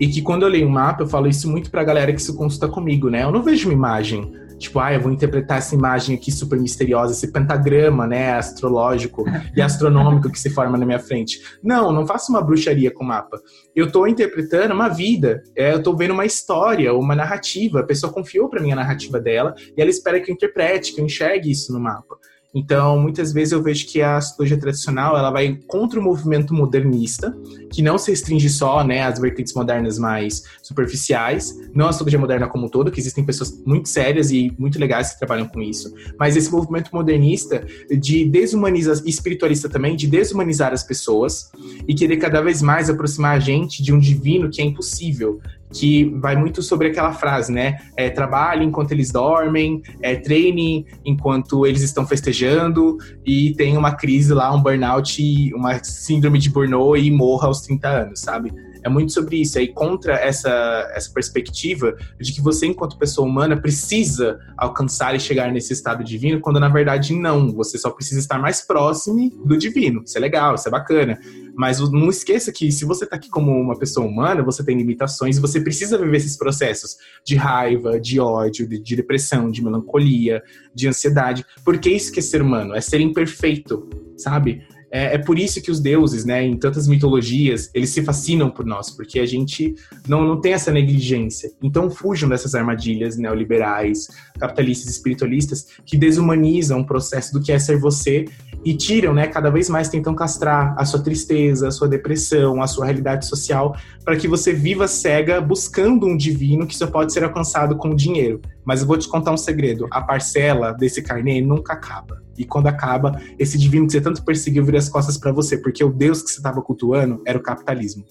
[0.00, 2.32] E que quando eu leio um mapa, eu falo isso muito pra galera que se
[2.36, 3.24] consulta comigo, né?
[3.24, 7.12] Eu não vejo uma imagem, tipo, ah, eu vou interpretar essa imagem aqui super misteriosa,
[7.12, 9.24] esse pentagrama, né, astrológico
[9.56, 11.40] e astronômico que se forma na minha frente.
[11.62, 13.40] Não, não faço uma bruxaria com o mapa.
[13.74, 17.80] Eu tô interpretando uma vida, é, eu tô vendo uma história, uma narrativa.
[17.80, 21.00] A pessoa confiou para mim a narrativa dela e ela espera que eu interprete, que
[21.00, 22.16] eu enxergue isso no mapa.
[22.54, 27.36] Então, muitas vezes eu vejo que a astrologia tradicional ela vai contra o movimento modernista,
[27.70, 32.48] que não se restringe só né, às vertentes modernas mais superficiais, não a astrologia moderna
[32.48, 35.92] como um todo, que existem pessoas muito sérias e muito legais que trabalham com isso,
[36.18, 41.50] mas esse movimento modernista de desumanizar, espiritualista também, de desumanizar as pessoas
[41.86, 45.40] e querer cada vez mais aproximar a gente de um divino que é impossível,
[45.72, 47.78] que vai muito sobre aquela frase, né?
[47.96, 54.32] É, trabalhe enquanto eles dormem, é, treine enquanto eles estão festejando e tem uma crise
[54.32, 58.52] lá, um burnout, uma síndrome de burnout e morra aos 30 anos, sabe?
[58.82, 60.50] É muito sobre isso, é ir contra essa,
[60.94, 66.40] essa perspectiva de que você, enquanto pessoa humana, precisa alcançar e chegar nesse estado divino,
[66.40, 70.02] quando na verdade não, você só precisa estar mais próximo do divino.
[70.04, 71.18] Isso é legal, isso é bacana.
[71.54, 75.36] Mas não esqueça que se você está aqui como uma pessoa humana, você tem limitações
[75.36, 80.40] e você precisa viver esses processos de raiva, de ódio, de, de depressão, de melancolia,
[80.72, 81.44] de ansiedade.
[81.64, 84.62] Porque isso que é ser humano, é ser imperfeito, sabe?
[84.90, 88.64] É, é, por isso que os deuses, né, em tantas mitologias, eles se fascinam por
[88.64, 89.74] nós, porque a gente
[90.06, 91.50] não, não tem essa negligência.
[91.62, 94.08] Então fujam dessas armadilhas neoliberais,
[94.38, 98.24] capitalistas, espiritualistas, que desumanizam o processo do que é ser você
[98.64, 102.66] e tiram, né, cada vez mais tentam castrar a sua tristeza, a sua depressão, a
[102.66, 107.24] sua realidade social, para que você viva cega buscando um divino que só pode ser
[107.24, 108.40] alcançado com dinheiro.
[108.64, 112.22] Mas eu vou te contar um segredo: a parcela desse carnê nunca acaba.
[112.36, 115.84] E quando acaba, esse divino que você tanto perseguiu vira as costas para você, porque
[115.84, 118.04] o Deus que você estava cultuando era o capitalismo.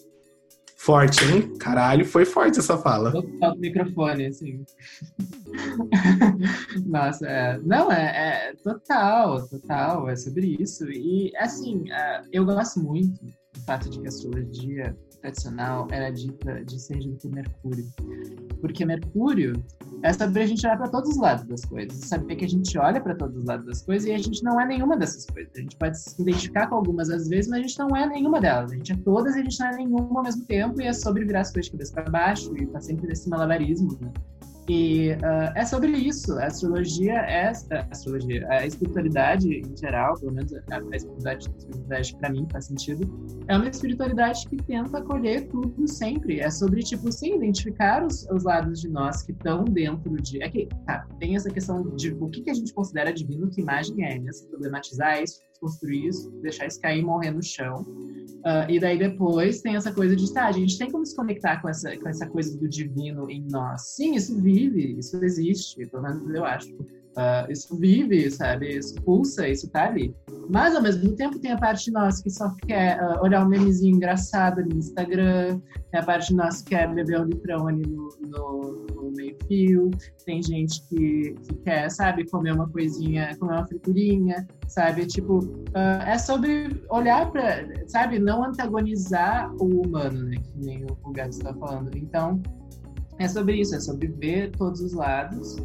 [0.75, 1.57] Forte, hein?
[1.57, 3.11] Caralho, foi forte essa fala.
[3.11, 4.63] Total o microfone, assim.
[6.85, 7.59] Nossa, é...
[7.63, 10.85] não, é, é, total, total, é sobre isso.
[10.89, 16.63] E, assim, é, eu gosto muito do fato de que a astrologia tradicional era dita
[16.63, 17.85] de ser por Mercúrio.
[18.61, 19.63] Porque Mercúrio
[20.03, 22.77] é saber a gente olhar para todos os lados das coisas, saber que a gente
[22.77, 25.51] olha para todos os lados das coisas e a gente não é nenhuma dessas coisas.
[25.55, 28.39] A gente pode se identificar com algumas às vezes, mas a gente não é nenhuma
[28.39, 28.71] delas.
[28.71, 30.93] A gente é todas e a gente não é nenhuma ao mesmo tempo e é
[30.93, 34.11] sobre virar as coisas de cabeça para baixo e tá sempre nesse malabarismo, né?
[34.69, 36.37] E uh, é sobre isso.
[36.39, 37.51] A astrologia é a
[37.91, 43.07] astrologia, a espiritualidade em geral, pelo menos a, a espiritualidade, espiritualidade para mim faz sentido,
[43.47, 46.41] é uma espiritualidade que tenta acolher tudo sempre.
[46.41, 50.43] É sobre tipo sim identificar os, os lados de nós que estão dentro de.
[50.43, 53.61] É que tá, tem essa questão de o que, que a gente considera divino, que
[53.61, 54.31] imagem é, né?
[54.33, 57.81] Se problematizar isso, construir isso, deixar isso cair e morrer no chão.
[57.81, 61.61] Uh, e daí depois tem essa coisa de, tá, a gente tem como se conectar
[61.61, 63.95] com essa, com essa coisa do divino em nós.
[63.95, 66.73] Sim, isso vive, isso existe, pelo menos eu acho.
[67.17, 68.77] Uh, isso vive, sabe?
[68.77, 70.15] Isso pulsa, isso tá ali.
[70.47, 73.49] Mas, ao mesmo tempo, tem a parte de nós que só quer uh, olhar um
[73.49, 77.81] memezinho engraçado no Instagram, tem a parte de nós que quer beber um litrão ali
[77.87, 79.89] no, no, no meio-fio,
[80.27, 85.07] tem gente que, que, quer, sabe, comer uma coisinha, comer uma friturinha, sabe?
[85.07, 90.35] Tipo, uh, é sobre olhar para, sabe, não antagonizar o humano, né?
[90.37, 91.97] Que nem o, o está falando.
[91.97, 92.39] Então,
[93.17, 95.57] é sobre isso, é sobre ver todos os lados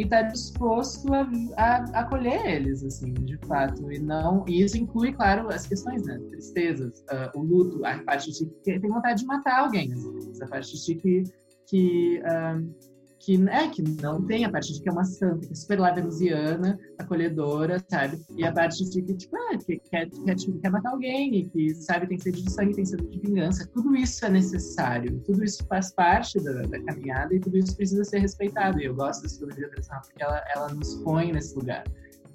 [0.00, 1.28] e tá disposto a,
[1.58, 3.92] a, acolher eles, assim, de fato.
[3.92, 6.18] E não e isso inclui, claro, as questões, né?
[6.30, 10.46] Tristezas, uh, o luto, a parte de que tem vontade de matar alguém, assim, essa
[10.46, 11.24] parte de que,
[11.66, 12.89] que uh,
[13.20, 15.78] que é que não tem a parte de que é uma santa, que é super
[15.78, 18.18] lá venusiana, acolhedora, sabe?
[18.34, 21.74] E a parte de que, tipo, ah, que quer, quer, quer matar alguém, e que,
[21.74, 23.68] sabe, tem sede de sangue, tem sede de vingança.
[23.74, 28.02] Tudo isso é necessário, tudo isso faz parte da, da caminhada e tudo isso precisa
[28.04, 28.80] ser respeitado.
[28.80, 31.84] E eu gosto da astrologia tradicional porque ela, ela nos põe nesse lugar.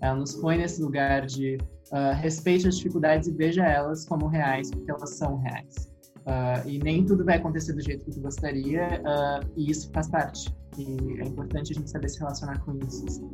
[0.02, 1.58] Ela nos põe nesse lugar de
[1.92, 5.96] uh, respeite as dificuldades e veja elas como reais, porque elas são reais.
[6.26, 10.10] Uh, e nem tudo vai acontecer do jeito que tu gostaria, uh, e isso faz
[10.10, 10.54] parte.
[10.78, 13.06] E é importante a gente saber se relacionar com isso.
[13.08, 13.30] Assim.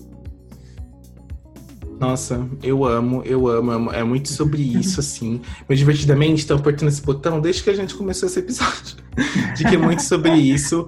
[1.99, 3.91] Nossa, eu amo, eu amo, amo.
[3.91, 5.41] É muito sobre isso, assim.
[5.67, 9.00] Mas divertidamente, tô apertando esse botão desde que a gente começou esse episódio.
[9.55, 10.87] De que é muito sobre isso.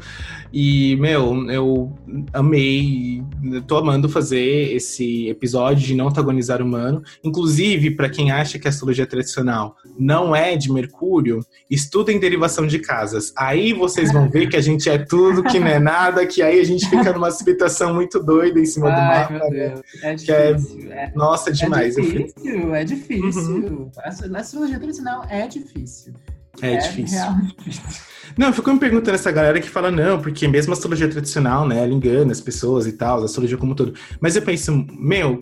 [0.55, 1.91] E, meu, eu
[2.31, 3.23] amei,
[3.65, 7.01] tô amando fazer esse episódio de não antagonizar o humano.
[7.23, 12.77] Inclusive, para quem acha que a astrologia tradicional não é de Mercúrio, estudem derivação de
[12.77, 13.33] casas.
[13.35, 16.59] Aí vocês vão ver que a gente é tudo, que não é nada, que aí
[16.59, 19.49] a gente fica numa civilização muito doida em cima Ai, do mapa.
[19.49, 19.73] Né?
[20.03, 20.55] É que é,
[20.91, 21.97] é, nossa, demais.
[21.97, 23.55] É difícil, é difícil.
[23.55, 23.91] Uhum.
[23.97, 26.13] A astrologia tradicional é difícil.
[26.61, 27.19] É, é difícil.
[28.37, 31.67] Não, eu fico me perguntando essa galera que fala, não, porque mesmo a astrologia tradicional,
[31.67, 33.93] né, ela engana as pessoas e tal, a astrologia como todo.
[34.19, 35.39] Mas eu penso, meu,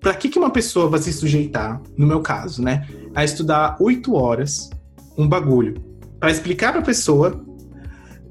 [0.00, 4.14] pra que, que uma pessoa vai se sujeitar, no meu caso, né, a estudar oito
[4.14, 4.70] horas
[5.18, 5.74] um bagulho?
[6.18, 7.40] para explicar pra pessoa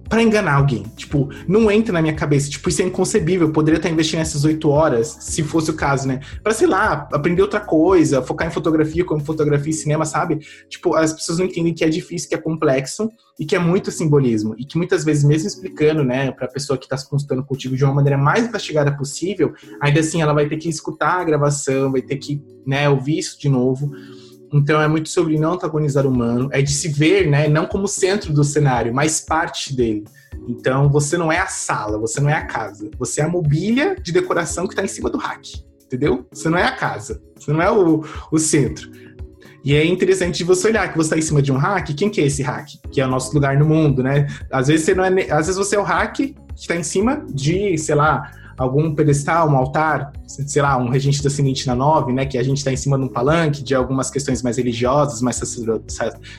[0.07, 0.83] para enganar alguém.
[0.95, 2.49] Tipo, não entra na minha cabeça.
[2.49, 3.47] Tipo, isso é inconcebível.
[3.47, 6.19] Eu poderia estar investindo essas oito horas, se fosse o caso, né?
[6.43, 10.39] Pra, sei lá, aprender outra coisa, focar em fotografia, como fotografia e cinema, sabe?
[10.69, 13.09] Tipo, as pessoas não entendem que é difícil, que é complexo
[13.39, 14.55] e que é muito simbolismo.
[14.57, 17.83] E que muitas vezes, mesmo explicando, né, pra pessoa que tá se consultando contigo de
[17.83, 22.01] uma maneira mais investigada possível, ainda assim ela vai ter que escutar a gravação, vai
[22.01, 23.91] ter que, né, ouvir isso de novo.
[24.55, 27.89] Então é muito sobre não antagonizar o humano, é de se ver, né, não como
[27.89, 30.05] centro do cenário, mas parte dele.
[30.47, 33.97] Então você não é a sala, você não é a casa, você é a mobília
[34.01, 36.25] de decoração que está em cima do rack, entendeu?
[36.31, 38.89] Você não é a casa, você não é o, o centro.
[39.61, 42.21] E é interessante você olhar que você está em cima de um hack, quem que
[42.21, 42.69] é esse hack?
[42.89, 44.27] Que é o nosso lugar no mundo, né?
[44.49, 47.25] Às vezes você não é, às vezes você é o hack que está em cima
[47.27, 52.13] de, sei lá, algum pedestal, um altar, sei lá, um regente da Sinite na nove,
[52.13, 55.21] né, que a gente está em cima de um palanque de algumas questões mais religiosas,
[55.21, 55.41] mais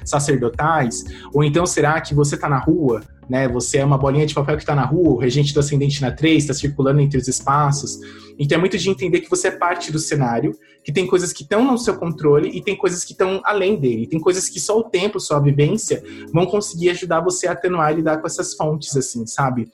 [0.05, 3.49] sacerdotais, ou então será que você está na rua né?
[3.49, 6.13] Você é uma bolinha de papel que está na rua, o regente do ascendente na
[6.13, 7.99] 3, está circulando entre os espaços.
[8.39, 10.53] Então é muito de entender que você é parte do cenário,
[10.85, 14.07] que tem coisas que estão no seu controle e tem coisas que estão além dele.
[14.07, 16.03] Tem coisas que só o tempo, só a vivência
[16.33, 19.69] vão conseguir ajudar você a atenuar e lidar com essas fontes, assim, sabe?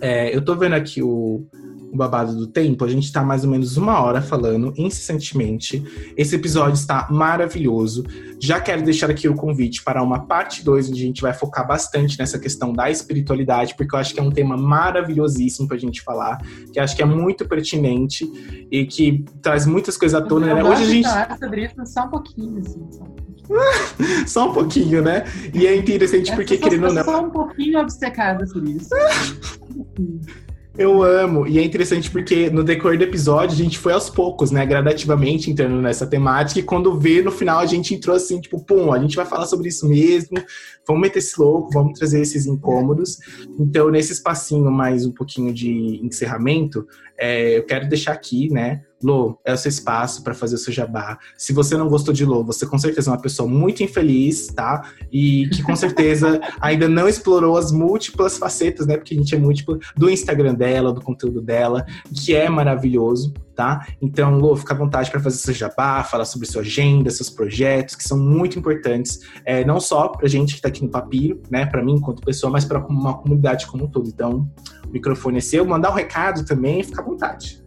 [0.00, 1.46] É, eu tô vendo aqui o,
[1.92, 5.82] o babado do tempo, a gente está mais ou menos uma hora falando incessantemente.
[6.16, 8.04] Esse episódio está maravilhoso.
[8.40, 11.66] Já quero deixar aqui o convite para uma parte 2, onde a gente vai focar
[11.66, 15.80] bastante nessa questão da espiritualidade, porque eu acho que é um tema maravilhosíssimo para a
[15.80, 16.38] gente falar,
[16.72, 18.26] que acho que é muito pertinente
[18.70, 20.54] e que traz muitas coisas à tona.
[20.54, 20.64] Né?
[20.64, 21.08] Hoje a gente.
[21.08, 23.04] Falar sobre isso só um pouquinho, assim, só.
[24.26, 25.24] só um pouquinho, né?
[25.54, 27.04] E é interessante porque, querendo ou não.
[27.04, 28.90] Só um pouquinho obcecada por isso.
[30.78, 31.44] Eu amo.
[31.44, 34.64] E é interessante porque no decorrer do episódio a gente foi aos poucos, né?
[34.64, 36.60] Gradativamente entrando nessa temática.
[36.60, 39.46] E quando vê no final a gente entrou assim, tipo, pum, a gente vai falar
[39.46, 40.40] sobre isso mesmo.
[40.86, 43.18] Vamos meter esse louco, vamos trazer esses incômodos.
[43.58, 46.86] Então, nesse espacinho mais um pouquinho de encerramento,
[47.18, 48.82] é, eu quero deixar aqui, né?
[49.02, 51.18] Lô, é o seu espaço para fazer o seu jabá.
[51.36, 54.90] Se você não gostou de Lô, você com certeza é uma pessoa muito infeliz, tá?
[55.12, 58.96] E que com certeza ainda não explorou as múltiplas facetas, né?
[58.96, 63.86] Porque a gente é múltiplo do Instagram dela, do conteúdo dela, que é maravilhoso, tá?
[64.02, 67.94] Então, Lô, fica à vontade para fazer seu jabá, falar sobre sua agenda, seus projetos,
[67.94, 71.66] que são muito importantes, é, não só pra gente que tá aqui no Papiro, né?
[71.66, 74.08] Para mim, enquanto pessoa, mas para uma comunidade como um todo.
[74.08, 74.50] Então,
[74.88, 75.64] o microfone é seu.
[75.64, 77.57] Mandar um recado também, fica à vontade.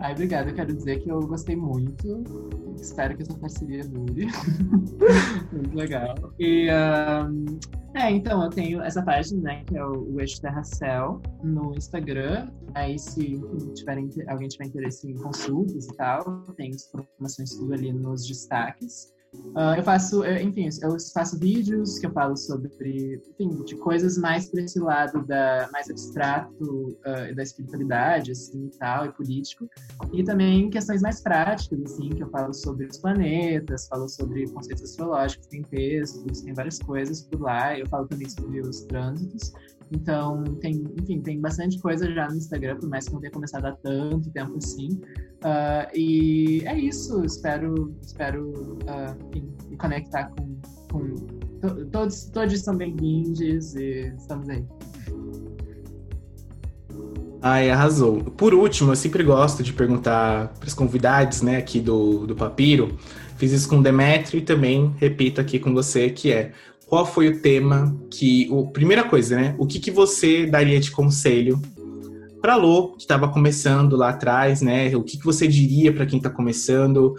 [0.00, 0.48] Ai, obrigada.
[0.50, 2.24] Eu quero dizer que eu gostei muito.
[2.80, 4.26] Espero que essa parceria dure.
[5.52, 6.14] muito legal.
[6.38, 7.58] E, um,
[7.94, 11.74] é, então, eu tenho essa página, né, que é o, o Eixo Terra Céu, no
[11.76, 12.50] Instagram.
[12.74, 13.38] Aí, se
[13.74, 13.98] tiver,
[14.28, 19.12] alguém tiver interesse em consultas e tal, tem informações tudo ali nos destaques.
[19.32, 24.18] Uh, eu faço, eu, enfim, eu faço vídeos que eu falo sobre, enfim, de coisas
[24.18, 29.68] mais para esse lado da mais abstrato uh, da espiritualidade, assim, e tal, e político,
[30.12, 34.82] e também questões mais práticas, assim, que eu falo sobre os planetas, falo sobre conceitos
[34.82, 37.78] astrológicos, tem textos, tem várias coisas por lá.
[37.78, 39.52] Eu falo também sobre os trânsitos.
[39.92, 43.66] Então, tem, enfim, tem bastante coisa já no Instagram, por mais que não tenha começado
[43.66, 45.00] há tanto tempo assim.
[45.42, 50.56] Uh, e é isso, espero, espero uh, enfim, me conectar com,
[50.92, 51.14] com
[51.60, 54.64] to, todos, todos são bem-vindos e estamos aí.
[57.42, 58.22] Ai, arrasou.
[58.22, 62.98] Por último, eu sempre gosto de perguntar para os convidados, né, aqui do, do Papiro.
[63.38, 66.52] Fiz isso com o Demetrio e também repito aqui com você, que é
[66.90, 68.48] qual foi o tema que.
[68.50, 69.54] O, primeira coisa, né?
[69.56, 71.62] O que, que você daria de conselho
[72.42, 74.96] para Lô, que estava começando lá atrás, né?
[74.96, 77.14] O que, que você diria para quem está começando?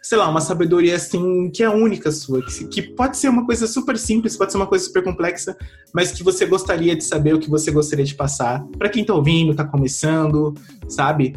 [0.00, 3.66] Sei lá, uma sabedoria assim que é única sua, que, que, pode ser uma coisa
[3.66, 5.56] super simples, pode ser uma coisa super complexa,
[5.92, 9.12] mas que você gostaria de saber, o que você gostaria de passar para quem está
[9.12, 10.54] ouvindo, está começando,
[10.88, 11.34] sabe?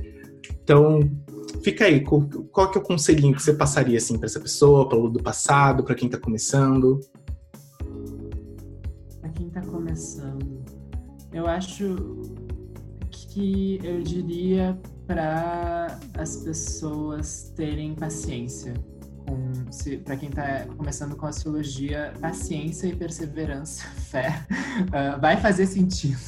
[0.64, 1.00] Então,
[1.64, 2.22] fica aí, qual,
[2.70, 5.84] que é o conselhinho que você passaria assim para essa pessoa, para o do passado,
[5.84, 7.00] para quem está começando?
[9.50, 10.64] Está começando,
[11.32, 11.96] eu acho
[13.12, 18.74] que eu diria para as pessoas terem paciência
[20.04, 24.46] para quem está começando com astrologia, paciência e perseverança, fé,
[24.88, 26.20] uh, vai fazer sentido.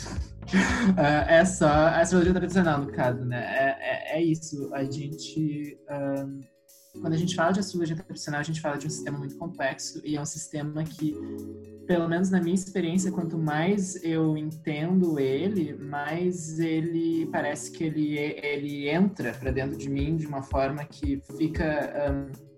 [0.54, 3.40] Uh, é só a astrologia tradicional, no caso, né?
[3.40, 4.74] É, é, é isso.
[4.74, 5.78] A gente.
[5.90, 6.42] Um,
[7.00, 10.02] quando a gente fala de astrologia tradicional, a gente fala de um sistema muito complexo
[10.04, 11.16] e é um sistema que,
[11.88, 18.18] pelo menos na minha experiência, quanto mais eu entendo ele, mais ele parece que ele,
[18.18, 22.12] ele entra para dentro de mim de uma forma que fica.
[22.12, 22.52] Um,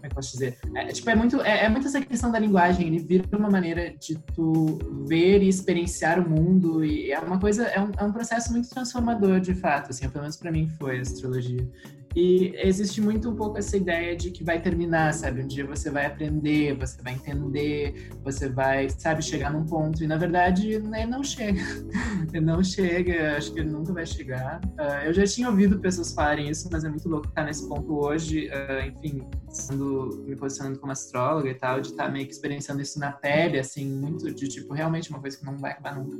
[0.00, 0.56] como é que posso dizer?
[0.74, 3.90] É, tipo, é muito, é, é muito essa questão da linguagem, ele vira uma maneira
[3.90, 8.10] de tu ver e experienciar o mundo, e é uma coisa, é um, é um
[8.10, 11.68] processo muito transformador, de fato, assim, pelo menos para mim foi a astrologia.
[12.14, 15.42] E existe muito um pouco essa ideia de que vai terminar, sabe?
[15.42, 20.02] Um dia você vai aprender, você vai entender, você vai, sabe, chegar num ponto.
[20.02, 21.60] E na verdade, ele não chega.
[22.42, 24.60] não chega, acho que ele nunca vai chegar.
[24.64, 27.92] Uh, eu já tinha ouvido pessoas falarem isso, mas é muito louco estar nesse ponto
[28.00, 32.82] hoje, uh, enfim, sendo, me posicionando como astróloga e tal, de estar meio que experienciando
[32.82, 36.16] isso na pele, assim, muito de tipo, realmente uma coisa que não vai acabar nunca.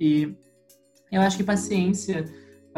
[0.00, 0.34] E
[1.12, 2.24] eu acho que paciência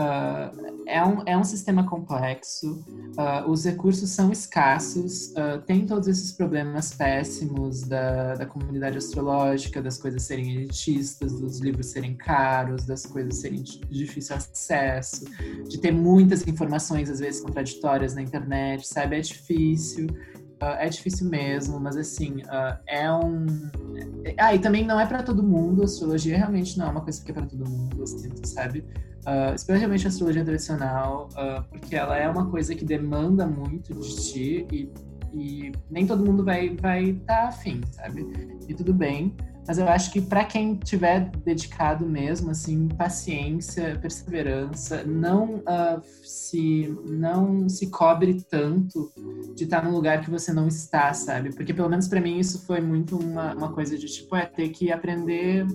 [0.00, 2.82] Uh, é, um, é um sistema complexo,
[3.18, 9.82] uh, os recursos são escassos, uh, tem todos esses problemas péssimos da, da comunidade astrológica,
[9.82, 15.26] das coisas serem elitistas, dos livros serem caros, das coisas serem de difícil acesso,
[15.68, 19.16] de ter muitas informações, às vezes contraditórias na internet, sabe?
[19.16, 20.06] É difícil.
[20.62, 23.46] Uh, é difícil mesmo, mas assim, uh, é um.
[24.38, 25.80] Ah, e também não é para todo mundo.
[25.80, 28.84] A astrologia realmente não é uma coisa que é para todo mundo, assim, sabe?
[29.20, 31.28] Uh, especialmente a astrologia tradicional,
[31.70, 34.92] porque ela é uma coisa que demanda muito de ti e,
[35.32, 38.26] e nem todo mundo vai estar vai tá afim, sabe?
[38.68, 39.34] E tudo bem.
[39.66, 46.92] Mas eu acho que para quem tiver dedicado mesmo, assim, paciência, perseverança, não uh, se
[47.06, 49.12] não se cobre tanto
[49.54, 51.54] de estar num lugar que você não está, sabe?
[51.54, 54.70] Porque pelo menos para mim isso foi muito uma, uma coisa de tipo, é ter
[54.70, 55.66] que aprender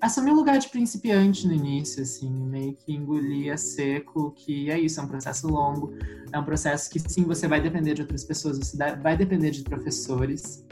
[0.00, 4.80] assumir o lugar de principiante no início, assim, meio que engolir a seco, que é
[4.80, 5.92] isso, é um processo longo,
[6.32, 9.62] é um processo que sim, você vai depender de outras pessoas, você vai depender de
[9.62, 10.64] professores,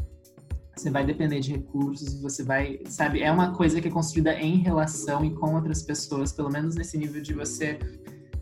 [0.79, 4.57] você vai depender de recursos, você vai, sabe, é uma coisa que é construída em
[4.59, 7.79] relação e com outras pessoas, pelo menos nesse nível de você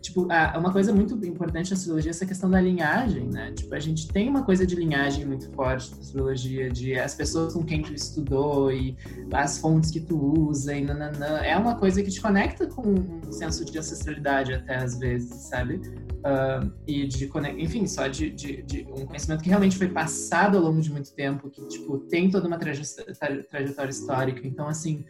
[0.07, 3.51] tipo, uma coisa muito importante na astrologia é essa questão da linhagem, né?
[3.51, 7.53] Tipo, a gente tem uma coisa de linhagem muito forte na astrologia, de as pessoas
[7.53, 8.97] com quem tu estudou e
[9.33, 11.39] as fontes que tu usa e nananã.
[11.39, 15.75] É uma coisa que te conecta com um senso de ancestralidade até às vezes, sabe?
[15.75, 20.63] Uh, e de enfim, só de, de, de, um conhecimento que realmente foi passado ao
[20.63, 24.47] longo de muito tempo, que tipo tem toda uma trajetória histórica.
[24.47, 25.05] Então, assim,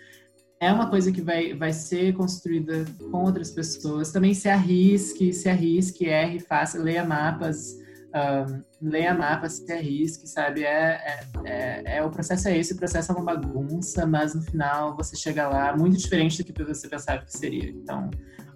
[0.59, 4.11] é uma coisa que vai, vai ser construída com outras pessoas.
[4.11, 7.77] Também se arrisque, se arrisque, erre, faça, leia mapas,
[8.17, 10.63] um, leia mapas, se arrisque, sabe?
[10.63, 14.41] É, é, é, é, o processo é esse, o processo é uma bagunça, mas no
[14.41, 17.69] final você chega lá muito diferente do que você pensava que seria.
[17.69, 18.09] Então,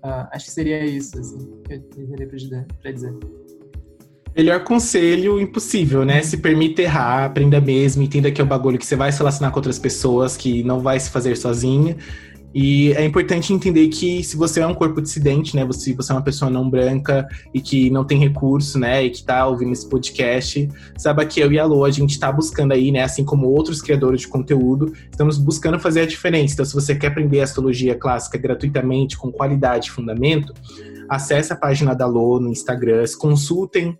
[0.04, 2.28] uh, acho que seria isso, assim, que eu teria
[2.82, 3.18] para dizer.
[4.36, 6.22] Melhor conselho impossível, né?
[6.24, 9.52] Se permita errar, aprenda mesmo, entenda que é um bagulho que você vai se relacionar
[9.52, 11.98] com outras pessoas, que não vai se fazer sozinha.
[12.54, 15.66] E é importante entender que se você é um corpo dissidente, né?
[15.66, 19.04] Você, você é uma pessoa não branca e que não tem recurso, né?
[19.04, 20.68] E que tá ouvindo esse podcast,
[20.98, 23.04] saiba que eu e a Lô, a gente tá buscando aí, né?
[23.04, 26.54] Assim como outros criadores de conteúdo, estamos buscando fazer a diferença.
[26.54, 30.54] Então, se você quer aprender astrologia clássica gratuitamente, com qualidade e fundamento,
[31.08, 33.98] acesse a página da Lô no Instagram, consultem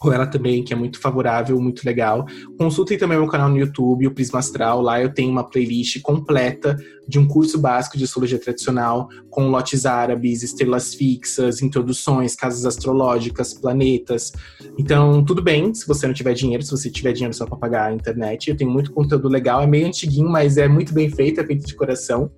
[0.00, 2.24] com ela também, que é muito favorável, muito legal.
[2.56, 4.80] Consultem também o meu canal no YouTube, o Prisma Astral.
[4.80, 6.74] Lá eu tenho uma playlist completa
[7.06, 13.52] de um curso básico de astrologia tradicional, com lotes árabes, estrelas fixas, introduções, casas astrológicas,
[13.52, 14.32] planetas.
[14.78, 17.90] Então, tudo bem se você não tiver dinheiro, se você tiver dinheiro só para pagar
[17.90, 18.48] a internet.
[18.48, 21.66] Eu tenho muito conteúdo legal, é meio antiguinho, mas é muito bem feito, é feito
[21.66, 22.30] de coração.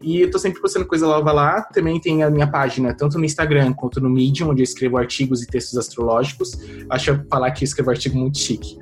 [0.00, 1.62] E eu tô sempre postando coisa nova lá.
[1.62, 5.42] Também tem a minha página, tanto no Instagram quanto no Medium, onde eu escrevo artigos
[5.42, 6.52] e textos astrológicos.
[6.90, 8.78] Acho falar que eu escrevo artigo muito chique.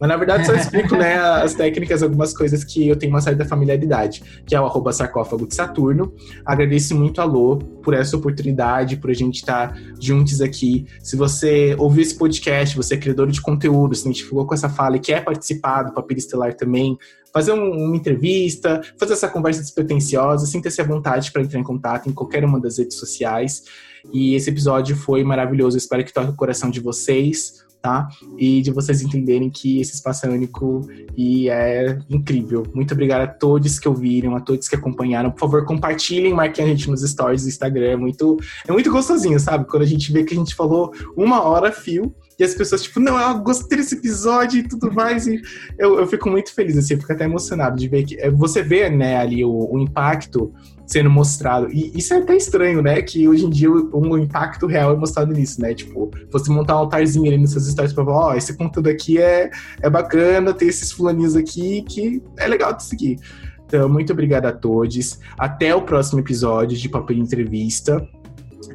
[0.00, 3.44] Mas na verdade só explico né, as técnicas, algumas coisas que eu tenho uma certa
[3.44, 6.14] familiaridade, que é o arroba sarcófago de Saturno.
[6.44, 10.86] Agradeço muito a Lô por essa oportunidade, por a gente estar juntos aqui.
[11.02, 14.96] Se você ouviu esse podcast, você é criador de conteúdo, se identificou com essa fala
[14.96, 16.96] e quer participar do Papel Estelar também,
[17.30, 22.08] fazer um, uma entrevista, fazer essa conversa despretensiosa, sinta-se à vontade para entrar em contato
[22.08, 23.64] em qualquer uma das redes sociais.
[24.10, 28.08] E esse episódio foi maravilhoso, espero que toque o coração de vocês tá?
[28.38, 30.86] E de vocês entenderem que esse espaço é único
[31.16, 32.64] e é incrível.
[32.74, 35.30] Muito obrigado a todos que ouviram, a todos que acompanharam.
[35.30, 37.90] Por favor, compartilhem, marquem a gente nos stories do Instagram.
[37.90, 38.36] É muito,
[38.68, 39.66] é muito gostosinho, sabe?
[39.66, 42.98] Quando a gente vê que a gente falou uma hora fio e as pessoas, tipo,
[43.00, 45.26] não, eu gostei desse episódio e tudo mais.
[45.26, 45.40] E
[45.78, 48.62] eu, eu fico muito feliz, assim, eu fico até emocionado de ver que é, você
[48.62, 50.52] vê, né, ali o, o impacto
[50.90, 51.70] sendo mostrado.
[51.70, 53.00] E isso é até estranho, né?
[53.00, 55.72] Que hoje em dia o, o impacto real é mostrado nisso, né?
[55.72, 59.18] Tipo, você montar um altarzinho ali nos seus pra falar, ó, oh, esse conteúdo aqui
[59.18, 59.50] é,
[59.80, 63.20] é bacana, tem esses fulaninhos aqui que é legal de seguir.
[63.64, 65.20] Então, muito obrigado a todos.
[65.38, 68.04] Até o próximo episódio de Papel Entrevista.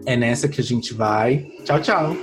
[0.06, 1.48] É nessa que a gente vai.
[1.66, 2.16] Tchau, tchau.